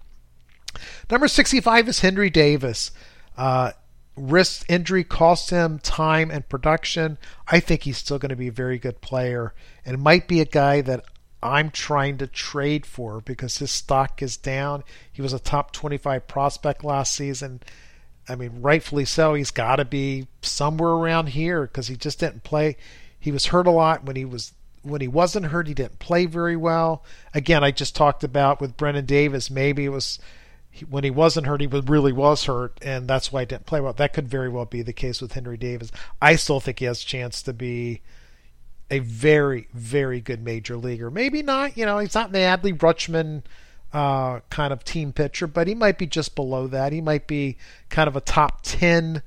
Number 1.10 1.28
65 1.28 1.88
is 1.88 2.00
Henry 2.00 2.30
Davis. 2.30 2.90
Uh, 3.36 3.72
wrist 4.16 4.64
injury 4.68 5.04
cost 5.04 5.50
him 5.50 5.78
time 5.78 6.30
and 6.30 6.48
production. 6.48 7.18
I 7.46 7.60
think 7.60 7.82
he's 7.82 7.98
still 7.98 8.18
going 8.18 8.30
to 8.30 8.36
be 8.36 8.48
a 8.48 8.52
very 8.52 8.78
good 8.78 9.00
player 9.00 9.54
and 9.84 10.02
might 10.02 10.28
be 10.28 10.40
a 10.40 10.44
guy 10.44 10.80
that 10.82 11.04
I'm 11.42 11.70
trying 11.70 12.18
to 12.18 12.26
trade 12.26 12.84
for 12.84 13.20
because 13.20 13.58
his 13.58 13.70
stock 13.70 14.22
is 14.22 14.36
down. 14.36 14.82
He 15.12 15.22
was 15.22 15.32
a 15.32 15.38
top 15.38 15.72
25 15.72 16.26
prospect 16.26 16.82
last 16.82 17.14
season. 17.14 17.62
I 18.28 18.34
mean, 18.34 18.60
rightfully 18.60 19.04
so. 19.04 19.34
He's 19.34 19.52
got 19.52 19.76
to 19.76 19.84
be 19.84 20.26
somewhere 20.42 20.90
around 20.90 21.28
here 21.28 21.62
because 21.62 21.88
he 21.88 21.96
just 21.96 22.20
didn't 22.20 22.42
play. 22.42 22.76
He 23.18 23.32
was 23.32 23.46
hurt 23.46 23.66
a 23.66 23.70
lot 23.70 24.04
when 24.04 24.16
he 24.16 24.24
was 24.24 24.52
when 24.82 25.00
he 25.00 25.08
wasn't 25.08 25.46
hurt. 25.46 25.68
He 25.68 25.74
didn't 25.74 25.98
play 25.98 26.26
very 26.26 26.56
well. 26.56 27.04
Again, 27.32 27.64
I 27.64 27.70
just 27.70 27.96
talked 27.96 28.24
about 28.24 28.60
with 28.60 28.76
Brennen 28.76 29.06
Davis. 29.06 29.50
Maybe 29.50 29.84
it 29.84 29.90
was 29.90 30.18
when 30.80 31.04
he 31.04 31.10
wasn't 31.10 31.46
hurt, 31.46 31.60
he 31.60 31.66
really 31.66 32.12
was 32.12 32.44
hurt, 32.44 32.78
and 32.82 33.08
that's 33.08 33.32
why 33.32 33.40
he 33.42 33.46
didn't 33.46 33.66
play 33.66 33.80
well. 33.80 33.92
That 33.92 34.12
could 34.12 34.28
very 34.28 34.48
well 34.48 34.64
be 34.64 34.82
the 34.82 34.92
case 34.92 35.20
with 35.20 35.32
Henry 35.32 35.56
Davis. 35.56 35.90
I 36.20 36.36
still 36.36 36.60
think 36.60 36.78
he 36.78 36.84
has 36.84 37.02
a 37.02 37.06
chance 37.06 37.42
to 37.42 37.52
be 37.52 38.02
a 38.90 39.00
very, 39.00 39.68
very 39.72 40.20
good 40.20 40.42
major 40.42 40.76
leaguer. 40.76 41.10
Maybe 41.10 41.42
not, 41.42 41.76
you 41.76 41.84
know, 41.84 41.98
he's 41.98 42.14
not 42.14 42.32
the 42.32 42.38
Adley 42.38 42.76
Rutschman 42.76 43.42
uh, 43.92 44.40
kind 44.50 44.72
of 44.72 44.84
team 44.84 45.12
pitcher, 45.12 45.46
but 45.46 45.66
he 45.66 45.74
might 45.74 45.98
be 45.98 46.06
just 46.06 46.34
below 46.34 46.66
that. 46.68 46.92
He 46.92 47.00
might 47.00 47.26
be 47.26 47.56
kind 47.90 48.08
of 48.08 48.16
a 48.16 48.20
top 48.20 48.60
10 48.62 49.22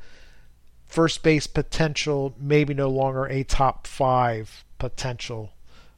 first 0.87 1.23
base 1.23 1.47
potential, 1.47 2.35
maybe 2.39 2.73
no 2.73 2.89
longer 2.89 3.25
a 3.25 3.43
top 3.43 3.87
five 3.87 4.63
potential. 4.77 5.53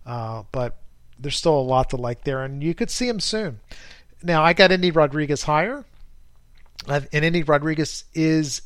Uh, 0.06 0.44
but 0.52 0.78
there's 1.18 1.38
still 1.38 1.58
a 1.58 1.62
lot 1.62 1.90
to 1.92 1.98
like 1.98 2.24
there, 2.26 2.44
and 2.44 2.62
you 2.62 2.74
could 2.74 2.90
see 2.90 3.08
him 3.08 3.20
soon 3.20 3.60
now 4.24 4.44
I 4.44 4.54
got 4.54 4.72
Endy 4.72 4.92
Rodriguez 4.92 5.44
higher, 5.44 5.86
and 6.88 7.08
Endy 7.12 7.44
Rodriguez 7.44 8.06
is 8.14 8.62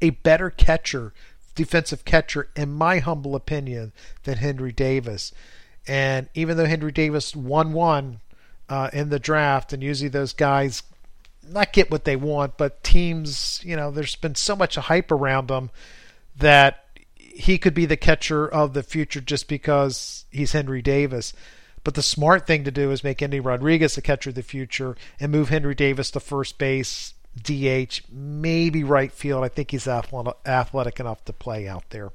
a 0.00 0.10
better 0.10 0.50
catcher, 0.50 1.12
defensive 1.54 2.04
catcher, 2.04 2.48
in 2.56 2.72
my 2.72 3.00
humble 3.00 3.34
opinion, 3.34 3.92
than 4.22 4.38
Henry 4.38 4.72
Davis. 4.72 5.32
And 5.86 6.28
even 6.34 6.56
though 6.56 6.66
Henry 6.66 6.92
Davis 6.92 7.36
won 7.36 7.72
one 7.72 8.20
uh, 8.68 8.90
in 8.92 9.10
the 9.10 9.18
draft, 9.18 9.72
and 9.72 9.82
usually 9.82 10.08
those 10.08 10.32
guys 10.32 10.82
not 11.46 11.72
get 11.72 11.90
what 11.90 12.04
they 12.04 12.16
want, 12.16 12.56
but 12.56 12.82
teams, 12.82 13.60
you 13.64 13.76
know, 13.76 13.90
there's 13.90 14.16
been 14.16 14.34
so 14.34 14.56
much 14.56 14.76
hype 14.76 15.10
around 15.10 15.48
them 15.48 15.70
that 16.36 16.84
he 17.16 17.58
could 17.58 17.74
be 17.74 17.86
the 17.86 17.96
catcher 17.96 18.48
of 18.48 18.72
the 18.72 18.82
future 18.82 19.20
just 19.20 19.48
because 19.48 20.24
he's 20.30 20.52
Henry 20.52 20.80
Davis. 20.80 21.32
But 21.84 21.94
the 21.94 22.02
smart 22.02 22.46
thing 22.46 22.64
to 22.64 22.70
do 22.70 22.90
is 22.90 23.04
make 23.04 23.20
Endy 23.22 23.40
Rodriguez 23.40 23.94
the 23.94 24.02
catcher 24.02 24.30
of 24.30 24.36
the 24.36 24.42
future 24.42 24.96
and 25.20 25.30
move 25.30 25.50
Henry 25.50 25.74
Davis 25.74 26.10
to 26.12 26.20
first 26.20 26.58
base, 26.58 27.12
DH, 27.40 28.00
maybe 28.10 28.82
right 28.82 29.12
field. 29.12 29.44
I 29.44 29.48
think 29.48 29.70
he's 29.70 29.86
athletic 29.86 30.98
enough 30.98 31.24
to 31.26 31.32
play 31.32 31.68
out 31.68 31.84
there. 31.90 32.10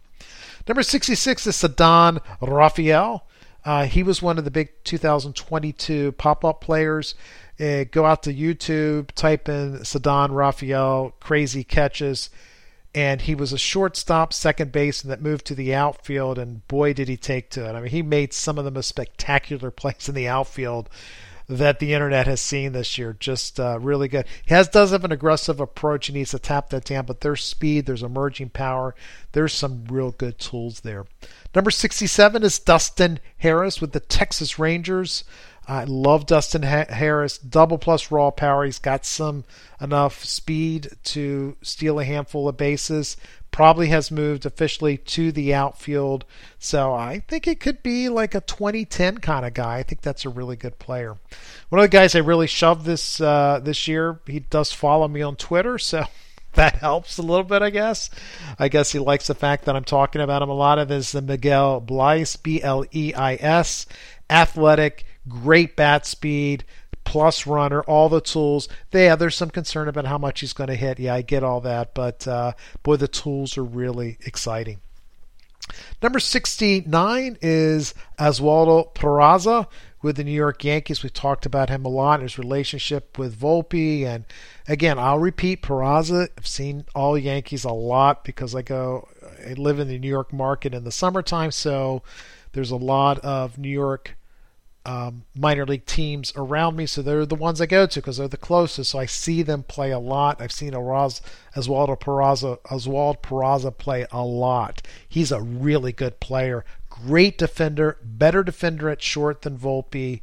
Number 0.68 0.84
66 0.84 1.48
is 1.48 1.56
Ceddanne 1.56 2.20
Rafael. 2.42 3.26
Uh, 3.64 3.86
he 3.86 4.04
was 4.04 4.22
one 4.22 4.38
of 4.38 4.46
the 4.46 4.52
big 4.52 4.70
2022 4.84 6.14
pop 6.14 6.44
up 6.44 6.62
players. 6.62 7.16
Uh, 7.60 7.84
go 7.84 8.06
out 8.06 8.24
to 8.24 8.34
YouTube, 8.34 9.12
type 9.12 9.50
in 9.50 9.80
Ceddanne 9.80 10.34
Rafael 10.34 11.14
crazy 11.20 11.64
catches, 11.64 12.30
and 12.96 13.22
he 13.22 13.36
was 13.36 13.54
a 13.54 13.58
shortstop, 13.58 14.34
second 14.34 14.72
base, 14.72 15.04
and 15.04 15.12
that 15.12 15.22
moved 15.22 15.46
to 15.46 15.56
the 15.56 15.76
outfield. 15.76 16.40
And 16.40 16.68
boy, 16.68 16.94
did 16.94 17.08
he 17.08 17.18
take 17.18 17.50
to 17.52 17.70
it! 17.70 17.74
I 17.74 17.82
mean, 17.82 17.92
he 17.92 18.02
made 18.02 18.34
some 18.34 18.58
of 18.58 18.66
the 18.66 18.72
most 18.72 18.88
spectacular 18.88 19.72
plays 19.72 20.10
in 20.10 20.16
the 20.16 20.28
outfield 20.28 20.90
that 21.50 21.80
the 21.80 21.94
internet 21.94 22.28
has 22.28 22.40
seen 22.40 22.74
this 22.74 22.98
year. 22.98 23.18
Just 23.20 23.60
uh, 23.60 23.80
really 23.80 24.08
good. 24.08 24.26
He 24.46 24.54
has 24.54 24.70
does 24.70 24.92
have 24.92 25.04
an 25.04 25.12
aggressive 25.12 25.60
approach. 25.60 26.06
He 26.06 26.14
needs 26.14 26.32
to 26.32 26.40
tap 26.40 26.70
that 26.70 26.86
down, 26.86 27.06
but 27.06 27.22
there's 27.22 27.44
speed, 27.44 27.88
there's 27.88 28.04
emerging 28.04 28.50
power, 28.50 28.94
there's 29.32 29.54
some 29.54 29.86
real 29.86 30.12
good 30.12 30.38
tools 30.38 30.82
there. 30.82 31.06
Number 31.56 31.72
67 31.72 32.44
is 32.44 32.60
Dustin 32.60 33.20
Harris 33.38 33.82
with 33.82 33.94
the 33.94 34.00
Texas 34.00 34.60
Rangers. 34.60 35.24
I 35.70 35.84
love 35.84 36.26
Dustin 36.26 36.64
Harris, 36.64 37.38
double 37.38 37.78
plus 37.78 38.10
raw 38.10 38.32
power. 38.32 38.66
He's 38.66 38.80
got 38.80 39.06
some 39.06 39.44
enough 39.80 40.26
speed 40.26 40.90
to 41.04 41.58
steal 41.62 42.00
a 42.00 42.06
handful 42.06 42.50
of 42.50 42.58
bases. 42.58 43.18
Probably 43.52 43.90
has 43.90 44.10
moved 44.10 44.48
officially 44.48 44.98
to 44.98 45.32
the 45.32 45.54
outfield. 45.54 46.26
So 46.58 46.96
I 46.96 47.20
think 47.28 47.48
it 47.48 47.60
could 47.60 47.84
be 47.84 48.10
like 48.10 48.34
a 48.34 48.42
2010 48.42 49.20
kind 49.20 49.46
of 49.46 49.54
guy. 49.54 49.78
I 49.78 49.84
think 49.84 50.02
that's 50.02 50.26
a 50.26 50.30
really 50.30 50.56
good 50.56 50.80
player. 50.80 51.18
One 51.70 51.78
of 51.78 51.84
the 51.84 51.88
guys 51.88 52.16
I 52.16 52.20
really 52.20 52.48
shoved 52.48 52.86
this 52.86 53.22
uh, 53.22 53.60
this 53.64 53.88
year. 53.88 54.22
He 54.26 54.40
does 54.40 54.72
follow 54.72 55.08
me 55.08 55.22
on 55.22 55.36
Twitter, 55.36 55.78
so 55.78 56.06
that 56.54 56.78
helps 56.78 57.20
a 57.20 57.22
little 57.22 57.44
bit, 57.44 57.62
I 57.62 57.70
guess. 57.70 58.10
I 58.58 58.70
guess 58.70 58.92
he 58.92 58.98
likes 58.98 59.28
the 59.28 59.36
fact 59.36 59.66
that 59.66 59.76
I'm 59.76 59.84
talking 59.84 60.22
about 60.22 60.42
him 60.42 60.50
a 60.50 60.54
lot. 60.54 60.80
Of 60.80 60.90
is 60.90 61.12
the 61.12 61.22
Miguel 61.22 61.80
Bleis, 61.80 62.42
B 62.42 62.60
L 62.60 62.86
E 62.92 63.14
I 63.14 63.36
S, 63.36 63.86
athletic 64.32 65.06
great 65.30 65.76
bat 65.76 66.06
speed, 66.06 66.66
plus 67.04 67.48
runner, 67.48 67.82
all 67.84 68.10
the 68.10 68.22
tools. 68.22 68.68
Yeah, 68.92 69.16
there's 69.16 69.36
some 69.36 69.50
concern 69.50 69.88
about 69.88 70.06
how 70.06 70.18
much 70.18 70.42
he's 70.42 70.54
going 70.54 70.70
to 70.70 70.76
hit. 70.76 71.00
Yeah, 71.00 71.16
I 71.16 71.22
get 71.22 71.44
all 71.44 71.62
that, 71.62 71.94
but 71.94 72.28
uh, 72.28 72.54
boy, 72.84 72.98
the 72.98 73.08
tools 73.08 73.58
are 73.58 73.64
really 73.64 74.18
exciting. 74.26 74.80
Number 76.02 76.20
69 76.20 77.38
is 77.42 77.94
Oswaldo 78.18 78.94
Peraza 78.96 79.68
with 80.02 80.16
the 80.16 80.24
New 80.24 80.32
York 80.32 80.64
Yankees. 80.64 81.04
We 81.04 81.10
talked 81.10 81.46
about 81.46 81.70
him 81.70 81.86
a 81.86 81.90
lot, 81.90 82.22
his 82.22 82.38
relationship 82.38 83.18
with 83.18 83.40
Volpe. 83.40 84.06
And 84.06 84.26
again, 84.68 84.98
I'll 84.98 85.20
repeat 85.20 85.62
Peraza. 85.62 86.30
I've 86.38 86.48
seen 86.48 86.86
all 86.96 87.18
Yankees 87.18 87.64
a 87.66 87.72
lot 87.72 88.24
because 88.24 88.56
I 88.56 88.62
go, 88.62 89.10
I 89.48 89.54
live 89.54 89.80
in 89.80 89.88
the 89.88 90.00
New 90.00 90.08
York 90.10 90.32
market 90.32 90.74
in 90.74 90.84
the 90.84 90.92
summertime. 90.92 91.52
So 91.52 92.04
there's 92.54 92.72
a 92.72 92.78
lot 92.78 93.20
of 93.20 93.58
New 93.58 93.70
York 93.70 94.16
um, 94.90 95.24
minor 95.36 95.68
league 95.68 95.86
teams 95.86 96.34
around 96.36 96.76
me, 96.76 96.88
so 96.88 97.04
they're 97.04 97.24
the 97.24 97.36
ones 97.36 97.62
I 97.62 97.68
go 97.68 97.86
to 97.86 98.00
because 98.00 98.18
they're 98.18 98.28
the 98.28 98.38
closest. 98.38 98.90
So 98.90 98.98
I 98.98 99.06
see 99.06 99.44
them 99.44 99.62
play 99.62 99.92
a 99.92 100.00
lot. 100.00 100.42
I've 100.42 100.52
seen 100.52 100.74
Araz, 100.74 101.22
Oswaldo 101.56 102.00
Peraza, 102.00 102.58
Oswald 102.72 103.22
Peraza 103.22 103.78
play 103.78 104.08
a 104.12 104.24
lot. 104.24 104.82
He's 105.08 105.32
a 105.32 105.44
really 105.44 105.92
good 105.92 106.20
player, 106.20 106.66
great 106.90 107.38
defender, 107.38 107.98
better 108.04 108.42
defender 108.42 108.90
at 108.90 109.04
short 109.04 109.44
than 109.44 109.60
Volpe, 109.60 110.22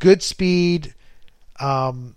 good 0.00 0.24
speed. 0.24 0.92
Um, 1.60 2.16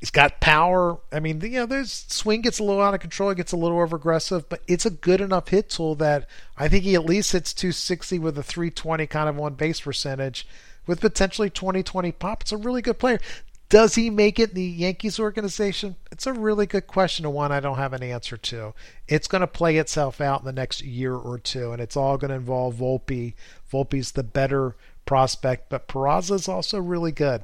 he's 0.00 0.10
got 0.10 0.40
power. 0.40 0.98
I 1.12 1.20
mean, 1.20 1.40
you 1.40 1.50
know, 1.50 1.66
there's 1.66 2.04
swing 2.08 2.40
gets 2.40 2.58
a 2.58 2.64
little 2.64 2.82
out 2.82 2.94
of 2.94 3.00
control, 3.00 3.30
it 3.30 3.36
gets 3.36 3.52
a 3.52 3.56
little 3.56 3.78
over 3.78 3.94
aggressive, 3.94 4.48
but 4.48 4.60
it's 4.66 4.86
a 4.86 4.90
good 4.90 5.20
enough 5.20 5.50
hit 5.50 5.70
tool 5.70 5.94
that 5.96 6.28
I 6.56 6.66
think 6.66 6.82
he 6.82 6.96
at 6.96 7.04
least 7.04 7.30
hits 7.30 7.54
260 7.54 8.18
with 8.18 8.36
a 8.36 8.42
320 8.42 9.06
kind 9.06 9.28
of 9.28 9.38
on 9.38 9.54
base 9.54 9.82
percentage 9.82 10.48
with 10.86 11.00
potentially 11.00 11.50
2020 11.50 12.12
pop. 12.12 12.42
It's 12.42 12.52
a 12.52 12.56
really 12.56 12.82
good 12.82 12.98
player. 12.98 13.20
Does 13.68 13.96
he 13.96 14.10
make 14.10 14.38
it 14.38 14.50
in 14.50 14.54
the 14.54 14.62
Yankees 14.62 15.18
organization? 15.18 15.96
It's 16.12 16.26
a 16.26 16.32
really 16.32 16.66
good 16.66 16.86
question 16.86 17.26
and 17.26 17.34
one 17.34 17.50
I 17.50 17.58
don't 17.58 17.78
have 17.78 17.92
an 17.92 18.02
answer 18.02 18.36
to. 18.36 18.74
It's 19.08 19.26
going 19.26 19.40
to 19.40 19.48
play 19.48 19.76
itself 19.76 20.20
out 20.20 20.40
in 20.40 20.46
the 20.46 20.52
next 20.52 20.82
year 20.82 21.14
or 21.14 21.38
two, 21.38 21.72
and 21.72 21.82
it's 21.82 21.96
all 21.96 22.16
going 22.16 22.28
to 22.28 22.36
involve 22.36 22.76
Volpe. 22.76 23.34
Volpe's 23.70 24.12
the 24.12 24.22
better 24.22 24.76
prospect, 25.04 25.68
but 25.68 25.88
Peraza 25.88 26.34
is 26.34 26.48
also 26.48 26.78
really 26.78 27.10
good. 27.10 27.42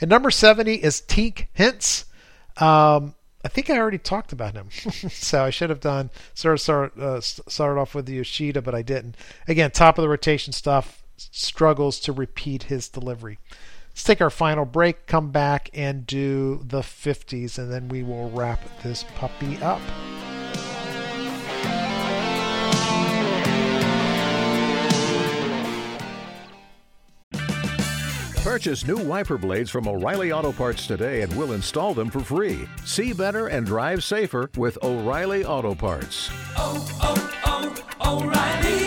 And 0.00 0.08
number 0.08 0.30
70 0.30 0.76
is 0.76 1.02
Tink 1.06 1.48
Hence. 1.52 2.06
Um, 2.56 3.14
I 3.44 3.48
think 3.48 3.68
I 3.68 3.76
already 3.78 3.98
talked 3.98 4.32
about 4.32 4.54
him, 4.54 4.70
so 5.10 5.44
I 5.44 5.50
should 5.50 5.70
have 5.70 5.80
done 5.80 6.08
sort 6.32 6.54
of 6.54 6.60
start, 6.60 6.98
uh, 6.98 7.20
started 7.20 7.78
off 7.78 7.94
with 7.94 8.08
Yoshida, 8.08 8.62
but 8.62 8.74
I 8.74 8.80
didn't. 8.80 9.16
Again, 9.46 9.70
top 9.70 9.98
of 9.98 10.02
the 10.02 10.08
rotation 10.08 10.54
stuff 10.54 10.97
struggles 11.18 12.00
to 12.00 12.12
repeat 12.12 12.64
his 12.64 12.88
delivery. 12.88 13.38
Let's 13.90 14.04
take 14.04 14.20
our 14.20 14.30
final 14.30 14.64
break, 14.64 15.06
come 15.06 15.30
back 15.30 15.70
and 15.74 16.06
do 16.06 16.62
the 16.64 16.80
50s, 16.80 17.58
and 17.58 17.72
then 17.72 17.88
we 17.88 18.02
will 18.02 18.30
wrap 18.30 18.60
this 18.82 19.04
puppy 19.16 19.56
up. 19.62 19.80
Purchase 28.48 28.86
new 28.86 28.96
wiper 28.96 29.36
blades 29.36 29.68
from 29.68 29.86
O'Reilly 29.86 30.32
Auto 30.32 30.52
Parts 30.52 30.86
today 30.86 31.20
and 31.20 31.36
we'll 31.36 31.52
install 31.52 31.92
them 31.92 32.08
for 32.08 32.20
free. 32.20 32.66
See 32.84 33.12
better 33.12 33.48
and 33.48 33.66
drive 33.66 34.02
safer 34.02 34.50
with 34.56 34.78
O'Reilly 34.82 35.44
Auto 35.44 35.74
Parts. 35.74 36.30
Oh, 36.56 36.88
oh, 37.02 37.82
oh, 38.00 38.20
Auto 38.24 38.77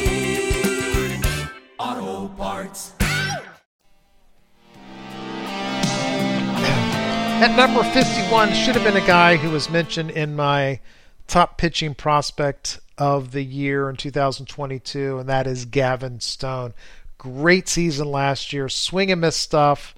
At 7.41 7.55
number 7.57 7.83
51 7.83 8.53
should 8.53 8.75
have 8.75 8.83
been 8.83 9.01
a 9.01 9.07
guy 9.07 9.37
who 9.37 9.49
was 9.49 9.67
mentioned 9.69 10.11
in 10.11 10.35
my 10.35 10.79
top 11.25 11.57
pitching 11.57 11.95
prospect 11.95 12.79
of 12.99 13.31
the 13.31 13.41
year 13.41 13.89
in 13.89 13.95
2022, 13.95 15.17
and 15.17 15.27
that 15.27 15.47
is 15.47 15.65
Gavin 15.65 16.19
Stone. 16.19 16.75
Great 17.17 17.67
season 17.67 18.11
last 18.11 18.53
year, 18.53 18.69
swing 18.69 19.11
and 19.11 19.21
miss 19.21 19.35
stuff. 19.35 19.95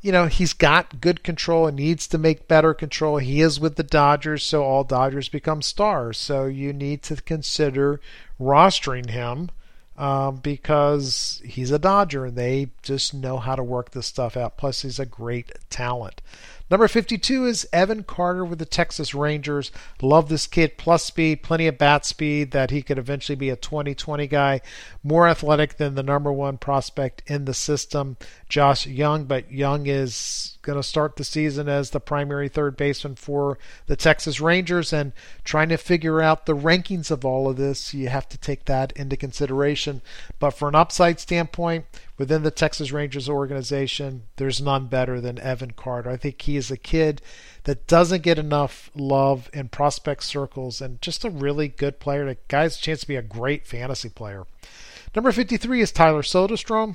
You 0.00 0.10
know, 0.12 0.26
he's 0.26 0.54
got 0.54 1.02
good 1.02 1.22
control 1.22 1.66
and 1.66 1.76
needs 1.76 2.06
to 2.08 2.16
make 2.16 2.48
better 2.48 2.72
control. 2.72 3.18
He 3.18 3.42
is 3.42 3.60
with 3.60 3.76
the 3.76 3.82
Dodgers, 3.82 4.42
so 4.42 4.62
all 4.62 4.84
Dodgers 4.84 5.28
become 5.28 5.60
stars. 5.60 6.16
So 6.16 6.46
you 6.46 6.72
need 6.72 7.02
to 7.02 7.16
consider 7.16 8.00
rostering 8.40 9.10
him 9.10 9.50
um, 9.96 10.36
because 10.36 11.40
he's 11.44 11.70
a 11.70 11.78
Dodger 11.78 12.26
and 12.26 12.36
they 12.36 12.68
just 12.82 13.14
know 13.14 13.38
how 13.38 13.54
to 13.54 13.62
work 13.62 13.92
this 13.92 14.06
stuff 14.06 14.36
out. 14.36 14.56
Plus, 14.56 14.82
he's 14.82 14.98
a 14.98 15.06
great 15.06 15.52
talent. 15.70 16.20
Number 16.70 16.88
52 16.88 17.44
is 17.44 17.68
Evan 17.72 18.04
Carter 18.04 18.44
with 18.44 18.58
the 18.58 18.64
Texas 18.64 19.14
Rangers. 19.14 19.70
Love 20.00 20.28
this 20.28 20.46
kid. 20.46 20.78
Plus 20.78 21.04
speed, 21.04 21.42
plenty 21.42 21.66
of 21.66 21.76
bat 21.76 22.06
speed 22.06 22.52
that 22.52 22.70
he 22.70 22.80
could 22.80 22.98
eventually 22.98 23.36
be 23.36 23.50
a 23.50 23.56
2020 23.56 24.26
guy. 24.26 24.62
More 25.02 25.28
athletic 25.28 25.76
than 25.76 25.94
the 25.94 26.02
number 26.02 26.32
one 26.32 26.56
prospect 26.56 27.22
in 27.26 27.44
the 27.44 27.54
system, 27.54 28.16
Josh 28.54 28.86
Jung, 28.86 29.24
But 29.24 29.50
Jung 29.50 29.88
is 29.88 30.58
going 30.62 30.78
to 30.78 30.82
start 30.84 31.16
the 31.16 31.24
season 31.24 31.68
as 31.68 31.90
the 31.90 31.98
primary 31.98 32.48
third 32.48 32.76
baseman 32.76 33.16
for 33.16 33.58
the 33.86 33.96
Texas 33.96 34.40
Rangers. 34.40 34.92
And 34.92 35.12
trying 35.42 35.70
to 35.70 35.76
figure 35.76 36.22
out 36.22 36.46
the 36.46 36.54
rankings 36.54 37.10
of 37.10 37.24
all 37.24 37.50
of 37.50 37.56
this, 37.56 37.92
you 37.92 38.10
have 38.10 38.28
to 38.28 38.38
take 38.38 38.66
that 38.66 38.92
into 38.92 39.16
consideration. 39.16 40.02
But 40.38 40.52
for 40.52 40.68
an 40.68 40.76
upside 40.76 41.18
standpoint, 41.18 41.86
within 42.16 42.44
the 42.44 42.52
Texas 42.52 42.92
Rangers 42.92 43.28
organization, 43.28 44.22
there's 44.36 44.62
none 44.62 44.86
better 44.86 45.20
than 45.20 45.40
Evan 45.40 45.72
Carter. 45.72 46.10
I 46.10 46.16
think 46.16 46.40
he 46.40 46.56
is 46.56 46.70
a 46.70 46.76
kid 46.76 47.22
that 47.64 47.88
doesn't 47.88 48.22
get 48.22 48.38
enough 48.38 48.88
love 48.94 49.50
in 49.52 49.68
prospect 49.68 50.22
circles 50.22 50.80
and 50.80 51.02
just 51.02 51.24
a 51.24 51.28
really 51.28 51.66
good 51.66 51.98
player. 51.98 52.24
The 52.24 52.36
guy's 52.46 52.78
a 52.78 52.80
chance 52.80 53.00
to 53.00 53.08
be 53.08 53.16
a 53.16 53.22
great 53.22 53.66
fantasy 53.66 54.10
player. 54.10 54.44
Number 55.12 55.32
53 55.32 55.80
is 55.80 55.90
Tyler 55.90 56.22
Soderstrom. 56.22 56.94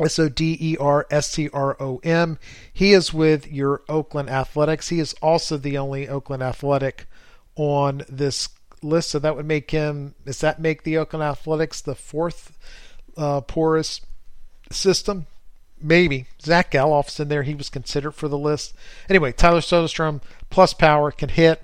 S 0.00 0.18
O 0.18 0.28
D 0.28 0.56
E 0.60 0.76
R 0.78 1.06
S 1.10 1.32
T 1.32 1.48
R 1.52 1.76
O 1.80 2.00
M. 2.02 2.38
He 2.72 2.92
is 2.92 3.12
with 3.12 3.50
your 3.50 3.82
Oakland 3.88 4.30
Athletics. 4.30 4.88
He 4.88 5.00
is 5.00 5.14
also 5.22 5.56
the 5.56 5.78
only 5.78 6.08
Oakland 6.08 6.42
Athletic 6.42 7.06
on 7.56 8.02
this 8.08 8.48
list, 8.82 9.10
so 9.10 9.18
that 9.18 9.36
would 9.36 9.46
make 9.46 9.70
him. 9.70 10.14
Does 10.24 10.40
that 10.40 10.60
make 10.60 10.82
the 10.82 10.98
Oakland 10.98 11.24
Athletics 11.24 11.80
the 11.80 11.94
fourth 11.94 12.56
uh, 13.16 13.40
poorest 13.42 14.06
system? 14.70 15.26
Maybe 15.80 16.26
Zach 16.42 16.72
Gelof's 16.72 17.20
in 17.20 17.28
there. 17.28 17.44
He 17.44 17.54
was 17.54 17.68
considered 17.68 18.12
for 18.12 18.28
the 18.28 18.38
list. 18.38 18.74
Anyway, 19.08 19.32
Tyler 19.32 19.60
Soderstrom 19.60 20.20
plus 20.50 20.74
power 20.74 21.10
can 21.10 21.28
hit. 21.28 21.62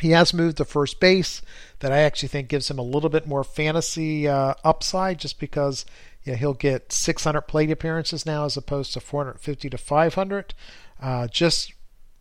He 0.00 0.10
has 0.10 0.34
moved 0.34 0.58
to 0.58 0.64
first 0.64 1.00
base. 1.00 1.42
That 1.80 1.92
I 1.92 1.98
actually 1.98 2.28
think 2.28 2.48
gives 2.48 2.70
him 2.70 2.78
a 2.78 2.82
little 2.82 3.08
bit 3.08 3.26
more 3.26 3.44
fantasy 3.44 4.28
uh, 4.28 4.54
upside, 4.64 5.18
just 5.18 5.40
because 5.40 5.86
you 6.24 6.32
know, 6.32 6.38
he'll 6.38 6.54
get 6.54 6.92
600 6.92 7.42
plate 7.42 7.70
appearances 7.70 8.26
now 8.26 8.44
as 8.44 8.56
opposed 8.56 8.92
to 8.92 9.00
450 9.00 9.70
to 9.70 9.78
500. 9.78 10.54
Uh, 11.00 11.26
just 11.28 11.72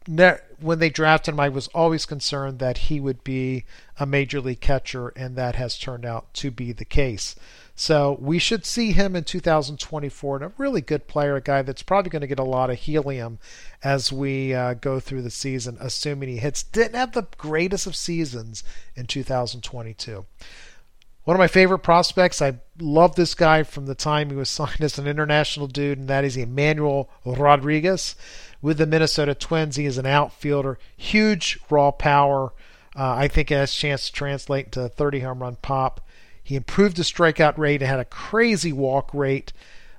when 0.07 0.79
they 0.79 0.89
drafted 0.89 1.33
him, 1.33 1.39
I 1.39 1.49
was 1.49 1.67
always 1.69 2.05
concerned 2.05 2.59
that 2.59 2.77
he 2.77 2.99
would 2.99 3.23
be 3.23 3.65
a 3.99 4.05
major 4.05 4.41
league 4.41 4.61
catcher, 4.61 5.09
and 5.09 5.35
that 5.35 5.55
has 5.55 5.77
turned 5.77 6.05
out 6.05 6.33
to 6.35 6.51
be 6.51 6.71
the 6.71 6.85
case. 6.85 7.35
So 7.79 8.17
we 8.19 8.39
should 8.39 8.65
see 8.65 8.91
him 8.91 9.15
in 9.15 9.23
2024, 9.23 10.35
and 10.35 10.43
a 10.43 10.51
really 10.57 10.81
good 10.81 11.07
player, 11.07 11.37
a 11.37 11.41
guy 11.41 11.61
that's 11.61 11.81
probably 11.81 12.09
going 12.09 12.19
to 12.19 12.27
get 12.27 12.37
a 12.37 12.43
lot 12.43 12.69
of 12.69 12.77
helium 12.77 13.39
as 13.81 14.11
we 14.11 14.53
uh, 14.53 14.73
go 14.73 14.99
through 14.99 15.21
the 15.21 15.29
season, 15.29 15.77
assuming 15.79 16.27
he 16.27 16.39
hits. 16.39 16.61
Didn't 16.61 16.95
have 16.95 17.13
the 17.13 17.27
greatest 17.37 17.87
of 17.87 17.95
seasons 17.95 18.65
in 18.97 19.05
2022. 19.05 20.25
One 21.23 21.35
of 21.35 21.39
my 21.39 21.47
favorite 21.47 21.79
prospects, 21.79 22.41
I 22.41 22.59
love 22.81 23.15
this 23.15 23.33
guy 23.33 23.63
from 23.63 23.85
the 23.85 23.95
time 23.95 24.29
he 24.29 24.35
was 24.35 24.49
signed 24.49 24.81
as 24.81 24.99
an 24.99 25.07
international 25.07 25.67
dude, 25.67 25.99
and 25.99 26.09
that 26.09 26.25
is 26.25 26.35
Emmanuel 26.35 27.09
Rodriguez 27.23 28.17
with 28.61 28.77
the 28.77 28.87
Minnesota 28.87 29.33
Twins. 29.33 29.77
He 29.77 29.85
is 29.85 29.97
an 29.97 30.05
outfielder, 30.05 30.77
huge 30.97 31.57
raw 31.69 31.91
power. 31.91 32.51
Uh, 32.93 33.13
I 33.13 33.29
think 33.29 33.51
it 33.51 33.55
has 33.55 33.71
a 33.71 33.75
chance 33.75 34.07
to 34.07 34.11
translate 34.11 34.75
a 34.75 34.89
30 34.89 35.21
home 35.21 35.39
run 35.41 35.55
pop. 35.61 36.01
He 36.49 36.55
improved 36.55 36.97
his 36.97 37.11
strikeout 37.11 37.59
rate 37.59 37.83
and 37.83 37.87
had 37.87 37.99
a 37.99 38.05
crazy 38.05 38.73
walk 38.73 39.13
rate 39.13 39.53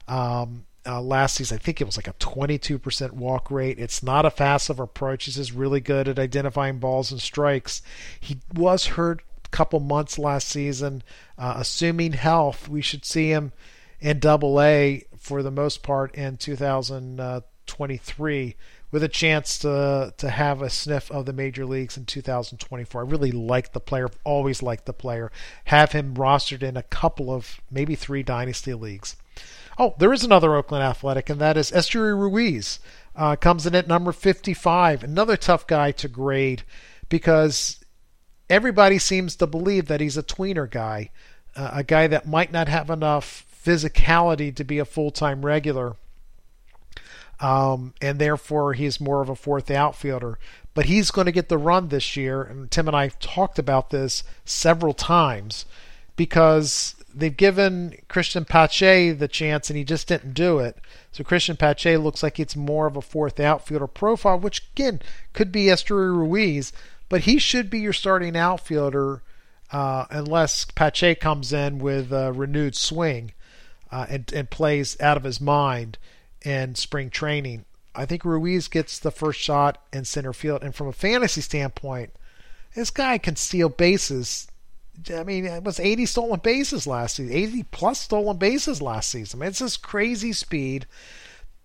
um, 0.09 0.66
uh, 0.84 1.01
last 1.01 1.36
season. 1.36 1.55
I 1.55 1.64
think 1.64 1.80
it 1.80 1.84
was 1.84 1.96
like 1.96 2.09
a 2.09 2.12
22% 2.14 3.12
walk 3.12 3.53
rate. 3.53 3.78
It's 3.78 4.03
not 4.03 4.26
a 4.26 4.32
fast 4.32 4.68
approach. 4.68 5.26
He's 5.26 5.36
just 5.36 5.53
really 5.53 5.78
good 5.78 6.09
at 6.09 6.18
identifying 6.18 6.80
balls 6.80 7.12
and 7.12 7.20
strikes. 7.20 7.82
He 8.18 8.38
was 8.53 8.86
hurt 8.86 9.22
a 9.44 9.48
couple 9.51 9.78
months 9.78 10.18
last 10.18 10.48
season. 10.48 11.05
Uh, 11.38 11.55
assuming 11.59 12.14
health, 12.14 12.68
we 12.68 12.80
should 12.80 13.05
see 13.05 13.28
him 13.28 13.53
in 14.01 14.18
Double 14.18 14.61
A 14.61 15.05
for 15.16 15.44
the 15.44 15.53
most 15.53 15.84
part 15.84 16.12
in 16.16 16.36
2000. 16.36 17.20
23 18.91 18.93
with 18.93 19.03
a 19.03 19.09
chance 19.09 19.59
to 19.59 20.12
to 20.16 20.30
have 20.30 20.62
a 20.62 20.70
sniff 20.70 21.11
of 21.11 21.26
the 21.26 21.32
major 21.32 21.64
leagues 21.64 21.97
in 21.97 22.05
2024. 22.05 23.01
I 23.01 23.05
really 23.05 23.32
like 23.32 23.72
the 23.72 23.80
player, 23.80 24.09
always 24.24 24.62
liked 24.62 24.86
the 24.86 24.93
player. 24.93 25.30
Have 25.64 25.93
him 25.93 26.14
rostered 26.14 26.62
in 26.62 26.76
a 26.76 26.82
couple 26.82 27.32
of 27.32 27.61
maybe 27.70 27.95
three 27.95 28.22
dynasty 28.22 28.74
leagues. 28.74 29.16
Oh, 29.78 29.95
there 29.99 30.12
is 30.12 30.24
another 30.24 30.55
Oakland 30.55 30.84
Athletic, 30.84 31.30
and 31.30 31.41
that 31.41 31.57
is 31.57 31.70
Esteury 31.70 32.14
Ruiz. 32.14 32.80
Uh, 33.16 33.34
comes 33.36 33.66
in 33.66 33.74
at 33.74 33.88
number 33.88 34.12
55. 34.12 35.03
Another 35.03 35.36
tough 35.36 35.66
guy 35.66 35.91
to 35.93 36.09
grade 36.09 36.62
because 37.09 37.82
everybody 38.49 38.99
seems 38.99 39.36
to 39.36 39.47
believe 39.47 39.86
that 39.86 40.01
he's 40.01 40.16
a 40.16 40.22
tweener 40.22 40.70
guy, 40.70 41.11
uh, 41.57 41.70
a 41.72 41.82
guy 41.82 42.07
that 42.07 42.28
might 42.28 42.53
not 42.53 42.68
have 42.68 42.91
enough 42.91 43.47
physicality 43.64 44.55
to 44.55 44.64
be 44.64 44.78
a 44.78 44.84
full 44.84 45.11
time 45.11 45.45
regular 45.45 45.97
um, 47.41 47.95
and 48.01 48.18
therefore 48.18 48.74
he's 48.74 49.01
more 49.01 49.22
of 49.22 49.28
a 49.28 49.36
fourth 49.36 49.70
outfielder. 49.70 50.38
But 50.74 50.86
he's 50.86 51.11
going 51.11 51.24
to 51.24 51.32
get 51.32 51.49
the 51.49 51.59
run 51.59 51.88
this 51.88 52.16
year, 52.16 52.43
and 52.43 52.70
Tim 52.70 52.86
and 52.86 52.97
I 52.97 53.09
talked 53.09 53.59
about 53.59 53.91
this 53.91 54.22
several 54.45 54.95
times 54.95 55.64
because 56.16 56.95
they've 57.12 57.36
given 57.36 57.97
Christian 58.09 58.45
Pache 58.45 59.12
the 59.12 59.26
chance 59.26 59.68
and 59.68 59.76
he 59.76 59.84
just 59.84 60.07
didn't 60.07 60.34
do 60.34 60.59
it. 60.59 60.76
So 61.12 61.24
Christian 61.24 61.57
Pache 61.57 61.97
looks 61.97 62.22
like 62.22 62.38
it's 62.38 62.55
more 62.55 62.86
of 62.86 62.97
a 62.97 63.03
fourth 63.03 63.41
outfielder 63.41 63.88
profile, 63.88 64.38
which 64.38 64.68
again 64.74 65.01
could 65.32 65.51
be 65.51 65.64
Esteury 65.64 66.16
Ruiz, 66.16 66.72
but 67.09 67.22
he 67.22 67.38
should 67.38 67.68
be 67.68 67.80
your 67.80 67.93
starting 67.93 68.36
outfielder 68.36 69.22
uh, 69.72 70.07
unless 70.11 70.64
Pache 70.66 71.16
comes 71.16 71.53
in 71.53 71.78
with 71.78 72.12
a 72.12 72.32
renewed 72.32 72.76
swing 72.76 73.32
uh, 73.91 74.07
and, 74.09 74.32
and 74.32 74.51
plays 74.51 75.01
out 75.01 75.16
of 75.16 75.24
his 75.24 75.41
mind 75.41 75.99
in 76.45 76.74
spring 76.74 77.11
training. 77.11 77.64
I 77.95 78.07
think 78.07 78.24
Ruiz 78.24 78.68
gets 78.68 78.99
the 78.99 79.11
first 79.11 79.41
shot 79.41 79.82
in 79.93 80.05
center 80.05 80.32
field. 80.32 80.62
And 80.62 80.74
from 80.74 80.88
a 80.88 80.93
fantasy 80.93 81.41
standpoint, 81.41 82.12
this 82.74 82.91
guy 82.91 83.18
can 83.18 83.36
steal 83.36 83.68
bases. 83.68 84.47
I 85.12 85.24
mean, 85.24 85.47
it 85.47 85.64
was 85.64 85.80
80 85.80 86.07
stolen 86.07 86.41
bases 86.41 86.86
last 86.86 87.16
season, 87.16 87.34
80 87.34 87.62
plus 87.64 88.01
stolen 88.01 88.36
bases 88.36 88.82
last 88.82 89.11
season. 89.11 89.41
I 89.41 89.43
mean, 89.43 89.49
it's 89.51 89.59
this 89.59 89.76
crazy 89.76 90.32
speed. 90.32 90.86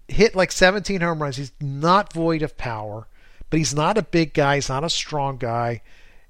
Hit 0.07 0.35
like 0.35 0.51
17 0.51 1.01
home 1.01 1.21
runs. 1.21 1.37
He's 1.37 1.51
not 1.59 2.13
void 2.13 2.41
of 2.41 2.57
power, 2.57 3.07
but 3.49 3.57
he's 3.57 3.73
not 3.73 3.97
a 3.97 4.03
big 4.03 4.33
guy. 4.33 4.55
He's 4.55 4.69
not 4.69 4.83
a 4.83 4.89
strong 4.89 5.37
guy. 5.37 5.81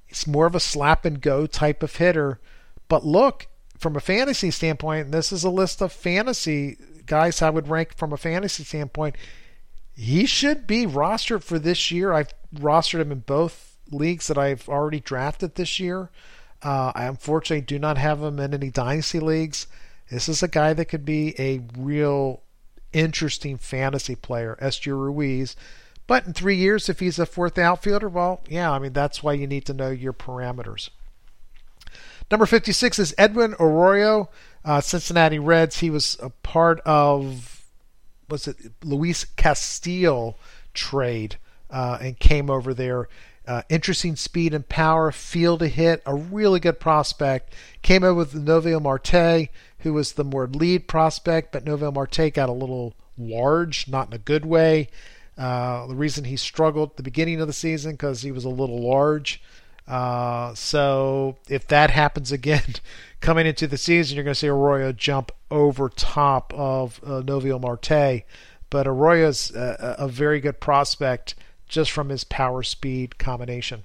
He's 0.05 0.27
more 0.27 0.45
of 0.45 0.55
a 0.55 0.59
slap 0.59 1.05
and 1.05 1.21
go 1.21 1.45
type 1.45 1.83
of 1.83 1.95
hitter. 1.95 2.39
But 2.87 3.05
look, 3.05 3.47
from 3.77 3.95
a 3.95 4.01
fantasy 4.01 4.51
standpoint, 4.51 5.11
this 5.11 5.31
is 5.31 5.43
a 5.43 5.49
list 5.49 5.81
of 5.81 5.91
fantasy 5.91 6.77
guys 7.05 7.41
I 7.41 7.49
would 7.49 7.67
rank 7.67 7.95
from 7.95 8.13
a 8.13 8.17
fantasy 8.17 8.63
standpoint. 8.63 9.15
He 9.95 10.25
should 10.25 10.67
be 10.67 10.85
rostered 10.85 11.43
for 11.43 11.57
this 11.57 11.91
year. 11.91 12.11
I've 12.13 12.33
rostered 12.53 13.01
him 13.01 13.11
in 13.11 13.19
both 13.19 13.77
leagues 13.91 14.27
that 14.27 14.37
I've 14.37 14.67
already 14.67 14.99
drafted 14.99 15.55
this 15.55 15.79
year. 15.79 16.09
Uh, 16.61 16.91
I 16.95 17.05
unfortunately 17.05 17.65
do 17.65 17.79
not 17.79 17.97
have 17.97 18.21
him 18.21 18.39
in 18.39 18.53
any 18.53 18.69
dynasty 18.69 19.19
leagues. 19.19 19.67
This 20.09 20.27
is 20.27 20.43
a 20.43 20.47
guy 20.47 20.73
that 20.73 20.85
could 20.85 21.05
be 21.05 21.39
a 21.39 21.61
real 21.77 22.41
interesting 22.93 23.57
fantasy 23.57 24.15
player, 24.15 24.57
Esteury 24.61 24.97
Ruiz. 24.97 25.55
But 26.07 26.25
in 26.25 26.33
three 26.33 26.55
years, 26.55 26.87
if 26.87 26.99
he's 26.99 27.19
a 27.19 27.25
fourth 27.25 27.57
outfielder, 27.57 28.09
well, 28.09 28.41
yeah, 28.47 28.71
I 28.71 28.79
mean, 28.79 28.93
that's 28.93 29.23
why 29.23 29.33
you 29.33 29.47
need 29.47 29.65
to 29.65 29.73
know 29.73 29.89
your 29.89 30.13
parameters. 30.13 30.89
Number 32.29 32.45
56 32.45 32.99
is 32.99 33.15
Edwin 33.17 33.55
Arroyo 33.59 34.29
uh, 34.65 34.81
Cincinnati 34.81 35.39
Reds. 35.39 35.79
He 35.79 35.89
was 35.89 36.17
a 36.21 36.29
part 36.29 36.81
of 36.81 37.63
was 38.27 38.47
it 38.47 38.57
Luis 38.83 39.23
Castillo 39.23 40.35
trade 40.73 41.37
uh, 41.69 41.99
and 42.01 42.19
came 42.19 42.49
over 42.49 42.73
there. 42.73 43.07
Uh, 43.47 43.61
interesting 43.69 44.15
speed 44.15 44.55
and 44.55 44.67
power, 44.67 45.11
feel 45.11 45.59
to 45.59 45.67
hit, 45.67 46.01
a 46.07 46.15
really 46.15 46.59
good 46.59 46.79
prospect. 46.79 47.53
Came 47.83 48.03
over 48.03 48.15
with 48.15 48.33
Noelvi 48.33 48.81
Marte, 48.81 49.49
who 49.79 49.93
was 49.93 50.13
the 50.13 50.23
more 50.23 50.47
lead 50.47 50.87
prospect, 50.87 51.51
but 51.51 51.63
Noelvi 51.63 51.93
Marte 51.93 52.33
got 52.33 52.49
a 52.49 52.53
little 52.53 52.95
large, 53.19 53.87
not 53.87 54.07
in 54.07 54.13
a 54.13 54.17
good 54.17 54.45
way. 54.45 54.89
Uh, 55.37 55.85
the 55.85 55.95
reason 55.95 56.23
he 56.23 56.37
struggled 56.37 56.97
the 56.97 57.03
beginning 57.03 57.39
of 57.39 57.45
the 57.45 57.53
season 57.53 57.91
because 57.91 58.23
he 58.23 58.31
was 58.31 58.45
a 58.45 58.49
little 58.49 58.81
large. 58.81 59.43
Uh, 59.87 60.53
so 60.55 61.37
if 61.47 61.67
that 61.67 61.91
happens 61.91 62.31
again 62.31 62.75
coming 63.21 63.45
into 63.45 63.67
the 63.67 63.77
season, 63.77 64.15
you're 64.15 64.23
going 64.23 64.33
to 64.33 64.39
see 64.39 64.47
Arroyo 64.47 64.91
jump 64.91 65.31
over 65.51 65.89
top 65.89 66.53
of 66.53 66.99
uh, 67.05 67.21
Noelvi 67.21 67.59
Marte. 67.59 68.23
But 68.69 68.87
Arroyo's 68.87 69.53
a, 69.55 69.95
a 69.99 70.07
very 70.07 70.39
good 70.39 70.59
prospect 70.59 71.35
just 71.67 71.91
from 71.91 72.09
his 72.09 72.23
power 72.23 72.63
speed 72.63 73.17
combination. 73.17 73.83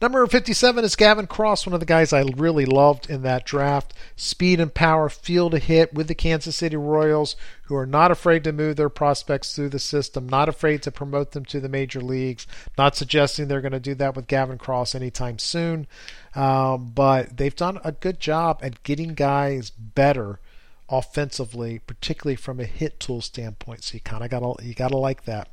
Number 0.00 0.26
57 0.26 0.84
is 0.84 0.96
Gavin 0.96 1.26
Cross, 1.26 1.66
one 1.66 1.74
of 1.74 1.80
the 1.80 1.86
guys 1.86 2.12
I 2.12 2.22
really 2.36 2.66
loved 2.66 3.08
in 3.08 3.22
that 3.22 3.46
draft. 3.46 3.94
Speed 4.14 4.60
and 4.60 4.72
power, 4.72 5.08
feel 5.08 5.48
to 5.50 5.58
hit 5.58 5.94
with 5.94 6.08
the 6.08 6.14
Kansas 6.14 6.56
City 6.56 6.76
Royals, 6.76 7.34
who 7.62 7.76
are 7.76 7.86
not 7.86 8.10
afraid 8.10 8.44
to 8.44 8.52
move 8.52 8.76
their 8.76 8.88
prospects 8.88 9.54
through 9.54 9.70
the 9.70 9.78
system, 9.78 10.28
not 10.28 10.48
afraid 10.48 10.82
to 10.82 10.92
promote 10.92 11.32
them 11.32 11.44
to 11.46 11.60
the 11.60 11.68
major 11.68 12.00
leagues. 12.00 12.46
Not 12.76 12.96
suggesting 12.96 13.48
they're 13.48 13.60
going 13.60 13.72
to 13.72 13.80
do 13.80 13.94
that 13.94 14.14
with 14.14 14.26
Gavin 14.26 14.58
Cross 14.58 14.94
anytime 14.94 15.38
soon, 15.38 15.86
um, 16.34 16.92
but 16.94 17.36
they've 17.36 17.56
done 17.56 17.80
a 17.82 17.92
good 17.92 18.20
job 18.20 18.60
at 18.62 18.82
getting 18.82 19.14
guys 19.14 19.70
better 19.70 20.40
offensively, 20.88 21.80
particularly 21.80 22.36
from 22.36 22.60
a 22.60 22.64
hit 22.64 23.00
tool 23.00 23.20
standpoint. 23.20 23.84
So 23.84 23.94
you 23.94 24.00
kind 24.00 24.22
of 24.22 24.30
got 24.30 24.40
to 24.40 24.64
you 24.64 24.74
got 24.74 24.88
to 24.88 24.96
like 24.96 25.24
that. 25.24 25.48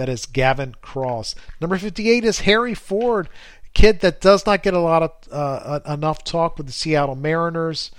That 0.00 0.08
is 0.08 0.24
Gavin 0.24 0.76
Cross. 0.80 1.34
Number 1.60 1.76
58 1.76 2.24
is 2.24 2.40
Harry 2.40 2.72
Ford, 2.72 3.28
kid 3.74 4.00
that 4.00 4.22
does 4.22 4.46
not 4.46 4.62
get 4.62 4.72
a 4.72 4.78
lot 4.78 5.02
of 5.02 5.12
uh, 5.30 5.80
enough 5.86 6.24
talk 6.24 6.56
with 6.56 6.68
the 6.68 6.72
Seattle 6.72 7.16
Mariners. 7.16 7.90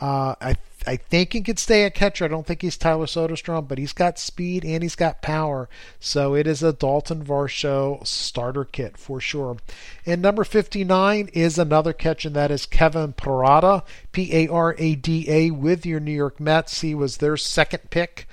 Uh, 0.00 0.36
I 0.40 0.56
I 0.86 0.96
think 0.96 1.34
he 1.34 1.42
could 1.42 1.58
stay 1.58 1.84
a 1.84 1.90
catcher. 1.90 2.24
I 2.24 2.28
don't 2.28 2.46
think 2.46 2.62
he's 2.62 2.78
Tyler 2.78 3.04
Soderstrom, 3.04 3.68
but 3.68 3.76
he's 3.76 3.92
got 3.92 4.18
speed 4.18 4.64
and 4.64 4.82
he's 4.82 4.96
got 4.96 5.20
power. 5.20 5.68
So 5.98 6.34
it 6.34 6.46
is 6.46 6.62
a 6.62 6.72
Dalton 6.72 7.26
Varsho 7.26 8.06
starter 8.06 8.64
kit 8.64 8.96
for 8.96 9.20
sure. 9.20 9.58
And 10.06 10.22
number 10.22 10.44
59 10.44 11.28
is 11.34 11.58
another 11.58 11.92
catch, 11.92 12.24
and 12.24 12.34
that 12.36 12.50
is 12.50 12.64
Kevin 12.64 13.12
Parada, 13.12 13.84
P 14.12 14.34
A 14.34 14.48
R 14.48 14.74
A 14.78 14.94
D 14.94 15.26
A, 15.28 15.50
with 15.50 15.84
your 15.84 16.00
New 16.00 16.10
York 16.10 16.40
Mets. 16.40 16.80
He 16.80 16.94
was 16.94 17.18
their 17.18 17.36
second 17.36 17.90
pick 17.90 18.26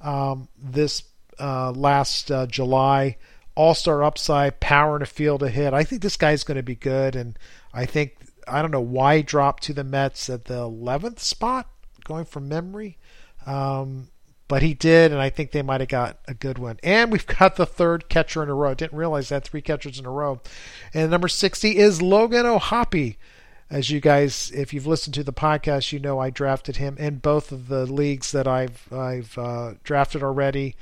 um, 0.00 0.48
this 0.56 1.02
uh, 1.40 1.72
last 1.72 2.30
uh, 2.30 2.46
July. 2.46 3.16
All 3.56 3.74
star 3.74 4.04
upside, 4.04 4.60
power 4.60 4.96
in 4.96 5.02
a 5.02 5.06
field 5.06 5.40
to 5.40 5.48
hit. 5.48 5.74
I 5.74 5.84
think 5.84 6.02
this 6.02 6.16
guy's 6.16 6.44
going 6.44 6.56
to 6.56 6.62
be 6.62 6.76
good, 6.76 7.16
and 7.16 7.38
I 7.74 7.84
think 7.84 8.16
I 8.46 8.62
don't 8.62 8.70
know 8.70 8.80
why 8.80 9.18
he 9.18 9.22
dropped 9.22 9.64
to 9.64 9.74
the 9.74 9.84
Mets 9.84 10.30
at 10.30 10.44
the 10.46 10.60
11th 10.60 11.18
spot 11.18 11.68
going 12.04 12.24
from 12.24 12.48
memory. 12.48 12.98
Um, 13.46 14.08
but 14.48 14.62
he 14.62 14.74
did, 14.74 15.12
and 15.12 15.20
I 15.20 15.30
think 15.30 15.52
they 15.52 15.62
might 15.62 15.80
have 15.80 15.88
got 15.88 16.18
a 16.26 16.34
good 16.34 16.58
one. 16.58 16.78
And 16.82 17.12
we've 17.12 17.26
got 17.38 17.54
the 17.54 17.66
third 17.66 18.08
catcher 18.08 18.42
in 18.42 18.48
a 18.48 18.54
row. 18.54 18.74
Didn't 18.74 18.98
realize 18.98 19.28
that 19.28 19.44
three 19.44 19.62
catchers 19.62 19.98
in 19.98 20.06
a 20.06 20.10
row. 20.10 20.40
And 20.92 21.10
number 21.10 21.28
60 21.28 21.78
is 21.78 22.02
Logan 22.02 22.46
O'Hoppe. 22.46 23.16
As 23.70 23.90
you 23.90 24.00
guys, 24.00 24.50
if 24.52 24.74
you've 24.74 24.88
listened 24.88 25.14
to 25.14 25.22
the 25.22 25.32
podcast, 25.32 25.92
you 25.92 26.00
know 26.00 26.18
I 26.18 26.30
drafted 26.30 26.78
him 26.78 26.98
in 26.98 27.18
both 27.18 27.52
of 27.52 27.68
the 27.68 27.86
leagues 27.86 28.32
that 28.32 28.48
I've 28.48 28.92
I've 28.92 29.38
uh, 29.38 29.74
drafted 29.84 30.24
already. 30.24 30.74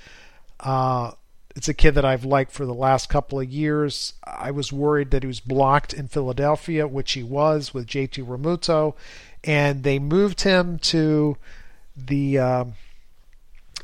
Uh, 0.61 1.13
it's 1.57 1.69
a 1.69 1.75
kid 1.75 1.95
that 1.97 2.05
I've 2.05 2.25
liked 2.25 2.53
for 2.53 2.67
the 2.67 2.75
last 2.75 3.09
couple 3.09 3.41
of 3.41 3.49
years. 3.49 4.15
I 4.25 4.51
was 4.53 4.73
worried 4.73 5.11
that 5.11 5.25
he 5.25 5.27
was 5.27 5.41
blocked 5.41 5.93
in 5.93 6.07
Philadelphia, 6.07 6.87
which 6.87 7.13
he 7.13 7.23
was 7.23 7.75
with 7.75 7.87
JT 7.87 8.25
Realmuto 8.25 8.95
and 9.45 9.83
they 9.83 9.99
moved 9.99 10.43
him 10.43 10.79
to 10.79 11.37
the 11.97 12.39
uh, 12.39 12.65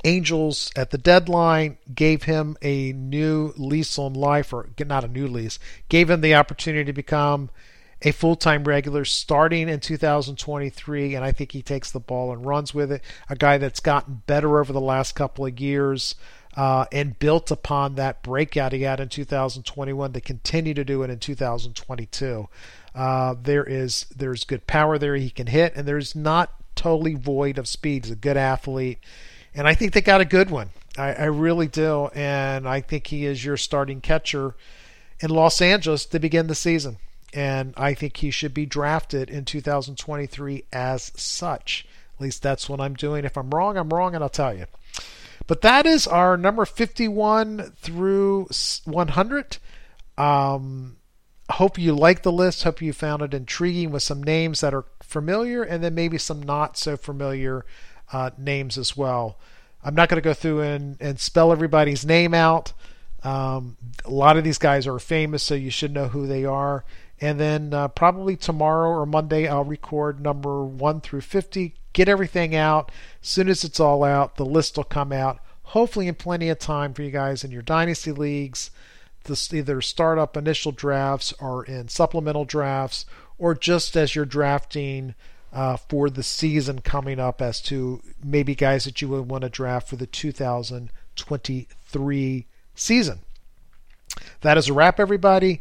Angels 0.04 0.70
at 0.76 0.90
the 0.90 0.98
deadline, 0.98 1.78
gave 1.94 2.24
him 2.24 2.56
a 2.60 2.92
new 2.92 3.54
lease 3.56 3.98
on 3.98 4.14
life, 4.14 4.52
or 4.52 4.68
not 4.84 5.04
a 5.04 5.08
new 5.08 5.26
lease, 5.26 5.58
gave 5.88 6.10
him 6.10 6.20
the 6.20 6.34
opportunity 6.34 6.84
to 6.84 6.92
become 6.92 7.50
a 8.02 8.10
full 8.10 8.36
time 8.36 8.64
regular 8.64 9.04
starting 9.04 9.68
in 9.68 9.80
2023. 9.80 11.14
And 11.14 11.24
I 11.24 11.32
think 11.32 11.52
he 11.52 11.62
takes 11.62 11.90
the 11.90 12.00
ball 12.00 12.32
and 12.32 12.44
runs 12.44 12.74
with 12.74 12.92
it. 12.92 13.02
A 13.30 13.36
guy 13.36 13.56
that's 13.56 13.80
gotten 13.80 14.22
better 14.26 14.60
over 14.60 14.72
the 14.72 14.80
last 14.80 15.14
couple 15.14 15.46
of 15.46 15.58
years. 15.58 16.14
Uh, 16.56 16.84
and 16.92 17.18
built 17.18 17.50
upon 17.50 17.96
that 17.96 18.22
breakout 18.22 18.72
he 18.72 18.82
had 18.82 19.00
in 19.00 19.08
2021 19.08 20.12
to 20.12 20.20
continue 20.20 20.72
to 20.72 20.84
do 20.84 21.02
it 21.02 21.10
in 21.10 21.18
2022. 21.18 22.48
Uh, 22.94 23.34
there 23.42 23.64
is 23.64 24.06
there's 24.16 24.44
good 24.44 24.66
power 24.66 24.96
there 24.96 25.16
he 25.16 25.30
can 25.30 25.48
hit, 25.48 25.74
and 25.74 25.86
there's 25.88 26.14
not 26.14 26.54
totally 26.76 27.14
void 27.14 27.58
of 27.58 27.66
speed. 27.66 28.04
He's 28.04 28.12
a 28.12 28.16
good 28.16 28.36
athlete, 28.36 28.98
and 29.52 29.66
I 29.66 29.74
think 29.74 29.92
they 29.92 30.00
got 30.00 30.20
a 30.20 30.24
good 30.24 30.48
one. 30.50 30.70
I, 30.96 31.12
I 31.14 31.24
really 31.24 31.66
do, 31.66 32.06
and 32.14 32.68
I 32.68 32.80
think 32.80 33.08
he 33.08 33.26
is 33.26 33.44
your 33.44 33.56
starting 33.56 34.00
catcher 34.00 34.54
in 35.20 35.30
Los 35.30 35.60
Angeles 35.60 36.06
to 36.06 36.18
begin 36.18 36.46
the 36.46 36.54
season. 36.54 36.98
And 37.32 37.74
I 37.76 37.94
think 37.94 38.18
he 38.18 38.30
should 38.30 38.54
be 38.54 38.64
drafted 38.64 39.28
in 39.28 39.44
2023 39.44 40.64
as 40.72 41.10
such. 41.16 41.86
At 42.16 42.22
least 42.22 42.42
that's 42.42 42.68
what 42.68 42.80
I'm 42.80 42.94
doing. 42.94 43.24
If 43.24 43.36
I'm 43.36 43.50
wrong, 43.50 43.76
I'm 43.76 43.88
wrong, 43.88 44.14
and 44.14 44.22
I'll 44.22 44.30
tell 44.30 44.56
you. 44.56 44.66
But 45.46 45.60
that 45.62 45.86
is 45.86 46.06
our 46.06 46.36
number 46.36 46.64
51 46.64 47.72
through 47.76 48.48
100. 48.84 49.58
Um, 50.16 50.96
hope 51.50 51.78
you 51.78 51.94
like 51.94 52.22
the 52.22 52.32
list. 52.32 52.62
Hope 52.62 52.80
you 52.80 52.92
found 52.92 53.22
it 53.22 53.34
intriguing 53.34 53.90
with 53.90 54.02
some 54.02 54.22
names 54.22 54.60
that 54.60 54.74
are 54.74 54.86
familiar 55.02 55.62
and 55.62 55.84
then 55.84 55.94
maybe 55.94 56.18
some 56.18 56.42
not 56.42 56.78
so 56.78 56.96
familiar 56.96 57.64
uh, 58.12 58.30
names 58.38 58.78
as 58.78 58.96
well. 58.96 59.38
I'm 59.82 59.94
not 59.94 60.08
going 60.08 60.20
to 60.20 60.26
go 60.26 60.32
through 60.32 60.62
and, 60.62 60.96
and 60.98 61.20
spell 61.20 61.52
everybody's 61.52 62.06
name 62.06 62.32
out. 62.32 62.72
Um, 63.22 63.76
a 64.04 64.10
lot 64.10 64.36
of 64.36 64.44
these 64.44 64.58
guys 64.58 64.86
are 64.86 64.98
famous, 64.98 65.42
so 65.42 65.54
you 65.54 65.70
should 65.70 65.92
know 65.92 66.08
who 66.08 66.26
they 66.26 66.44
are. 66.44 66.84
And 67.20 67.38
then 67.38 67.72
uh, 67.72 67.88
probably 67.88 68.36
tomorrow 68.36 68.90
or 68.90 69.06
Monday, 69.06 69.46
I'll 69.46 69.64
record 69.64 70.20
number 70.20 70.64
1 70.64 71.00
through 71.00 71.22
50, 71.22 71.74
get 71.92 72.08
everything 72.08 72.54
out. 72.54 72.90
As 73.22 73.28
soon 73.28 73.48
as 73.48 73.64
it's 73.64 73.80
all 73.80 74.04
out, 74.04 74.36
the 74.36 74.44
list 74.44 74.76
will 74.76 74.84
come 74.84 75.12
out, 75.12 75.38
hopefully 75.62 76.08
in 76.08 76.16
plenty 76.16 76.48
of 76.48 76.58
time 76.58 76.92
for 76.92 77.02
you 77.02 77.10
guys 77.10 77.44
in 77.44 77.50
your 77.50 77.62
dynasty 77.62 78.12
leagues 78.12 78.70
this 79.24 79.52
either 79.52 79.80
startup 79.80 80.36
initial 80.36 80.70
drafts 80.72 81.32
or 81.40 81.64
in 81.64 81.88
supplemental 81.88 82.44
drafts 82.44 83.06
or 83.38 83.54
just 83.54 83.96
as 83.96 84.14
you're 84.14 84.24
drafting 84.24 85.16
uh, 85.52 85.76
for 85.76 86.08
the 86.10 86.22
season 86.22 86.80
coming 86.80 87.20
up 87.20 87.42
as 87.42 87.60
to 87.60 88.00
maybe 88.22 88.54
guys 88.54 88.84
that 88.84 89.02
you 89.02 89.08
would 89.08 89.28
want 89.28 89.42
to 89.42 89.48
draft 89.48 89.88
for 89.88 89.96
the 89.96 90.06
2023 90.06 92.46
season. 92.74 93.18
That 94.42 94.56
is 94.58 94.68
a 94.68 94.72
wrap, 94.72 95.00
everybody. 95.00 95.60